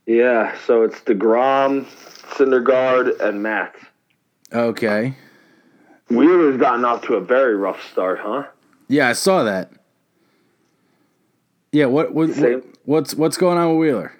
Yeah, 0.07 0.57
so 0.67 0.83
it's 0.83 1.01
the 1.03 1.15
DeGrom, 1.15 1.87
Syndergaard, 2.31 3.21
and 3.21 3.43
Matz. 3.43 3.79
Okay. 4.53 5.15
Wheeler's 6.09 6.59
gotten 6.59 6.85
off 6.85 7.03
to 7.03 7.15
a 7.15 7.21
very 7.21 7.55
rough 7.55 7.83
start, 7.91 8.19
huh? 8.23 8.45
Yeah, 8.89 9.09
I 9.09 9.13
saw 9.13 9.45
that. 9.45 9.71
Yeah, 11.73 11.87
what, 11.87 12.15
what, 12.15 12.31
what 12.31 12.65
what's 12.87 13.15
what's 13.15 13.37
going 13.37 13.59
on 13.59 13.69
with 13.69 13.79
Wheeler? 13.79 14.15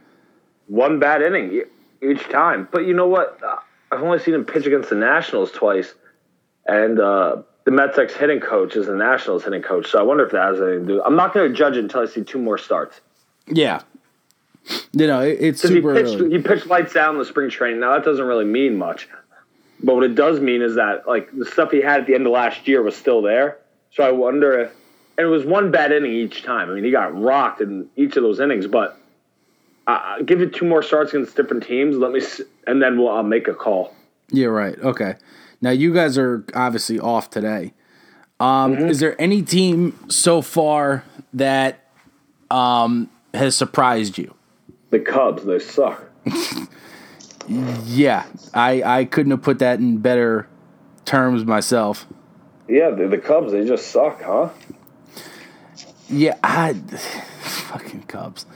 One 0.67 0.99
bad 0.99 1.23
inning 1.23 1.63
each 2.03 2.29
time, 2.29 2.69
but 2.71 2.81
you 2.87 2.93
know 2.93 3.09
what? 3.09 3.43
Uh, 3.43 3.57
I've 3.91 4.03
only 4.03 4.19
seen 4.19 4.35
him 4.35 4.45
pitch 4.45 4.67
against 4.67 4.91
the 4.91 4.97
Nationals 4.97 5.51
twice, 5.51 5.95
and 6.67 7.01
uh, 7.01 7.37
the 7.65 7.71
Mets 7.71 7.97
ex 7.97 8.15
hitting 8.15 8.41
coach 8.41 8.77
is 8.77 8.87
the 8.87 8.95
Nationals 8.95 9.45
hitting 9.45 9.63
coach. 9.63 9.91
So 9.91 9.99
I 9.99 10.03
wonder 10.03 10.27
if 10.27 10.33
that 10.33 10.43
has 10.43 10.61
anything 10.61 10.87
to 10.87 10.95
do. 10.95 11.03
I'm 11.03 11.17
not 11.17 11.33
going 11.33 11.51
to 11.51 11.57
judge 11.57 11.77
it 11.77 11.81
until 11.81 12.03
I 12.03 12.07
see 12.07 12.23
two 12.23 12.39
more 12.39 12.59
starts. 12.59 13.01
Yeah, 13.47 13.81
you 14.93 15.07
know 15.07 15.21
it, 15.21 15.39
it's 15.41 15.63
super. 15.63 15.95
He 15.95 16.03
pitched, 16.03 16.33
he 16.33 16.39
pitched 16.39 16.67
lights 16.67 16.97
out 16.97 17.13
in 17.13 17.19
the 17.19 17.25
spring 17.25 17.51
training. 17.51 17.81
Now 17.81 17.93
that 17.93 18.05
doesn't 18.05 18.25
really 18.25 18.45
mean 18.45 18.77
much, 18.77 19.09
but 19.83 19.95
what 19.95 20.05
it 20.05 20.15
does 20.15 20.41
mean 20.41 20.63
is 20.63 20.77
that 20.77 21.07
like 21.07 21.31
the 21.37 21.45
stuff 21.45 21.71
he 21.71 21.81
had 21.81 22.01
at 22.01 22.07
the 22.07 22.15
end 22.15 22.27
of 22.27 22.33
last 22.33 22.67
year 22.69 22.83
was 22.83 22.97
still 22.97 23.23
there. 23.23 23.59
So 23.91 24.05
I 24.05 24.11
wonder 24.11 24.61
if 24.61 24.73
and 25.19 25.27
it 25.27 25.31
was 25.31 25.45
one 25.45 25.71
bad 25.73 25.91
inning 25.91 26.13
each 26.13 26.45
time. 26.45 26.71
I 26.71 26.75
mean, 26.75 26.85
he 26.85 26.93
got 26.93 27.21
rocked 27.21 27.61
in 27.61 27.89
each 27.97 28.17
of 28.17 28.23
those 28.23 28.39
innings, 28.39 28.69
but 28.69 28.99
uh, 29.89 30.23
give 30.23 30.41
it 30.41 30.55
two 30.55 30.65
more 30.65 30.83
starts 30.83 31.13
against 31.13 31.35
different 31.35 31.65
teams. 31.65 31.97
Let 31.97 32.13
me, 32.13 32.21
and 32.67 32.81
then 32.81 32.99
we'll 32.99 33.09
I'll 33.09 33.25
make 33.25 33.49
a 33.49 33.55
call. 33.55 33.95
Yeah, 34.31 34.47
right. 34.47 34.79
Okay. 34.79 35.17
Now 35.61 35.71
you 35.71 35.93
guys 35.93 36.17
are 36.17 36.45
obviously 36.55 37.01
off 37.01 37.31
today. 37.31 37.75
Um, 38.39 38.77
mm-hmm. 38.77 38.87
Is 38.87 39.01
there 39.01 39.21
any 39.21 39.43
team 39.43 39.99
so 40.09 40.41
far 40.41 41.05
that 41.33 41.85
um, 42.51 43.11
has 43.35 43.57
surprised 43.57 44.19
you? 44.19 44.35
The 44.91 45.01
Cubs. 45.01 45.45
They 45.45 45.59
suck. 45.59 46.05
yeah, 47.49 48.27
I 48.55 48.83
I 48.83 49.05
couldn't 49.05 49.31
have 49.31 49.43
put 49.43 49.59
that 49.61 49.79
in 49.79 49.99
better 49.99 50.49
terms 51.05 51.45
myself. 51.45 52.07
Yeah, 52.69 52.91
the, 52.91 53.09
the 53.09 53.19
Cubs. 53.19 53.53
They 53.53 53.67
just 53.67 53.89
suck, 53.89 54.23
huh? 54.23 54.51
Yeah, 56.09 56.37
I 56.43 56.75
fucking 56.75 58.05
Cubs. 58.05 58.47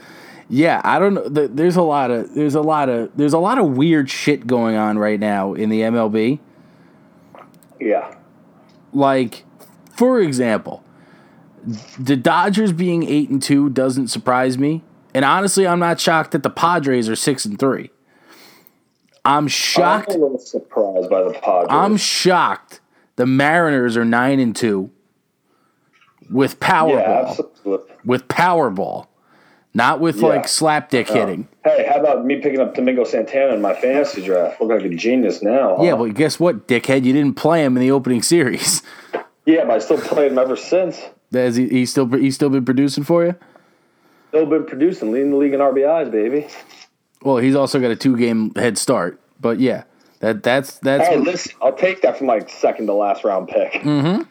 Yeah, 0.49 0.81
I 0.83 0.99
don't 0.99 1.13
know. 1.13 1.27
There's 1.29 1.75
a 1.75 1.81
lot 1.81 2.11
of 2.11 2.33
there's 2.33 2.55
a 2.55 2.61
lot 2.61 2.89
of 2.89 3.15
there's 3.15 3.33
a 3.33 3.39
lot 3.39 3.57
of 3.57 3.75
weird 3.77 4.09
shit 4.09 4.45
going 4.45 4.75
on 4.75 4.97
right 4.97 5.19
now 5.19 5.53
in 5.53 5.69
the 5.69 5.81
MLB. 5.81 6.39
Yeah. 7.79 8.15
Like, 8.93 9.45
for 9.95 10.19
example, 10.19 10.83
the 11.97 12.15
Dodgers 12.15 12.71
being 12.71 13.03
eight 13.03 13.29
and 13.29 13.41
two 13.41 13.69
doesn't 13.69 14.09
surprise 14.09 14.57
me, 14.57 14.83
and 15.13 15.25
honestly, 15.25 15.67
I'm 15.67 15.79
not 15.79 15.99
shocked 15.99 16.31
that 16.31 16.43
the 16.43 16.49
Padres 16.49 17.09
are 17.09 17.15
six 17.15 17.45
and 17.45 17.59
three. 17.59 17.91
I'm 19.25 19.47
shocked. 19.47 20.11
I'm 20.11 20.21
a 20.21 20.23
little 20.23 20.39
surprised 20.39 21.09
by 21.09 21.23
the 21.23 21.33
Padres. 21.33 21.67
I'm 21.69 21.97
shocked. 21.97 22.81
The 23.15 23.25
Mariners 23.25 23.95
are 23.95 24.05
nine 24.05 24.39
and 24.39 24.55
two 24.55 24.91
with 26.29 26.59
Powerball. 26.59 27.37
Yeah, 27.65 27.77
with 28.03 28.27
Powerball. 28.27 29.07
Not 29.75 29.99
with 29.99 30.17
yeah. 30.17 30.27
like 30.27 30.43
slapdick 30.43 31.09
uh, 31.09 31.13
hitting. 31.13 31.47
Hey, 31.63 31.87
how 31.89 31.99
about 31.99 32.25
me 32.25 32.35
picking 32.35 32.59
up 32.59 32.75
Domingo 32.75 33.03
Santana 33.05 33.55
in 33.55 33.61
my 33.61 33.73
fantasy 33.73 34.23
draft? 34.23 34.61
Look 34.61 34.69
like 34.69 34.83
a 34.83 34.95
genius 34.95 35.41
now. 35.41 35.77
Huh? 35.77 35.83
Yeah, 35.83 35.95
but 35.95 36.13
guess 36.13 36.39
what, 36.39 36.67
dickhead? 36.67 37.05
You 37.05 37.13
didn't 37.13 37.35
play 37.35 37.63
him 37.63 37.75
in 37.75 37.81
the 37.81 37.89
opening 37.89 38.21
series. 38.33 38.83
Yeah, 39.45 39.65
but 39.65 39.71
I 39.71 39.79
still 39.79 39.97
played 39.97 40.31
him 40.31 40.37
ever 40.37 40.55
since. 40.55 41.01
Has 41.31 41.55
he, 41.55 41.67
he 41.67 41.85
still 41.87 42.07
he's 42.07 42.35
still 42.35 42.49
been 42.49 42.65
producing 42.65 43.03
for 43.03 43.25
you? 43.25 43.35
Still 44.33 44.47
been 44.47 44.65
producing, 44.65 45.11
leading 45.11 45.29
the 45.29 45.37
league 45.37 45.53
in 45.53 45.59
RBIs, 45.59 46.09
baby. 46.09 46.47
Well, 47.21 47.37
he's 47.37 47.53
also 47.53 47.79
got 47.79 47.91
a 47.91 47.95
two 47.95 48.17
game 48.17 48.51
head 48.55 48.79
start. 48.79 49.21
But 49.39 49.59
yeah, 49.59 49.83
that 50.21 50.41
that's 50.41 50.79
that's. 50.79 51.07
Hey, 51.07 51.17
listen, 51.17 51.51
I'll 51.61 51.75
take 51.75 52.01
that 52.01 52.17
from 52.17 52.25
my 52.25 52.39
second 52.47 52.87
to 52.87 52.93
last 52.93 53.23
round 53.23 53.47
pick. 53.47 53.73
Mm-hmm. 53.73 54.23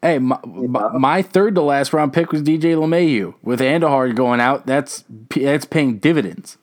Hey, 0.00 0.20
my, 0.20 0.38
yeah. 0.44 0.90
my, 0.96 1.22
third 1.22 1.56
to 1.56 1.62
last 1.62 1.92
round 1.92 2.12
pick 2.12 2.30
was 2.30 2.40
DJ 2.44 2.76
LeMahieu. 2.76 3.34
With 3.42 3.58
Andujar 3.58 4.14
going 4.14 4.38
out, 4.38 4.64
that's 4.64 5.02
that's 5.28 5.64
paying 5.64 5.98
dividends. 5.98 6.56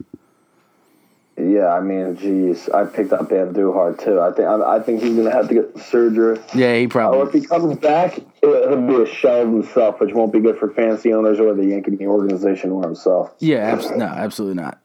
Yeah, 1.36 1.74
I 1.74 1.82
mean, 1.82 2.15
geez, 2.15 2.69
I 2.69 2.86
picked 2.86 3.12
up 3.12 3.30
Andujar 3.30 4.00
too. 4.00 4.22
I 4.22 4.32
think 4.32 4.48
I, 4.48 4.76
I 4.76 4.80
think 4.80 5.02
he's 5.02 5.15
gonna 5.15 5.32
have 5.32 5.48
to 5.50 5.54
get 5.56 5.80
surgery. 5.80 6.39
Yeah, 6.54 6.78
he 6.78 6.88
probably. 6.88 7.19
Or 7.19 7.28
if 7.28 7.34
he 7.34 7.41
comes 7.41 7.76
back, 7.80 8.19
it'll 8.41 8.88
be 8.88 9.02
a 9.02 9.06
shell 9.06 9.41
of 9.41 9.48
himself, 9.48 10.00
which 10.00 10.13
won't 10.13 10.32
be 10.32 10.39
good 10.39 10.60
for 10.60 10.69
fantasy 10.69 11.12
owners 11.12 11.39
or 11.39 11.56
the 11.56 11.65
Yankee 11.65 12.06
organization 12.06 12.72
or 12.72 12.84
himself. 12.84 13.34
Yeah, 13.39 13.58
abs- 13.58 13.89
no, 13.91 14.06
absolutely 14.06 14.62
not. 14.62 14.80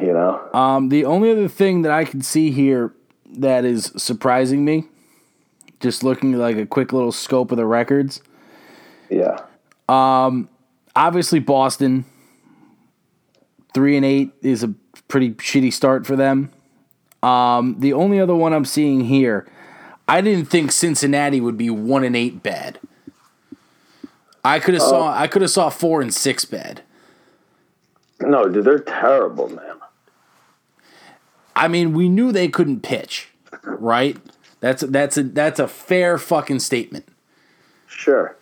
You 0.00 0.12
know, 0.12 0.48
um, 0.52 0.88
the 0.88 1.04
only 1.04 1.32
other 1.32 1.48
thing 1.48 1.82
that 1.82 1.92
I 1.92 2.04
can 2.04 2.20
see 2.22 2.50
here 2.52 2.94
that 3.36 3.64
is 3.64 3.92
surprising 3.96 4.64
me 4.64 4.84
just 5.80 6.02
looking 6.04 6.32
like 6.32 6.56
a 6.56 6.66
quick 6.66 6.92
little 6.92 7.12
scope 7.12 7.50
of 7.50 7.56
the 7.56 7.66
records. 7.66 8.22
Yeah. 9.10 9.40
Um, 9.88 10.48
obviously 10.96 11.40
Boston 11.40 12.04
three 13.74 13.96
and 13.96 14.04
eight 14.04 14.32
is 14.40 14.62
a 14.62 14.74
pretty 15.08 15.30
shitty 15.32 15.72
start 15.72 16.06
for 16.06 16.16
them. 16.16 16.50
Um, 17.22 17.76
the 17.78 17.92
only 17.92 18.20
other 18.20 18.34
one 18.34 18.52
I'm 18.52 18.64
seeing 18.64 19.02
here, 19.02 19.46
I 20.06 20.20
didn't 20.20 20.46
think 20.46 20.72
Cincinnati 20.72 21.40
would 21.40 21.56
be 21.56 21.70
one 21.70 22.04
and 22.04 22.14
eight 22.14 22.42
bad. 22.42 22.78
I 24.44 24.60
could 24.60 24.74
have 24.74 24.82
saw 24.82 25.10
I 25.10 25.26
could 25.26 25.40
have 25.40 25.50
saw 25.50 25.70
four 25.70 26.02
and 26.02 26.12
six 26.12 26.44
bad. 26.44 26.82
No, 28.20 28.48
dude, 28.48 28.64
they're 28.64 28.78
terrible, 28.78 29.48
man. 29.48 29.76
I 31.56 31.68
mean, 31.68 31.94
we 31.94 32.08
knew 32.08 32.30
they 32.30 32.48
couldn't 32.48 32.80
pitch, 32.82 33.28
right? 33.62 34.18
That's 34.60 34.82
that's 34.82 35.16
a 35.16 35.22
that's 35.22 35.58
a 35.58 35.68
fair 35.68 36.18
fucking 36.18 36.60
statement. 36.60 37.06
Sure. 37.86 38.36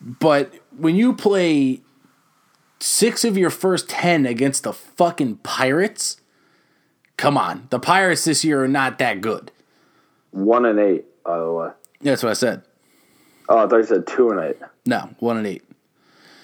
But 0.00 0.54
when 0.76 0.96
you 0.96 1.14
play 1.14 1.80
six 2.80 3.24
of 3.24 3.36
your 3.36 3.50
first 3.50 3.88
ten 3.88 4.26
against 4.26 4.62
the 4.64 4.72
fucking 4.72 5.36
Pirates, 5.38 6.20
come 7.16 7.36
on, 7.38 7.66
the 7.70 7.78
Pirates 7.78 8.24
this 8.24 8.44
year 8.44 8.64
are 8.64 8.68
not 8.68 8.98
that 8.98 9.20
good. 9.20 9.50
One 10.30 10.64
and 10.66 10.78
eight, 10.78 11.04
by 11.24 11.38
the 11.38 11.50
way. 11.52 11.70
Yeah, 12.00 12.12
that's 12.12 12.22
what 12.22 12.30
I 12.30 12.34
said. 12.34 12.62
Oh, 13.48 13.58
I 13.58 13.66
thought 13.68 13.76
you 13.78 13.84
said 13.84 14.06
two 14.06 14.30
and 14.30 14.40
eight. 14.40 14.56
No, 14.84 15.10
one 15.18 15.36
and 15.38 15.46
eight. 15.46 15.62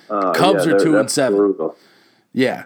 Uh, 0.09 0.33
Cubs 0.33 0.66
are 0.66 0.71
they're- 0.71 0.79
two 0.81 0.99
and 0.99 1.11
seven. 1.11 1.37
brutal. 1.38 1.77
Yeah. 2.33 2.64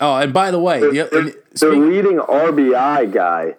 Oh, 0.00 0.16
and 0.16 0.32
by 0.32 0.50
the 0.52 0.60
way, 0.60 0.78
the, 0.80 1.08
their 1.10 1.32
speak- 1.54 1.82
leading 1.82 2.18
RBI 2.18 3.12
guy 3.12 3.56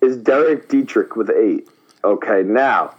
is 0.00 0.16
Derek 0.16 0.68
Dietrich 0.68 1.16
with 1.16 1.30
eight. 1.30 1.68
Okay, 2.04 2.42
now 2.44 2.94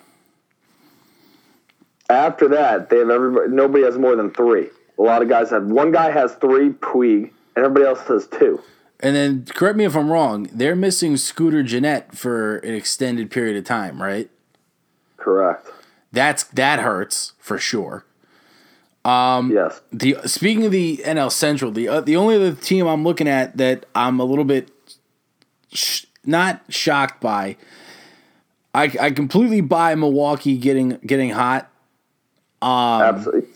after 2.09 2.47
that, 2.49 2.89
they 2.89 2.97
have 2.97 3.09
everybody. 3.09 3.49
Nobody 3.51 3.83
has 3.85 3.97
more 3.97 4.15
than 4.15 4.31
three. 4.31 4.67
A 4.99 5.01
lot 5.01 5.21
of 5.21 5.29
guys 5.29 5.49
have. 5.51 5.65
One 5.65 5.91
guy 5.91 6.11
has 6.11 6.35
three, 6.35 6.69
Puig, 6.71 7.31
and 7.55 7.65
everybody 7.65 7.85
else 7.85 8.01
has 8.07 8.27
two. 8.27 8.61
and 8.99 9.15
then 9.15 9.45
correct 9.45 9.77
me 9.77 9.85
if 9.85 9.95
I'm 9.95 10.11
wrong. 10.11 10.49
They're 10.51 10.75
missing 10.75 11.15
Scooter 11.15 11.63
Gennett 11.63 12.15
for 12.17 12.57
an 12.57 12.73
extended 12.75 13.31
period 13.31 13.55
of 13.57 13.63
time, 13.63 14.01
right? 14.01 14.29
Correct. 15.17 15.67
That's 16.11 16.43
that 16.45 16.79
hurts 16.79 17.33
for 17.39 17.57
sure. 17.57 18.05
yes. 19.05 19.81
The 19.91 20.17
speaking 20.25 20.65
of 20.65 20.71
the 20.71 20.97
NL 21.05 21.31
Central, 21.31 21.71
the 21.71 21.87
uh, 21.87 22.01
the 22.01 22.15
only 22.15 22.35
other 22.35 22.53
team 22.53 22.85
I'm 22.87 23.03
looking 23.03 23.27
at 23.27 23.57
that 23.57 23.85
I'm 23.95 24.19
a 24.19 24.25
little 24.25 24.43
bit 24.45 24.69
sh- 25.71 26.05
not 26.25 26.61
shocked 26.69 27.21
by. 27.21 27.55
I 28.73 28.91
I 28.99 29.11
completely 29.11 29.61
buy 29.61 29.95
Milwaukee 29.95 30.57
getting 30.57 30.99
getting 31.05 31.29
hot. 31.31 31.69
Um, 32.61 33.01
Absolutely. 33.01 33.48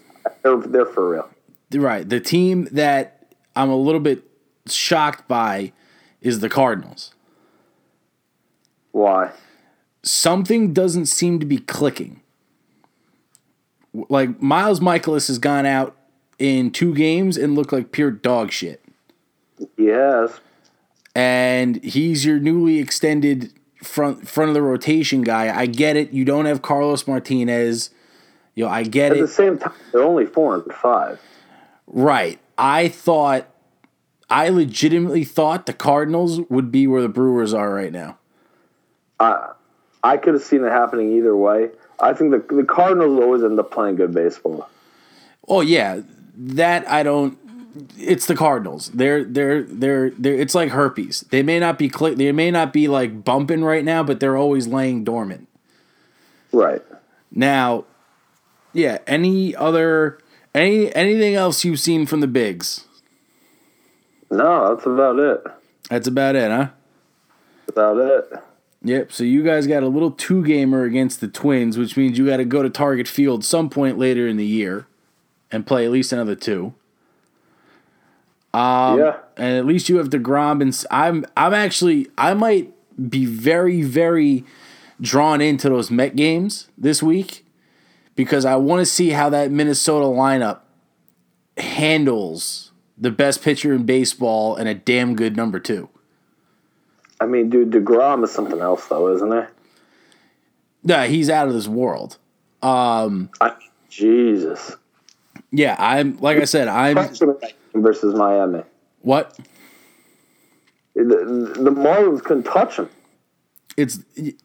They're, 0.43 0.58
they're 0.58 0.86
for 0.86 1.10
real. 1.10 1.29
Right, 1.73 2.08
the 2.08 2.19
team 2.19 2.67
that 2.71 3.34
I'm 3.56 3.69
a 3.69 3.75
little 3.75 4.01
bit 4.01 4.23
shocked 4.67 5.27
by 5.27 5.71
is 6.21 6.39
the 6.39 6.49
Cardinals. 6.49 7.13
Why? 8.91 9.32
Something 10.03 10.73
doesn't 10.73 11.08
seem 11.08 11.39
to 11.39 11.45
be 11.45 11.58
clicking. 11.58 12.21
Like 14.10 14.41
Miles 14.41 14.79
Mikolas 14.79 15.27
has 15.27 15.39
gone 15.39 15.65
out 15.65 15.95
in 16.39 16.71
two 16.71 16.93
games 16.93 17.38
and 17.38 17.56
looked 17.56 17.71
like 17.73 17.91
pure 17.91 18.12
dog 18.12 18.51
shit. 18.51 18.84
Yes. 19.77 20.39
and 21.15 21.82
he's 21.84 22.25
your 22.25 22.39
newly 22.39 22.79
extended 22.79 23.53
front 23.84 24.27
front 24.27 24.49
of 24.49 24.56
the 24.56 24.62
rotation 24.62 25.21
guy. 25.21 25.56
I 25.56 25.67
get 25.67 25.95
it. 25.95 26.12
You 26.12 26.25
don't 26.25 26.45
have 26.45 26.62
Carlos 26.62 27.08
Martinez. 27.08 27.91
You 28.55 28.65
know, 28.65 28.71
I 28.71 28.83
get 28.83 29.11
At 29.11 29.17
it. 29.17 29.21
At 29.21 29.27
the 29.27 29.33
same 29.33 29.57
time, 29.57 29.73
they're 29.91 30.03
only 30.03 30.25
four 30.25 30.55
and 30.55 30.71
five. 30.73 31.19
Right. 31.87 32.39
I 32.57 32.89
thought 32.89 33.47
I 34.29 34.49
legitimately 34.49 35.23
thought 35.23 35.65
the 35.65 35.73
Cardinals 35.73 36.41
would 36.49 36.71
be 36.71 36.87
where 36.87 37.01
the 37.01 37.09
Brewers 37.09 37.53
are 37.53 37.73
right 37.73 37.91
now. 37.91 38.17
I 39.19 39.51
I 40.03 40.17
could 40.17 40.33
have 40.33 40.43
seen 40.43 40.63
it 40.63 40.71
happening 40.71 41.11
either 41.13 41.35
way. 41.35 41.69
I 41.99 42.13
think 42.13 42.31
the 42.31 42.55
the 42.55 42.63
Cardinals 42.63 43.19
always 43.19 43.43
end 43.43 43.59
up 43.59 43.71
playing 43.71 43.95
good 43.95 44.13
baseball. 44.13 44.69
Oh 45.47 45.61
yeah, 45.61 46.01
that 46.35 46.87
I 46.89 47.03
don't 47.03 47.37
it's 47.97 48.27
the 48.27 48.35
Cardinals. 48.35 48.89
They're 48.89 49.23
they're 49.23 49.63
they're 49.63 50.09
they're 50.11 50.35
it's 50.35 50.55
like 50.55 50.69
herpes. 50.69 51.21
They 51.29 51.43
may 51.43 51.59
not 51.59 51.77
be 51.77 51.89
click 51.89 52.17
they 52.17 52.31
may 52.31 52.51
not 52.51 52.73
be 52.73 52.87
like 52.87 53.23
bumping 53.23 53.63
right 53.63 53.83
now, 53.83 54.03
but 54.03 54.19
they're 54.19 54.37
always 54.37 54.67
laying 54.67 55.03
dormant. 55.03 55.47
Right. 56.51 56.83
Now, 57.31 57.85
yeah, 58.73 58.97
any 59.07 59.55
other 59.55 60.19
any 60.53 60.93
anything 60.95 61.36
else 61.36 61.63
you've 61.63 61.79
seen 61.79 62.05
from 62.05 62.19
the 62.19 62.27
bigs? 62.27 62.86
No, 64.29 64.73
that's 64.73 64.86
about 64.86 65.19
it. 65.19 65.43
That's 65.89 66.07
about 66.07 66.36
it, 66.36 66.49
huh? 66.49 66.69
That's 67.67 67.77
about 67.77 67.97
it. 67.97 68.43
Yep. 68.83 69.12
So 69.12 69.23
you 69.23 69.43
guys 69.43 69.67
got 69.67 69.83
a 69.83 69.88
little 69.88 70.12
two 70.12 70.43
gamer 70.43 70.83
against 70.83 71.21
the 71.21 71.27
Twins, 71.27 71.77
which 71.77 71.95
means 71.95 72.17
you 72.17 72.25
got 72.25 72.38
to 72.38 72.45
go 72.45 72.63
to 72.63 72.69
Target 72.69 73.07
Field 73.07 73.45
some 73.45 73.69
point 73.69 73.97
later 73.97 74.27
in 74.27 74.38
the 74.38 74.45
year 74.45 74.88
and 75.51 75.65
play 75.65 75.86
at 75.86 75.91
least 75.91 76.12
another 76.12 76.36
two. 76.36 76.73
Um, 78.53 78.99
yeah. 78.99 79.17
And 79.38 79.57
at 79.57 79.65
least 79.65 79.88
you 79.88 79.97
have 79.97 80.09
Degrom, 80.09 80.62
and 80.62 80.86
I'm 80.91 81.25
I'm 81.38 81.53
actually 81.53 82.07
I 82.17 82.33
might 82.33 82.73
be 83.09 83.25
very 83.25 83.81
very 83.81 84.43
drawn 85.01 85.41
into 85.41 85.69
those 85.69 85.89
Met 85.89 86.15
games 86.15 86.69
this 86.77 87.01
week 87.01 87.43
because 88.15 88.45
I 88.45 88.56
want 88.56 88.80
to 88.82 88.86
see 88.86 89.10
how 89.10 89.30
that 89.30 89.52
Minnesota 89.52 90.06
lineup 90.06 90.60
handles 91.58 92.71
the 92.97 93.12
best 93.12 93.41
pitcher 93.41 93.73
in 93.73 93.86
baseball 93.86 94.56
and 94.56 94.69
a 94.69 94.73
damn 94.73 95.15
good 95.15 95.36
number 95.36 95.60
two. 95.60 95.89
I 97.19 97.26
mean, 97.26 97.49
dude, 97.49 97.71
Degrom 97.71 98.23
is 98.23 98.32
something 98.32 98.60
else, 98.60 98.88
though, 98.88 99.13
isn't 99.13 99.32
it? 99.32 99.49
Yeah, 100.84 101.06
he's 101.06 101.30
out 101.30 101.47
of 101.47 101.54
this 101.54 101.67
world. 101.67 102.17
Um, 102.62 103.30
I, 103.39 103.56
Jesus. 103.89 104.76
Yeah, 105.52 105.76
I'm 105.80 106.17
like 106.17 106.38
I 106.38 106.45
said, 106.45 106.67
I'm 106.67 106.95
versus 107.73 108.15
Miami. 108.15 108.63
what? 109.02 109.38
The, 110.95 111.04
the 111.04 111.71
Marlins 111.71 112.23
couldn't 112.23 112.43
touch 112.43 112.78
him. 112.78 112.89
It's 113.78 113.99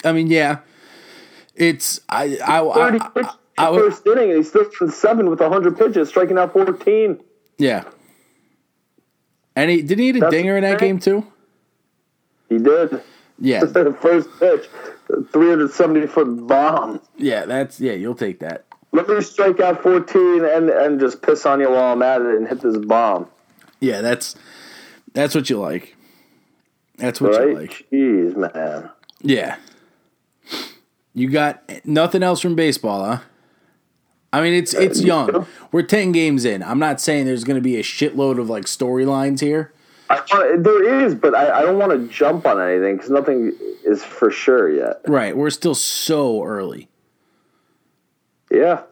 I 0.05 0.13
mean, 0.13 0.29
yeah. 0.29 0.59
It's 1.55 2.01
I 2.09 2.39
I, 2.47 2.61
I, 2.61 2.99
I, 3.17 3.35
I 3.59 3.71
would- 3.71 3.81
first 3.93 4.07
inning, 4.07 4.31
and 4.31 4.39
he's 4.39 4.49
still 4.49 4.69
in 4.81 4.91
seven 4.91 5.29
with 5.31 5.41
hundred 5.41 5.77
pitches, 5.79 6.09
striking 6.09 6.39
out 6.39 6.53
fourteen. 6.53 7.21
yeah. 7.59 7.85
And 9.57 9.71
he 9.71 9.83
didn't 9.83 9.99
he 9.99 10.07
hit 10.09 10.17
a 10.17 10.21
That's 10.21 10.31
dinger 10.31 10.57
in 10.57 10.63
that 10.63 10.79
game 10.79 11.01
too? 11.01 11.27
He 12.49 12.59
did. 12.59 13.03
Yeah. 13.41 13.61
the 13.65 13.93
first 14.01 14.29
pitch, 14.39 14.69
three 15.33 15.49
hundred 15.51 15.73
seventy 15.73 16.07
foot 16.07 16.47
bomb. 16.47 17.01
Yeah, 17.17 17.45
that's 17.45 17.81
yeah, 17.81 17.93
you'll 17.93 18.15
take 18.15 18.39
that. 18.41 18.65
Let 18.93 19.09
me 19.09 19.21
strike 19.21 19.59
out 19.61 19.83
fourteen 19.83 20.45
and 20.45 20.71
and 20.71 21.01
just 21.01 21.23
piss 21.23 21.45
on 21.45 21.61
you 21.61 21.71
while 21.71 21.93
I'm 21.93 22.03
at 22.03 22.21
it 22.21 22.37
and 22.37 22.47
hit 22.49 22.61
this 22.61 22.77
bomb. 22.79 23.27
Yeah, 23.81 24.01
that's 24.01 24.37
that's 25.13 25.35
what 25.35 25.51
you 25.51 25.59
like. 25.59 25.97
That's 26.97 27.21
what 27.21 27.33
Right? 27.33 27.49
you 27.49 27.55
like. 27.55 27.87
Jeez, 27.93 28.37
man. 28.37 28.91
Yeah. 29.23 29.57
You 31.15 31.29
got 31.31 31.63
nothing 31.85 32.23
else 32.23 32.41
from 32.41 32.55
baseball, 32.55 33.05
huh? 33.05 33.19
I 34.33 34.43
mean, 34.43 34.53
it's 34.55 34.75
uh, 34.75 34.81
it's 34.81 35.03
young. 35.03 35.47
We're 35.73 35.83
ten 35.83 36.13
games 36.13 36.45
in. 36.45 36.63
I'm 36.63 36.79
not 36.79 37.01
saying 37.01 37.27
there's 37.27 37.45
going 37.45 37.57
to 37.57 37.63
be 37.63 37.77
a 37.77 37.83
shitload 37.83 38.39
of 38.39 38.49
like 38.51 38.65
storylines 38.65 39.41
here. 39.41 39.73
I, 40.11 40.57
there 40.59 41.05
is, 41.05 41.15
but 41.15 41.35
I, 41.35 41.59
I 41.59 41.63
don't 41.63 41.79
want 41.79 41.93
to 41.93 42.09
jump 42.09 42.47
on 42.47 42.61
anything 42.61 42.97
because 42.97 43.11
nothing 43.11 43.53
is 43.85 44.03
for 44.03 44.31
sure 44.31 44.71
yet. 44.73 45.01
Right. 45.07 45.37
We're 45.37 45.51
still 45.51 45.75
so 45.75 46.43
early. 46.45 46.89
Yeah, 48.51 48.83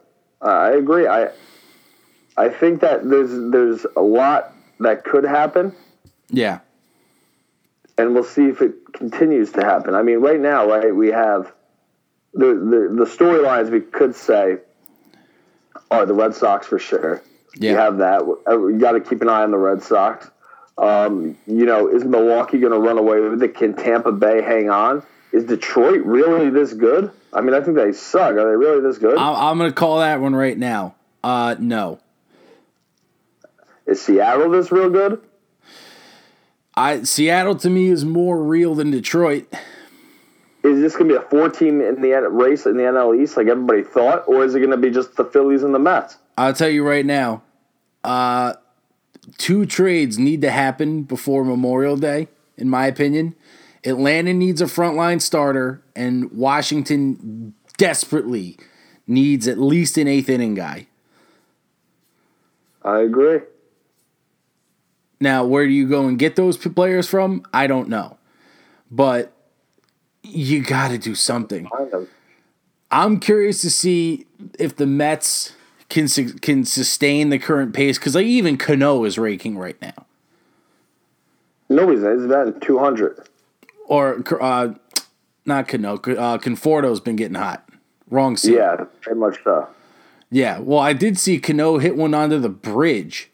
I 0.42 0.48
I 0.50 0.70
agree. 0.72 1.06
I 1.06 1.28
I 2.36 2.48
think 2.50 2.80
that 2.80 3.08
there's 3.08 3.30
there's 3.50 3.86
a 3.96 4.02
lot 4.02 4.52
that 4.80 5.04
could 5.04 5.24
happen, 5.24 5.74
Yeah. 6.30 6.58
and 7.96 8.12
we'll 8.14 8.24
see 8.24 8.48
if 8.48 8.60
it 8.60 8.74
continues 8.92 9.52
to 9.52 9.62
happen. 9.64 9.94
I 9.94 10.02
mean, 10.02 10.18
right 10.18 10.38
now, 10.40 10.66
right, 10.68 10.94
we 10.94 11.08
have 11.08 11.50
the 12.34 12.48
the, 12.48 12.94
the 13.04 13.10
storylines 13.10 13.70
we 13.70 13.80
could 13.80 14.14
say 14.14 14.58
are 15.90 16.06
the 16.06 16.14
Red 16.14 16.34
Sox 16.34 16.66
for 16.66 16.78
sure. 16.78 17.22
Yeah. 17.54 17.70
You 17.70 17.76
have 17.76 17.98
that. 17.98 18.22
You 18.48 18.78
got 18.78 18.92
to 18.92 19.00
keep 19.00 19.22
an 19.22 19.28
eye 19.28 19.42
on 19.42 19.50
the 19.50 19.58
Red 19.58 19.82
Sox. 19.82 20.30
Um, 20.78 21.38
you 21.46 21.64
know, 21.64 21.88
is 21.88 22.04
Milwaukee 22.04 22.58
going 22.58 22.72
to 22.72 22.78
run 22.78 22.98
away 22.98 23.20
with 23.20 23.42
it? 23.42 23.54
Can 23.54 23.74
Tampa 23.74 24.12
Bay 24.12 24.42
hang 24.42 24.68
on? 24.68 25.02
Is 25.32 25.44
Detroit 25.44 26.02
really 26.04 26.50
this 26.50 26.72
good? 26.72 27.10
I 27.32 27.40
mean, 27.40 27.54
I 27.54 27.60
think 27.60 27.76
they 27.76 27.92
suck. 27.92 28.32
Are 28.32 28.50
they 28.50 28.56
really 28.56 28.80
this 28.80 28.98
good? 28.98 29.16
I'm 29.18 29.58
going 29.58 29.70
to 29.70 29.74
call 29.74 30.00
that 30.00 30.20
one 30.20 30.34
right 30.34 30.56
now. 30.56 30.94
Uh, 31.24 31.56
no. 31.58 31.98
Is 33.86 34.02
Seattle 34.02 34.50
this 34.50 34.70
real 34.70 34.90
good? 34.90 35.20
I 36.74 37.04
Seattle 37.04 37.56
to 37.56 37.70
me 37.70 37.88
is 37.88 38.04
more 38.04 38.42
real 38.42 38.74
than 38.74 38.90
Detroit. 38.90 39.52
Is 40.66 40.80
this 40.80 40.96
going 40.96 41.08
to 41.08 41.14
be 41.14 41.24
a 41.24 41.28
four 41.28 41.48
team 41.48 41.80
in 41.80 42.02
the 42.02 42.10
race 42.28 42.66
in 42.66 42.76
the 42.76 42.82
NL 42.82 43.22
East 43.22 43.36
like 43.36 43.46
everybody 43.46 43.84
thought, 43.84 44.24
or 44.26 44.44
is 44.44 44.56
it 44.56 44.58
going 44.58 44.72
to 44.72 44.76
be 44.76 44.90
just 44.90 45.14
the 45.14 45.24
Phillies 45.24 45.62
and 45.62 45.72
the 45.72 45.78
Mets? 45.78 46.18
I'll 46.36 46.54
tell 46.54 46.68
you 46.68 46.84
right 46.86 47.06
now. 47.06 47.42
Uh, 48.02 48.54
two 49.38 49.64
trades 49.64 50.18
need 50.18 50.42
to 50.42 50.50
happen 50.50 51.04
before 51.04 51.44
Memorial 51.44 51.96
Day, 51.96 52.26
in 52.56 52.68
my 52.68 52.86
opinion. 52.86 53.36
Atlanta 53.84 54.34
needs 54.34 54.60
a 54.60 54.64
frontline 54.64 55.22
starter, 55.22 55.82
and 55.94 56.32
Washington 56.32 57.54
desperately 57.76 58.58
needs 59.06 59.46
at 59.46 59.58
least 59.58 59.96
an 59.96 60.08
eighth 60.08 60.28
inning 60.28 60.54
guy. 60.54 60.88
I 62.82 63.02
agree. 63.02 63.38
Now, 65.20 65.44
where 65.44 65.64
do 65.64 65.72
you 65.72 65.88
go 65.88 66.08
and 66.08 66.18
get 66.18 66.34
those 66.34 66.56
players 66.56 67.08
from? 67.08 67.46
I 67.54 67.68
don't 67.68 67.88
know. 67.88 68.18
But 68.90 69.32
you 70.26 70.62
got 70.62 70.88
to 70.88 70.98
do 70.98 71.14
something. 71.14 71.68
I'm 72.90 73.20
curious 73.20 73.60
to 73.62 73.70
see 73.70 74.26
if 74.58 74.76
the 74.76 74.86
Mets 74.86 75.52
can 75.88 76.08
can 76.08 76.64
sustain 76.64 77.30
the 77.30 77.38
current 77.38 77.74
pace 77.74 77.98
because 77.98 78.14
like 78.14 78.26
even 78.26 78.56
Cano 78.56 79.04
is 79.04 79.18
raking 79.18 79.58
right 79.58 79.80
now. 79.80 80.06
Nobody's 81.68 82.02
he's 82.02 82.30
batting 82.30 82.60
200. 82.60 83.28
Or 83.88 84.22
uh, 84.40 84.74
not 85.44 85.68
Cano, 85.68 85.94
uh, 85.94 86.38
Conforto's 86.38 87.00
been 87.00 87.16
getting 87.16 87.34
hot. 87.34 87.68
Wrong 88.08 88.36
seat. 88.36 88.54
Yeah, 88.54 88.84
very 89.04 89.16
much 89.16 89.42
so. 89.42 89.68
Yeah, 90.30 90.58
well, 90.58 90.80
I 90.80 90.92
did 90.92 91.18
see 91.18 91.38
Cano 91.38 91.78
hit 91.78 91.96
one 91.96 92.14
onto 92.14 92.38
the 92.38 92.48
bridge 92.48 93.30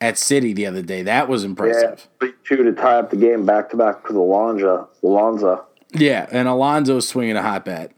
at 0.00 0.14
Citi 0.14 0.54
the 0.54 0.66
other 0.66 0.82
day. 0.82 1.02
That 1.02 1.28
was 1.28 1.44
impressive. 1.44 2.08
Yeah, 2.22 2.28
two 2.44 2.56
to 2.56 2.72
tie 2.72 2.98
up 2.98 3.10
the 3.10 3.16
game 3.16 3.46
back 3.46 3.70
to 3.70 3.76
back 3.76 4.06
with 4.06 4.16
Alonso. 4.16 4.88
Alonso. 5.02 5.64
Yeah, 5.94 6.26
and 6.30 6.48
Alonso's 6.48 7.08
swinging 7.08 7.36
a 7.36 7.42
hot 7.42 7.64
bat. 7.64 7.92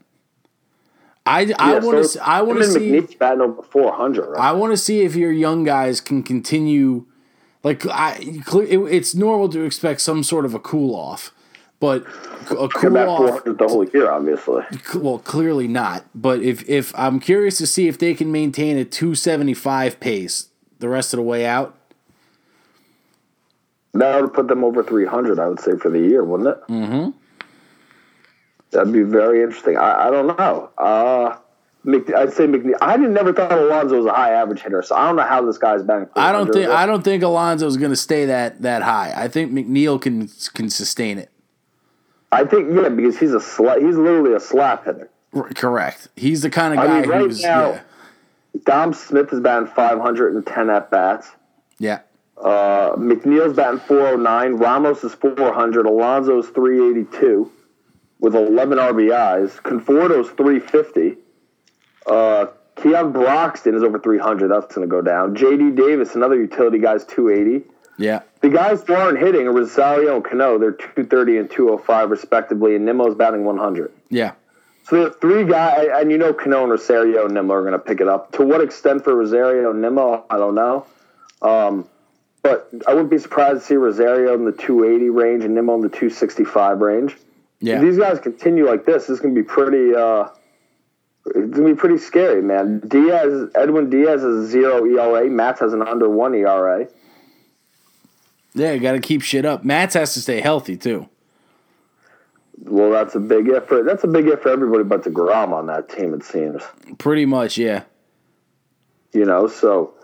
I, 1.25 1.53
I 1.59 1.79
want 1.81 1.99
to 1.99 2.05
so 2.05 2.21
I 2.23 2.43
want 2.43 2.61
to 2.61 2.67
see 2.67 2.93
McNeil's 2.93 3.15
batting 3.17 3.41
over 3.41 3.63
400. 3.63 4.31
Right? 4.31 4.41
I 4.41 4.53
want 4.53 4.73
to 4.73 4.77
see 4.77 5.01
if 5.01 5.17
your 5.17 5.33
young 5.33 5.65
guys 5.65 6.01
can 6.01 6.23
continue. 6.23 7.07
Like 7.65 7.85
I, 7.87 8.19
it, 8.21 8.79
it's 8.79 9.15
normal 9.15 9.49
to 9.49 9.63
expect 9.63 10.01
some 10.01 10.23
sort 10.23 10.45
of 10.45 10.55
a 10.55 10.61
cool 10.61 10.95
off, 10.95 11.33
but 11.81 12.07
a 12.51 12.69
cool 12.69 12.97
off 12.97 13.43
the 13.45 13.57
whole 13.59 13.85
year, 13.85 14.09
obviously. 14.09 14.63
Well, 14.95 15.19
clearly 15.19 15.67
not. 15.67 16.05
But 16.15 16.43
if 16.43 16.69
if 16.69 16.97
I'm 16.97 17.19
curious 17.19 17.59
to 17.59 17.67
see 17.67 17.89
if 17.89 17.99
they 17.99 18.15
can 18.15 18.31
maintain 18.31 18.77
a 18.77 18.85
275 18.85 19.99
pace 19.99 20.49
the 20.79 20.89
rest 20.89 21.13
of 21.13 21.19
the 21.19 21.23
way 21.23 21.47
out. 21.47 21.75
That 23.95 24.21
would 24.21 24.35
put 24.35 24.49
them 24.49 24.63
over 24.63 24.83
300, 24.83 25.39
I 25.39 25.49
would 25.49 25.61
say, 25.61 25.77
for 25.77 25.89
the 25.89 26.01
year, 26.01 26.23
wouldn't 26.23 26.51
it? 26.51 26.69
Mm-hmm. 26.69 27.11
That'd 28.77 28.93
be 28.93 29.03
very 29.03 29.43
interesting. 29.43 29.79
I, 29.79 30.09
I 30.09 30.11
don't 30.11 30.27
know. 30.27 30.71
Uh, 30.77 31.37
I'd 31.89 32.33
say 32.33 32.47
McNeil. 32.47 32.75
I 32.83 32.99
didn't 32.99 33.15
never 33.15 33.33
thought 33.33 33.53
Alonso 33.53 33.97
was 33.97 34.05
a 34.05 34.13
high 34.13 34.33
average 34.33 34.61
hitter, 34.61 34.83
so 34.83 34.95
I 34.95 35.07
don't 35.07 35.17
know 35.17 35.23
how 35.23 35.41
this 35.47 35.57
guy's 35.57 35.83
been. 35.83 36.09
I 36.15 36.31
don't 36.31 36.53
think 36.53 36.69
I 36.69 36.85
don't 36.85 37.03
think 37.03 37.23
Alonso's 37.23 37.79
going 37.79 37.91
to 37.91 37.97
stay 37.97 38.27
that 38.27 38.61
that 38.63 38.83
high. 38.83 39.15
I 39.17 39.29
think 39.29 39.51
McNeil 39.51 40.01
can 40.01 40.29
can 40.53 40.69
sustain 40.69 41.17
it. 41.17 41.31
I 42.33 42.45
think 42.45 42.69
yeah, 42.75 42.91
because 42.91 43.19
he's 43.19 43.33
a 43.33 43.39
sla- 43.39 43.81
he's 43.81 43.97
literally 43.97 44.35
a 44.35 44.41
slap 44.41 44.85
hitter. 44.85 45.09
Correct. 45.55 46.09
He's 46.17 46.43
the 46.43 46.51
kind 46.51 46.75
of 46.75 46.85
guy 46.85 46.99
I 46.99 47.01
mean, 47.01 47.09
right 47.09 47.21
who's 47.23 47.43
now, 47.43 47.71
yeah. 47.71 47.81
Dom 48.65 48.93
Smith 48.93 49.33
is 49.33 49.41
batting 49.41 49.69
510 49.69 50.71
at 50.71 50.91
bats. 50.91 51.31
Yeah. 51.79 52.01
Uh, 52.37 52.97
McNeil's 52.97 53.57
batting 53.57 53.81
409. 53.81 54.55
Ramos 54.55 55.03
is 55.05 55.15
400. 55.15 55.87
Alonso's 55.87 56.49
382 56.49 57.51
with 58.21 58.35
11 58.35 58.79
RBIs. 58.79 59.63
Conforto's 59.63 60.29
350. 60.31 61.17
Uh, 62.07 62.47
Keon 62.77 63.13
Broxton 63.13 63.75
is 63.75 63.83
over 63.83 63.99
300. 63.99 64.49
That's 64.49 64.75
going 64.75 64.87
to 64.87 64.91
go 64.91 65.03
down. 65.03 65.35
J.D. 65.35 65.73
Davis, 65.73 66.15
another 66.15 66.37
utility 66.37 66.79
guy, 66.79 66.95
is 66.95 67.05
280. 67.05 67.67
Yeah. 67.99 68.21
The 68.41 68.51
guys 68.51 68.83
who 68.87 68.95
aren't 68.95 69.19
hitting 69.19 69.47
are 69.47 69.53
Rosario 69.53 70.17
and 70.17 70.25
Cano. 70.25 70.59
They're 70.59 70.73
230 70.73 71.39
and 71.39 71.51
205 71.51 72.11
respectively, 72.11 72.77
and 72.77 72.85
Nimmo's 72.85 73.15
batting 73.15 73.45
100. 73.45 73.93
Yeah. 74.11 74.33
So 74.85 75.05
the 75.05 75.11
three 75.11 75.45
guys, 75.45 75.89
and 75.95 76.13
you 76.13 76.19
know 76.19 76.33
Cano 76.33 76.63
and 76.63 76.71
Rosario 76.71 77.25
and 77.25 77.35
Nimmo 77.35 77.55
are 77.55 77.63
going 77.63 77.73
to 77.73 77.79
pick 77.79 78.01
it 78.01 78.09
up. 78.09 78.33
To 78.33 78.45
what 78.45 78.61
extent 78.61 79.03
for 79.03 79.15
Rosario 79.17 79.71
and 79.71 79.81
Nimmo, 79.81 80.25
I 80.31 80.37
don't 80.37 80.55
know. 80.55 80.87
Um, 81.43 81.89
but 82.43 82.69
I 82.87 82.93
wouldn't 82.93 83.11
be 83.11 83.19
surprised 83.19 83.63
to 83.63 83.67
see 83.67 83.75
Rosario 83.75 84.35
in 84.35 84.45
the 84.45 84.53
280 84.53 85.11
range 85.11 85.45
and 85.45 85.55
Nimmo 85.55 85.75
in 85.75 85.81
the 85.81 85.89
265 85.89 86.81
range. 86.81 87.17
Yeah. 87.61 87.77
If 87.77 87.83
these 87.83 87.99
guys 87.99 88.19
continue 88.19 88.67
like 88.67 88.85
this, 88.85 89.09
it's 89.09 89.21
going 89.21 89.35
to 89.35 89.41
be 89.41 89.47
pretty. 89.47 89.95
Uh, 89.95 90.29
it's 91.35 91.57
gonna 91.57 91.71
be 91.71 91.75
pretty 91.75 91.99
scary, 91.99 92.41
man. 92.41 92.81
Diaz, 92.87 93.51
Edwin 93.57 93.91
Diaz 93.91 94.23
has 94.23 94.49
zero 94.49 94.85
ERA. 94.85 95.29
Matz 95.29 95.59
has 95.59 95.73
an 95.73 95.83
under 95.83 96.09
one 96.09 96.35
ERA. 96.35 96.87
Yeah, 98.55 98.73
you 98.73 98.81
got 98.81 98.93
to 98.93 99.01
keep 99.01 99.23
shit 99.23 99.45
up. 99.45 99.65
Matz 99.65 99.95
has 99.95 100.15
to 100.15 100.21
stay 100.21 100.41
healthy 100.41 100.77
too. 100.77 101.09
Well, 102.63 102.91
that's 102.91 103.15
a 103.15 103.21
big 103.21 103.49
if 103.49 103.67
for 103.67 103.83
that's 103.83 104.05
a 104.05 104.07
big 104.07 104.29
if 104.29 104.41
for 104.41 104.49
everybody 104.49 104.85
but 104.85 105.03
the 105.03 105.11
Grom 105.11 105.53
on 105.53 105.67
that 105.67 105.89
team. 105.89 106.15
It 106.15 106.25
seems 106.25 106.63
pretty 106.99 107.27
much, 107.27 107.59
yeah. 107.59 107.83
You 109.13 109.25
know, 109.25 109.49
so 109.49 109.95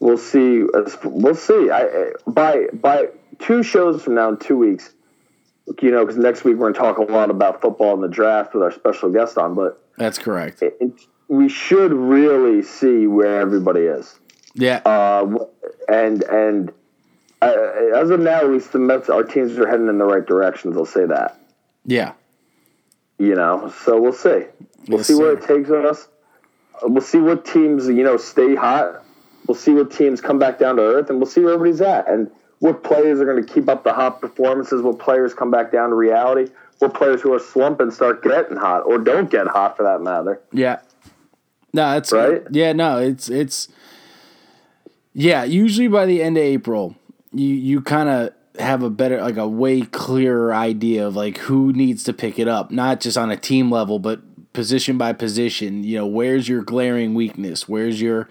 we'll 0.00 0.18
see. 0.18 0.64
We'll 1.04 1.34
see. 1.34 1.70
I 1.70 2.12
by 2.26 2.68
by 2.72 3.08
two 3.40 3.62
shows 3.62 4.02
from 4.02 4.14
now 4.14 4.30
in 4.30 4.38
two 4.38 4.56
weeks. 4.56 4.94
You 5.80 5.90
know, 5.90 6.04
because 6.04 6.18
next 6.18 6.44
week 6.44 6.56
we're 6.56 6.72
going 6.72 6.74
to 6.74 6.80
talk 6.80 6.98
a 6.98 7.12
lot 7.12 7.30
about 7.30 7.60
football 7.60 7.94
and 7.94 8.02
the 8.02 8.08
draft 8.08 8.54
with 8.54 8.62
our 8.62 8.72
special 8.72 9.10
guest 9.10 9.38
on. 9.38 9.54
But 9.54 9.82
that's 9.96 10.18
correct. 10.18 10.62
It, 10.62 10.76
it, 10.80 10.92
we 11.28 11.48
should 11.48 11.92
really 11.92 12.62
see 12.62 13.06
where 13.06 13.40
everybody 13.40 13.82
is. 13.82 14.18
Yeah. 14.54 14.82
Uh, 14.84 15.46
and 15.88 16.22
and 16.24 16.72
uh, 17.40 17.54
as 17.96 18.10
of 18.10 18.20
now, 18.20 18.40
at 18.40 18.50
least 18.50 18.72
the 18.72 18.78
Mets, 18.78 19.08
our 19.08 19.24
teams 19.24 19.58
are 19.58 19.66
heading 19.66 19.88
in 19.88 19.98
the 19.98 20.04
right 20.04 20.24
directions. 20.24 20.76
I'll 20.76 20.84
say 20.84 21.06
that. 21.06 21.38
Yeah. 21.84 22.12
You 23.18 23.34
know, 23.34 23.72
so 23.84 24.00
we'll 24.00 24.12
see. 24.12 24.46
We'll 24.88 24.98
yes, 24.98 25.06
see 25.06 25.14
where 25.14 25.32
it 25.32 25.42
takes 25.42 25.70
us. 25.70 26.08
We'll 26.82 27.02
see 27.02 27.18
what 27.18 27.44
teams 27.44 27.86
you 27.86 28.02
know 28.02 28.16
stay 28.16 28.54
hot. 28.54 29.04
We'll 29.46 29.56
see 29.56 29.72
what 29.72 29.92
teams 29.92 30.20
come 30.20 30.38
back 30.38 30.58
down 30.58 30.76
to 30.76 30.82
earth, 30.82 31.10
and 31.10 31.18
we'll 31.18 31.30
see 31.30 31.40
where 31.40 31.54
everybody's 31.54 31.80
at, 31.80 32.08
and 32.08 32.30
what 32.62 32.84
players 32.84 33.20
are 33.20 33.24
going 33.24 33.44
to 33.44 33.52
keep 33.52 33.68
up 33.68 33.82
the 33.82 33.92
hot 33.92 34.20
performances. 34.20 34.82
What 34.82 35.00
players 35.00 35.34
come 35.34 35.50
back 35.50 35.72
down 35.72 35.88
to 35.88 35.96
reality. 35.96 36.52
What 36.78 36.94
players 36.94 37.20
who 37.20 37.34
are 37.34 37.40
slumping 37.40 37.90
start 37.90 38.22
getting 38.22 38.56
hot, 38.56 38.82
or 38.86 38.98
don't 38.98 39.28
get 39.28 39.48
hot 39.48 39.76
for 39.76 39.82
that 39.82 40.00
matter. 40.00 40.40
Yeah. 40.52 40.78
No, 41.72 41.96
it's 41.96 42.12
right. 42.12 42.42
Yeah, 42.52 42.72
no, 42.72 42.98
it's 42.98 43.28
it's. 43.28 43.66
Yeah, 45.12 45.42
usually 45.42 45.88
by 45.88 46.06
the 46.06 46.22
end 46.22 46.36
of 46.36 46.44
April, 46.44 46.94
you 47.32 47.48
you 47.48 47.80
kind 47.80 48.08
of 48.08 48.32
have 48.62 48.84
a 48.84 48.90
better 48.90 49.20
like 49.20 49.38
a 49.38 49.48
way 49.48 49.80
clearer 49.80 50.54
idea 50.54 51.04
of 51.04 51.16
like 51.16 51.38
who 51.38 51.72
needs 51.72 52.04
to 52.04 52.12
pick 52.12 52.38
it 52.38 52.46
up 52.46 52.70
not 52.70 53.00
just 53.00 53.16
on 53.16 53.30
a 53.30 53.36
team 53.36 53.70
level 53.70 53.98
but 53.98 54.20
position 54.52 54.98
by 54.98 55.10
position 55.10 55.82
you 55.82 55.96
know 55.96 56.06
where's 56.06 56.50
your 56.50 56.62
glaring 56.62 57.14
weakness 57.14 57.66
where's 57.66 58.02
your 58.02 58.28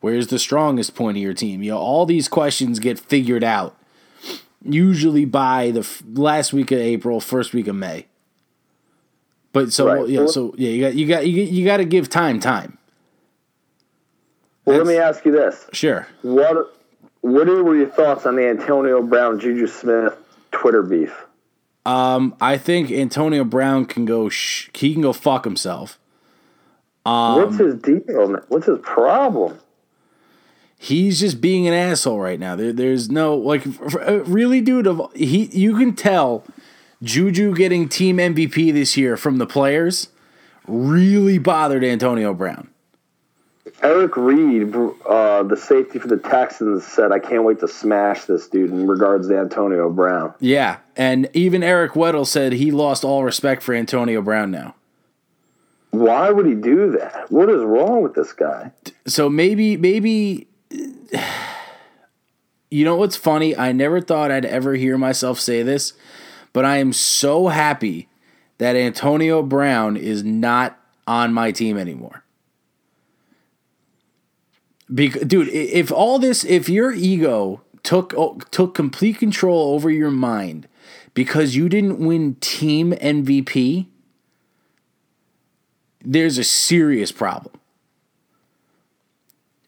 where's 0.00 0.28
the 0.28 0.38
strongest 0.38 0.94
point 0.94 1.16
of 1.16 1.22
your 1.22 1.34
team 1.34 1.62
you 1.62 1.70
know 1.70 1.78
all 1.78 2.06
these 2.06 2.28
questions 2.28 2.78
get 2.78 2.98
figured 2.98 3.44
out 3.44 3.76
usually 4.64 5.24
by 5.24 5.70
the 5.70 5.80
f- 5.80 6.02
last 6.12 6.52
week 6.52 6.70
of 6.70 6.78
April 6.78 7.20
first 7.20 7.52
week 7.52 7.66
of 7.66 7.76
May 7.76 8.06
but 9.52 9.72
so 9.72 9.86
right. 9.86 10.08
yeah 10.08 10.26
so 10.26 10.54
yeah 10.56 10.70
you 10.70 10.80
got 10.82 10.94
you 10.94 11.06
got 11.06 11.26
you, 11.26 11.42
you 11.42 11.64
got 11.64 11.78
to 11.78 11.84
give 11.84 12.08
time 12.08 12.40
time 12.40 12.78
well 14.64 14.76
That's, 14.76 14.88
let 14.88 14.94
me 14.94 15.00
ask 15.00 15.24
you 15.24 15.32
this 15.32 15.66
sure 15.72 16.06
what 16.22 16.74
what 17.20 17.46
were 17.46 17.76
your 17.76 17.90
thoughts 17.90 18.26
on 18.26 18.36
the 18.36 18.48
Antonio 18.48 19.02
Brown 19.02 19.40
Juju 19.40 19.66
Smith 19.66 20.16
Twitter 20.50 20.82
beef? 20.82 21.24
Um, 21.84 22.34
I 22.40 22.58
think 22.58 22.90
Antonio 22.90 23.44
Brown 23.44 23.86
can 23.86 24.04
go. 24.04 24.28
Sh- 24.28 24.70
he 24.74 24.92
can 24.92 25.02
go 25.02 25.12
fuck 25.12 25.44
himself. 25.44 25.98
Um, 27.06 27.36
What's 27.36 27.58
his 27.58 27.74
deal? 27.76 28.36
What's 28.48 28.66
his 28.66 28.78
problem? 28.80 29.58
He's 30.80 31.18
just 31.18 31.40
being 31.40 31.66
an 31.66 31.74
asshole 31.74 32.20
right 32.20 32.38
now. 32.38 32.54
There, 32.54 32.72
there's 32.72 33.10
no 33.10 33.36
like, 33.36 33.66
uh, 33.66 34.22
really, 34.24 34.60
dude. 34.60 34.86
Of 34.86 35.12
he, 35.14 35.46
you 35.46 35.76
can 35.76 35.94
tell 35.94 36.44
Juju 37.02 37.54
getting 37.54 37.88
team 37.88 38.18
MVP 38.18 38.72
this 38.72 38.96
year 38.96 39.16
from 39.16 39.38
the 39.38 39.46
players 39.46 40.08
really 40.68 41.38
bothered 41.38 41.82
Antonio 41.82 42.32
Brown. 42.32 42.70
Eric 43.82 44.16
Reid, 44.16 44.74
uh, 45.08 45.42
the 45.42 45.56
safety 45.56 45.98
for 45.98 46.08
the 46.08 46.16
Texans, 46.16 46.86
said, 46.86 47.12
"I 47.12 47.18
can't 47.18 47.44
wait 47.44 47.60
to 47.60 47.68
smash 47.68 48.24
this 48.24 48.48
dude." 48.48 48.70
In 48.70 48.86
regards 48.86 49.28
to 49.28 49.38
Antonio 49.38 49.90
Brown, 49.90 50.34
yeah, 50.40 50.78
and 50.96 51.28
even 51.32 51.62
Eric 51.62 51.92
Weddle 51.92 52.26
said 52.26 52.52
he 52.52 52.70
lost 52.70 53.04
all 53.04 53.24
respect 53.24 53.62
for 53.62 53.74
Antonio 53.74 54.22
Brown 54.22 54.50
now. 54.50 54.74
Why 55.90 56.30
would 56.30 56.46
he 56.46 56.54
do 56.54 56.92
that? 56.92 57.30
What 57.30 57.48
is 57.48 57.62
wrong 57.62 58.02
with 58.02 58.14
this 58.14 58.32
guy? 58.32 58.72
So 59.06 59.30
maybe, 59.30 59.76
maybe, 59.76 60.47
you 60.70 61.10
know 62.84 62.96
what's 62.96 63.16
funny? 63.16 63.56
I 63.56 63.72
never 63.72 64.00
thought 64.00 64.30
I'd 64.30 64.44
ever 64.44 64.74
hear 64.74 64.98
myself 64.98 65.40
say 65.40 65.62
this, 65.62 65.94
but 66.52 66.64
I 66.64 66.78
am 66.78 66.92
so 66.92 67.48
happy 67.48 68.08
that 68.58 68.76
Antonio 68.76 69.42
Brown 69.42 69.96
is 69.96 70.24
not 70.24 70.78
on 71.06 71.32
my 71.32 71.52
team 71.52 71.78
anymore. 71.78 72.24
Because, 74.92 75.22
dude, 75.22 75.48
if 75.48 75.92
all 75.92 76.18
this, 76.18 76.44
if 76.44 76.68
your 76.68 76.92
ego 76.92 77.62
took 77.82 78.14
took 78.50 78.74
complete 78.74 79.18
control 79.18 79.74
over 79.74 79.90
your 79.90 80.10
mind 80.10 80.66
because 81.14 81.56
you 81.56 81.68
didn't 81.68 81.98
win 81.98 82.36
team 82.36 82.92
MVP, 82.92 83.86
there's 86.02 86.38
a 86.38 86.44
serious 86.44 87.12
problem. 87.12 87.57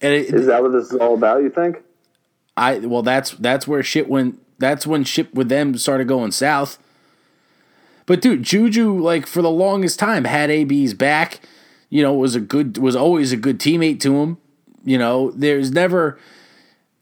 It, 0.01 0.13
is 0.33 0.47
that 0.47 0.63
what 0.63 0.73
this 0.73 0.93
is 0.93 0.99
all 0.99 1.15
about? 1.15 1.43
You 1.43 1.51
think? 1.51 1.83
I 2.57 2.79
well, 2.79 3.03
that's 3.03 3.33
that's 3.33 3.69
where 3.69 3.83
shit 3.83 4.09
went. 4.09 4.41
That's 4.59 4.87
when 4.87 5.05
shit 5.05 5.35
with 5.35 5.49
them 5.49 5.77
started 5.77 6.09
going 6.09 6.33
south. 6.33 6.79
But 8.07 8.21
dude, 8.21 8.43
Juju, 8.43 8.99
like 8.99 9.27
for 9.27 9.43
the 9.43 9.51
longest 9.51 9.99
time, 9.99 10.25
had 10.25 10.51
AB's 10.51 10.95
back. 10.95 11.41
You 11.91 12.03
know, 12.03 12.15
was 12.15 12.35
a 12.35 12.41
good, 12.41 12.79
was 12.79 12.95
always 12.95 13.33
a 13.33 13.37
good 13.37 13.59
teammate 13.59 14.01
to 14.01 14.21
him. 14.21 14.39
You 14.85 14.99
know, 14.99 15.31
there's 15.33 15.73
never 15.73 16.19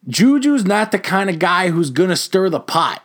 Juju's 0.06 0.64
not 0.64 0.92
the 0.92 0.98
kind 0.98 1.28
of 1.28 1.38
guy 1.38 1.70
who's 1.70 1.90
gonna 1.90 2.16
stir 2.16 2.48
the 2.48 2.60
pot. 2.60 3.02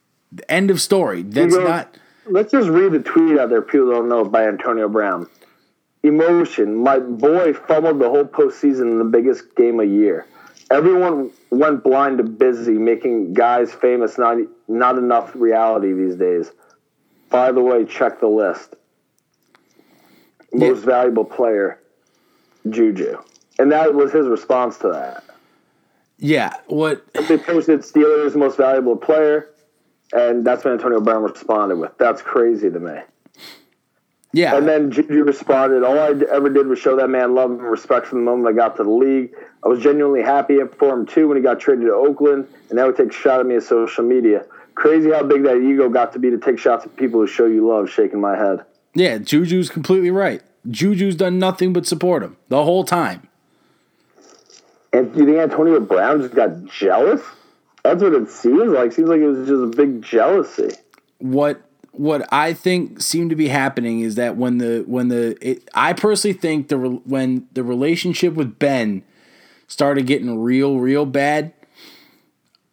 End 0.48 0.70
of 0.70 0.80
story. 0.80 1.22
That's 1.22 1.54
not. 1.54 1.96
Let's 2.26 2.52
just 2.52 2.68
read 2.68 2.92
the 2.92 3.00
tweet 3.00 3.38
out 3.38 3.50
there. 3.50 3.62
People 3.62 3.90
don't 3.90 4.08
know 4.08 4.24
by 4.24 4.46
Antonio 4.46 4.88
Brown. 4.88 5.28
Emotion. 6.04 6.76
My 6.76 6.98
boy 6.98 7.54
fumbled 7.54 7.98
the 7.98 8.10
whole 8.10 8.26
postseason 8.26 8.82
in 8.82 8.98
the 8.98 9.04
biggest 9.04 9.56
game 9.56 9.80
of 9.80 9.88
year. 9.88 10.26
Everyone 10.70 11.30
went 11.50 11.82
blind 11.82 12.18
to 12.18 12.24
busy, 12.24 12.72
making 12.72 13.32
guys 13.32 13.72
famous. 13.72 14.18
Not 14.18 14.36
not 14.68 14.98
enough 14.98 15.34
reality 15.34 15.94
these 15.94 16.16
days. 16.16 16.52
By 17.30 17.52
the 17.52 17.62
way, 17.62 17.86
check 17.86 18.20
the 18.20 18.28
list. 18.28 18.74
Most 20.52 20.80
yeah. 20.80 20.86
valuable 20.86 21.24
player, 21.24 21.80
Juju, 22.68 23.16
and 23.58 23.72
that 23.72 23.94
was 23.94 24.12
his 24.12 24.26
response 24.26 24.76
to 24.78 24.88
that. 24.88 25.24
Yeah, 26.18 26.52
what 26.66 27.02
they 27.14 27.38
posted 27.38 27.80
Steelers 27.80 28.36
most 28.36 28.58
valuable 28.58 28.96
player, 28.96 29.48
and 30.12 30.44
that's 30.46 30.64
when 30.64 30.74
Antonio 30.74 31.00
Brown 31.00 31.22
responded 31.22 31.76
with, 31.76 31.96
"That's 31.96 32.20
crazy 32.20 32.70
to 32.70 32.78
me." 32.78 33.00
Yeah, 34.34 34.56
and 34.56 34.66
then 34.66 34.90
Juju 34.90 35.22
responded, 35.22 35.84
"All 35.84 35.96
I 35.96 36.08
ever 36.08 36.48
did 36.50 36.66
was 36.66 36.80
show 36.80 36.96
that 36.96 37.08
man 37.08 37.36
love 37.36 37.52
and 37.52 37.62
respect 37.62 38.08
from 38.08 38.18
the 38.18 38.24
moment 38.24 38.48
I 38.48 38.52
got 38.52 38.76
to 38.78 38.82
the 38.82 38.90
league. 38.90 39.32
I 39.64 39.68
was 39.68 39.78
genuinely 39.78 40.22
happy 40.22 40.58
for 40.76 40.92
him 40.92 41.06
too 41.06 41.28
when 41.28 41.36
he 41.36 41.42
got 41.42 41.60
traded 41.60 41.86
to 41.86 41.94
Oakland, 41.94 42.48
and 42.68 42.76
now 42.76 42.90
he 42.90 42.96
takes 42.96 43.14
a 43.14 43.18
shot 43.18 43.38
at 43.38 43.46
me 43.46 43.54
on 43.54 43.60
social 43.60 44.02
media. 44.02 44.44
Crazy 44.74 45.12
how 45.12 45.22
big 45.22 45.44
that 45.44 45.58
ego 45.58 45.88
got 45.88 46.12
to 46.14 46.18
be 46.18 46.30
to 46.30 46.38
take 46.38 46.58
shots 46.58 46.84
at 46.84 46.96
people 46.96 47.20
who 47.20 47.28
show 47.28 47.46
you 47.46 47.64
love." 47.64 47.88
Shaking 47.88 48.20
my 48.20 48.36
head. 48.36 48.64
Yeah, 48.92 49.18
Juju's 49.18 49.70
completely 49.70 50.10
right. 50.10 50.42
Juju's 50.68 51.14
done 51.14 51.38
nothing 51.38 51.72
but 51.72 51.86
support 51.86 52.24
him 52.24 52.36
the 52.48 52.64
whole 52.64 52.82
time. 52.82 53.28
And 54.92 55.12
do 55.12 55.20
you 55.20 55.26
think 55.26 55.38
Antonio 55.38 55.78
Brown 55.78 56.22
just 56.22 56.34
got 56.34 56.64
jealous? 56.64 57.20
That's 57.84 58.02
what 58.02 58.14
it 58.14 58.28
seems 58.30 58.72
like. 58.72 58.92
Seems 58.92 59.08
like 59.08 59.20
it 59.20 59.28
was 59.28 59.46
just 59.46 59.62
a 59.62 59.76
big 59.76 60.02
jealousy. 60.02 60.70
What 61.18 61.60
what 61.96 62.26
I 62.32 62.52
think 62.52 63.00
seemed 63.00 63.30
to 63.30 63.36
be 63.36 63.48
happening 63.48 64.00
is 64.00 64.16
that 64.16 64.36
when 64.36 64.58
the 64.58 64.84
when 64.86 65.08
the 65.08 65.36
it, 65.40 65.68
I 65.74 65.92
personally 65.92 66.36
think 66.36 66.68
the 66.68 66.78
when 66.78 67.46
the 67.52 67.62
relationship 67.62 68.34
with 68.34 68.58
Ben 68.58 69.04
started 69.68 70.06
getting 70.06 70.38
real 70.38 70.78
real 70.78 71.06
bad, 71.06 71.52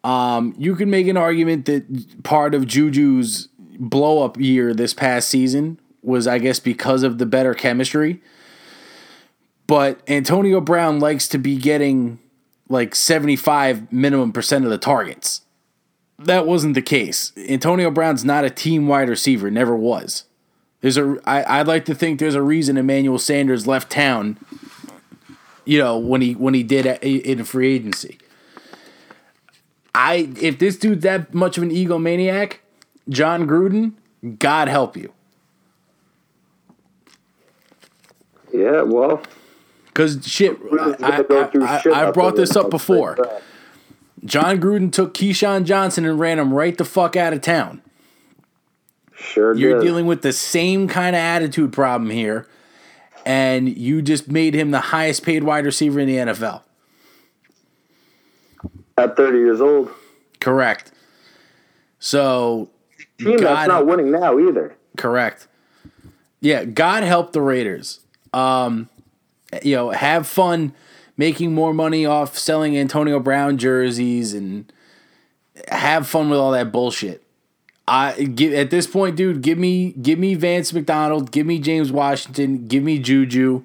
um, 0.04 0.56
you 0.58 0.76
can 0.76 0.90
make 0.90 1.08
an 1.08 1.18
argument 1.18 1.66
that 1.66 2.24
part 2.24 2.56
of 2.56 2.66
Juju's 2.66 3.48
blow 3.80 4.24
up 4.24 4.38
year 4.40 4.74
this 4.74 4.94
past 4.94 5.30
season 5.30 5.80
was 6.02 6.26
I 6.28 6.40
guess 6.40 6.60
because 6.60 7.04
of 7.04 7.18
the 7.18 7.26
better 7.26 7.54
chemistry. 7.54 8.22
But 9.68 10.02
Antonio 10.08 10.60
Brown 10.60 11.00
likes 11.00 11.28
to 11.30 11.38
be 11.38 11.56
getting 11.58 12.20
like 12.70 12.96
75 12.96 13.92
minimum 13.92 14.32
percent 14.34 14.66
of 14.66 14.72
the 14.72 14.78
targets. 14.78 15.42
That 16.26 16.46
wasn't 16.46 16.76
the 16.76 16.82
case. 16.82 17.32
Antonio 17.38 17.90
Brown's 17.92 18.24
not 18.24 18.44
a 18.46 18.50
team 18.50 18.88
wide 18.88 19.10
receiver, 19.10 19.50
never 19.50 19.76
was. 19.76 20.26
There's 20.82 20.98
a 20.98 21.20
I, 21.26 21.60
I'd 21.60 21.68
like 21.68 21.86
to 21.86 21.96
think 21.96 22.20
there's 22.20 22.36
a 22.36 22.42
reason 22.42 22.78
Emmanuel 22.78 23.20
Sanders 23.20 23.68
left 23.68 23.92
town. 23.92 24.38
You 25.64 25.78
know 25.78 25.98
when 25.98 26.22
he 26.22 26.34
when 26.34 26.54
he 26.54 26.64
did 26.64 26.86
in 27.04 27.44
free 27.44 27.76
agency. 27.76 28.18
I 29.94 30.30
if 30.42 30.58
this 30.58 30.78
dude's 30.78 31.04
that 31.04 31.34
much 31.34 31.58
of 31.58 31.64
an 31.64 31.70
egomaniac, 31.70 32.56
Jon 33.10 33.48
Gruden, 33.48 33.94
God 34.40 34.68
help 34.68 34.98
you. 34.98 35.14
Yeah, 38.52 38.82
well, 38.82 39.22
because 39.86 40.28
shit, 40.28 40.58
I, 40.80 40.96
I, 41.02 41.82
I, 41.94 42.08
I 42.08 42.12
brought 42.12 42.36
this 42.36 42.56
up 42.56 42.70
before. 42.70 43.18
Jon 44.24 44.60
Gruden 44.60 44.92
took 44.92 45.14
Keyshawn 45.14 45.66
Johnson 45.66 46.06
and 46.06 46.20
ran 46.20 46.40
him 46.40 46.54
right 46.54 46.78
the 46.78 46.86
fuck 46.86 47.16
out 47.16 47.34
of 47.34 47.42
town. 47.42 47.82
Sure, 49.16 49.56
you're 49.56 49.80
did. 49.80 49.86
dealing 49.86 50.06
with 50.06 50.22
the 50.22 50.34
same 50.34 50.88
kind 50.88 51.16
of 51.16 51.20
attitude 51.20 51.74
problem 51.74 52.10
here, 52.10 52.48
and 53.26 53.70
you 53.70 54.02
just 54.02 54.30
made 54.30 54.54
him 54.54 54.72
the 54.72 54.80
highest 54.80 55.24
paid 55.24 55.44
wide 55.44 55.66
receiver 55.66 56.00
in 56.00 56.08
the 56.08 56.16
NFL 56.16 56.64
at 58.98 59.16
30 59.16 59.38
years 59.38 59.62
old. 59.62 59.92
Correct. 60.40 60.92
So, 62.00 62.70
team 63.20 63.38
God, 63.38 63.42
that's 63.42 63.68
not 63.68 63.86
winning 63.86 64.12
now 64.12 64.40
either. 64.40 64.76
Correct. 64.98 65.48
Yeah, 66.40 66.66
God 66.66 67.04
help 67.04 67.34
the 67.34 67.42
Raiders. 67.42 68.00
Um, 68.34 68.90
you 69.62 69.76
know, 69.76 69.92
have 69.92 70.26
fun 70.26 70.74
making 71.22 71.54
more 71.54 71.72
money 71.72 72.04
off 72.04 72.36
selling 72.36 72.76
Antonio 72.76 73.20
Brown 73.20 73.56
jerseys 73.60 74.34
and 74.34 74.74
have 75.68 76.08
fun 76.08 76.32
with 76.32 76.40
all 76.40 76.50
that 76.50 76.72
bullshit. 76.72 77.22
I 77.88 78.24
give 78.24 78.56
at 78.56 78.72
this 78.72 78.88
point, 78.88 79.18
dude, 79.18 79.44
give 79.44 79.60
me 79.60 79.92
give 80.02 80.18
me 80.18 80.34
Vance 80.34 80.74
McDonald, 80.74 81.32
give 81.32 81.46
me 81.46 81.60
James 81.60 81.92
Washington, 81.92 82.68
give 82.68 82.82
me 82.82 82.98
Juju, 82.98 83.64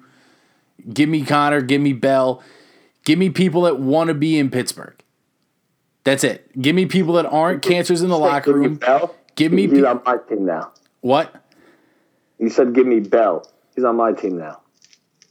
give 0.93 1.09
me 1.09 1.25
Conner, 1.25 1.61
give 1.61 1.81
me 1.81 1.93
Bell, 1.93 2.43
give 3.05 3.17
me 3.17 3.31
people 3.31 3.63
that 3.63 3.79
want 3.79 4.09
to 4.09 4.13
be 4.13 4.37
in 4.37 4.51
Pittsburgh. 4.51 4.93
That's 6.03 6.23
it. 6.23 6.61
Give 6.61 6.75
me 6.75 6.85
people 6.85 7.15
that 7.15 7.25
aren't 7.25 7.63
cancers 7.63 8.03
in 8.03 8.09
the 8.09 8.19
locker 8.19 8.53
room. 8.53 8.75
Bell? 8.75 9.15
Give 9.35 9.51
me. 9.51 9.63
He's 9.63 9.81
pe- 9.81 9.87
on 9.87 10.01
my 10.05 10.17
team 10.29 10.45
now. 10.45 10.73
What? 11.01 11.43
You 12.37 12.51
said 12.51 12.73
give 12.73 12.85
me 12.85 12.99
Bell. 12.99 13.49
He's 13.73 13.83
on 13.83 13.95
my 13.95 14.13
team 14.13 14.37
now. 14.37 14.61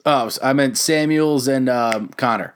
Oh, 0.07 0.31
I 0.41 0.53
meant 0.53 0.79
Samuels 0.79 1.49
and 1.49 1.69
um, 1.69 2.09
Conner. 2.11 2.55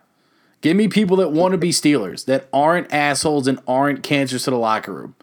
Give 0.60 0.76
me 0.76 0.88
people 0.88 1.16
that 1.16 1.30
want 1.30 1.52
to 1.52 1.58
be 1.58 1.70
Steelers 1.70 2.24
that 2.26 2.46
aren't 2.52 2.92
assholes 2.92 3.48
and 3.48 3.58
aren't 3.66 4.04
cancers 4.04 4.44
to 4.44 4.50
the 4.50 4.56
locker 4.56 4.92
room. 4.92 5.16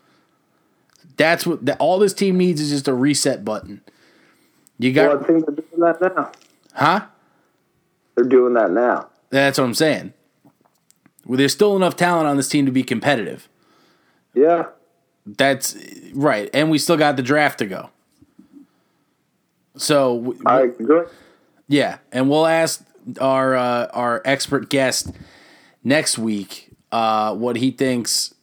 That's 1.16 1.48
what 1.48 1.66
that, 1.66 1.78
all 1.80 2.00
this 2.00 2.14
team 2.14 2.38
needs 2.38 2.60
is 2.60 2.70
just 2.70 2.88
a 2.88 2.94
reset 2.94 3.46
button. 3.46 3.82
You 4.78 4.92
got. 4.92 5.10
Well, 5.10 5.24
I 5.24 5.28
think 5.28 5.46
they're 5.46 5.56
doing 5.56 5.80
that 5.80 6.02
now. 6.02 6.32
Huh? 6.74 7.06
They're 8.16 8.26
doing 8.26 8.54
that 8.56 8.72
now. 8.72 9.10
That's 9.30 9.58
what 9.58 9.64
I'm 9.66 9.74
saying. 9.74 10.14
Well, 11.26 11.38
there's 11.38 11.54
still 11.54 11.76
enough 11.76 11.96
talent 11.96 12.28
on 12.28 12.38
this 12.38 12.50
team 12.50 12.66
to 12.66 12.72
be 12.72 12.84
competitive. 12.84 13.48
Yeah. 14.34 14.68
That's 15.26 15.76
right, 16.14 16.50
and 16.54 16.72
we 16.72 16.78
still 16.78 16.98
got 16.98 17.18
the 17.18 17.22
draft 17.24 17.60
to 17.60 17.66
go. 17.66 17.90
So 19.76 20.36
I 20.46 20.62
agree. 20.62 21.04
Yeah, 21.68 21.98
and 22.12 22.30
we'll 22.30 22.48
ask 22.48 22.86
our 23.20 23.56
uh, 23.56 23.88
our 23.88 24.22
expert 24.26 24.70
guest 24.70 25.12
next 25.84 26.18
week 26.18 26.70
uh, 26.92 27.34
what 27.36 27.58
he 27.58 27.72
thinks 27.72 28.34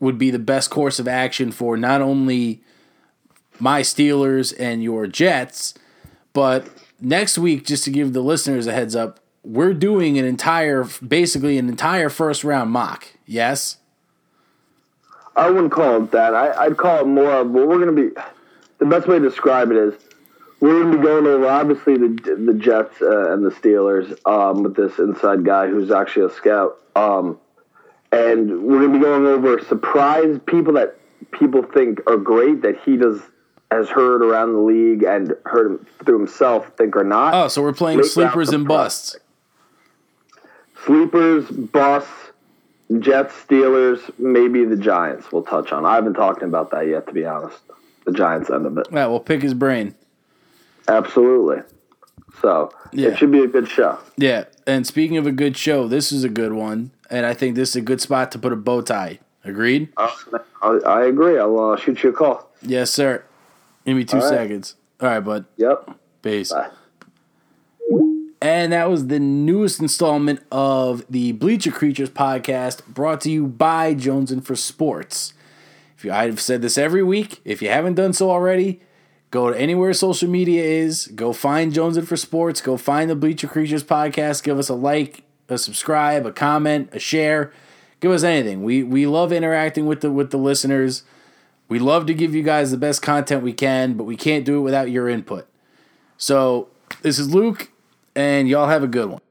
would 0.00 0.18
be 0.18 0.30
the 0.30 0.38
best 0.38 0.70
course 0.70 0.98
of 0.98 1.08
action 1.08 1.52
for 1.52 1.76
not 1.76 2.00
only 2.00 2.62
my 3.58 3.80
Steelers 3.80 4.54
and 4.58 4.82
your 4.82 5.06
Jets, 5.06 5.74
but 6.32 6.68
next 7.00 7.38
week, 7.38 7.64
just 7.64 7.84
to 7.84 7.90
give 7.90 8.12
the 8.12 8.20
listeners 8.20 8.66
a 8.66 8.72
heads 8.72 8.96
up, 8.96 9.20
we're 9.42 9.74
doing 9.74 10.18
an 10.18 10.24
entire, 10.24 10.84
basically 11.06 11.58
an 11.58 11.68
entire 11.68 12.08
first 12.08 12.44
round 12.44 12.70
mock. 12.70 13.08
Yes. 13.26 13.78
I 15.36 15.50
wouldn't 15.50 15.72
call 15.72 16.02
it 16.02 16.10
that. 16.12 16.34
I, 16.34 16.68
would 16.68 16.76
call 16.76 17.00
it 17.00 17.06
more 17.06 17.40
of 17.40 17.50
what 17.50 17.68
we're 17.68 17.78
going 17.78 17.94
to 17.94 18.10
be. 18.10 18.20
The 18.78 18.86
best 18.86 19.06
way 19.08 19.18
to 19.18 19.28
describe 19.28 19.70
it 19.70 19.76
is 19.76 19.94
we're 20.64 20.80
going 20.80 20.92
to 20.92 20.98
be 20.98 21.04
going 21.04 21.26
over 21.26 21.46
obviously 21.46 21.98
the 21.98 22.36
the 22.46 22.54
Jets 22.54 23.02
uh, 23.02 23.34
and 23.34 23.44
the 23.44 23.50
Steelers 23.50 24.16
um, 24.26 24.62
with 24.62 24.74
this 24.74 24.98
inside 24.98 25.44
guy 25.44 25.68
who's 25.68 25.90
actually 25.90 26.24
a 26.24 26.30
scout, 26.30 26.78
um, 26.96 27.38
and 28.10 28.62
we're 28.62 28.78
going 28.78 28.92
to 28.92 28.98
be 28.98 29.04
going 29.04 29.26
over 29.26 29.62
surprise 29.64 30.40
people 30.46 30.72
that 30.72 30.96
people 31.32 31.62
think 31.62 32.00
are 32.08 32.16
great 32.16 32.62
that 32.62 32.80
he 32.82 32.96
does 32.96 33.20
has 33.70 33.90
heard 33.90 34.22
around 34.22 34.54
the 34.54 34.58
league 34.58 35.02
and 35.02 35.34
heard 35.44 35.84
through 36.02 36.18
himself 36.20 36.70
think 36.78 36.96
are 36.96 37.04
not. 37.04 37.34
Oh, 37.34 37.48
so 37.48 37.60
we're 37.60 37.74
playing 37.74 38.02
sleepers 38.02 38.48
and 38.48 38.66
busts. 38.66 39.16
Sleepers, 40.86 41.50
busts, 41.50 42.10
Jets, 43.00 43.34
Steelers, 43.46 44.00
maybe 44.18 44.64
the 44.64 44.76
Giants. 44.76 45.30
We'll 45.30 45.42
touch 45.42 45.72
on. 45.72 45.84
I 45.84 45.96
haven't 45.96 46.14
talked 46.14 46.42
about 46.42 46.70
that 46.70 46.86
yet, 46.86 47.06
to 47.08 47.12
be 47.12 47.26
honest. 47.26 47.58
The 48.06 48.12
Giants 48.12 48.48
end 48.48 48.64
of 48.64 48.78
it. 48.78 48.86
Yeah, 48.92 49.06
we'll 49.08 49.20
pick 49.20 49.42
his 49.42 49.54
brain. 49.54 49.94
Absolutely. 50.88 51.62
So 52.42 52.70
Yeah. 52.92 53.08
it 53.08 53.18
should 53.18 53.30
be 53.32 53.40
a 53.40 53.46
good 53.46 53.68
show. 53.68 53.98
Yeah, 54.16 54.44
and 54.66 54.86
speaking 54.86 55.16
of 55.16 55.26
a 55.26 55.32
good 55.32 55.56
show, 55.56 55.86
this 55.88 56.12
is 56.12 56.24
a 56.24 56.28
good 56.28 56.52
one, 56.52 56.90
and 57.10 57.24
I 57.24 57.32
think 57.34 57.54
this 57.56 57.70
is 57.70 57.76
a 57.76 57.80
good 57.80 58.00
spot 58.00 58.32
to 58.32 58.38
put 58.38 58.52
a 58.52 58.56
bow 58.56 58.80
tie. 58.82 59.20
Agreed? 59.44 59.88
I, 59.96 60.10
I 60.86 61.04
agree. 61.04 61.38
I'll 61.38 61.58
uh, 61.72 61.76
shoot 61.76 62.02
you 62.02 62.10
a 62.10 62.12
call. 62.12 62.50
Yes, 62.62 62.90
sir. 62.90 63.24
Give 63.84 63.96
me 63.96 64.04
two 64.04 64.16
All 64.16 64.22
right. 64.22 64.28
seconds. 64.30 64.74
All 65.00 65.08
right, 65.08 65.20
bud. 65.20 65.44
Yep. 65.58 65.90
Peace. 66.22 66.50
Bye. 66.52 66.70
And 68.40 68.72
that 68.72 68.90
was 68.90 69.06
the 69.06 69.18
newest 69.20 69.80
installment 69.80 70.40
of 70.52 71.04
the 71.08 71.32
Bleacher 71.32 71.70
Creatures 71.70 72.10
podcast 72.10 72.84
brought 72.86 73.20
to 73.22 73.30
you 73.30 73.46
by 73.46 73.94
Jones 73.94 74.30
and 74.30 74.44
for 74.46 74.54
Sports. 74.54 75.32
If 75.96 76.04
you, 76.04 76.12
I've 76.12 76.40
said 76.40 76.60
this 76.60 76.76
every 76.76 77.02
week. 77.02 77.40
If 77.44 77.62
you 77.62 77.68
haven't 77.70 77.94
done 77.94 78.12
so 78.12 78.30
already, 78.30 78.80
go 79.34 79.50
to 79.50 79.60
anywhere 79.60 79.92
social 79.92 80.30
media 80.30 80.62
is. 80.62 81.08
Go 81.08 81.32
find 81.32 81.72
Jones 81.72 81.96
and 81.96 82.06
for 82.06 82.16
Sports. 82.16 82.60
Go 82.60 82.76
find 82.76 83.10
the 83.10 83.16
Bleacher 83.16 83.48
Creatures 83.48 83.82
podcast. 83.82 84.44
Give 84.44 84.60
us 84.60 84.68
a 84.68 84.74
like, 84.74 85.24
a 85.48 85.58
subscribe, 85.58 86.24
a 86.24 86.30
comment, 86.30 86.90
a 86.92 87.00
share. 87.00 87.52
Give 87.98 88.12
us 88.12 88.22
anything. 88.22 88.62
We 88.62 88.84
we 88.84 89.08
love 89.08 89.32
interacting 89.32 89.86
with 89.86 90.02
the 90.02 90.12
with 90.12 90.30
the 90.30 90.36
listeners. 90.36 91.02
We 91.68 91.80
love 91.80 92.06
to 92.06 92.14
give 92.14 92.32
you 92.32 92.44
guys 92.44 92.70
the 92.70 92.76
best 92.76 93.02
content 93.02 93.42
we 93.42 93.52
can, 93.52 93.94
but 93.94 94.04
we 94.04 94.16
can't 94.16 94.44
do 94.44 94.58
it 94.58 94.60
without 94.60 94.92
your 94.92 95.08
input. 95.08 95.48
So 96.16 96.68
this 97.02 97.18
is 97.18 97.34
Luke, 97.34 97.72
and 98.14 98.48
y'all 98.48 98.68
have 98.68 98.84
a 98.84 98.88
good 98.88 99.10
one. 99.10 99.23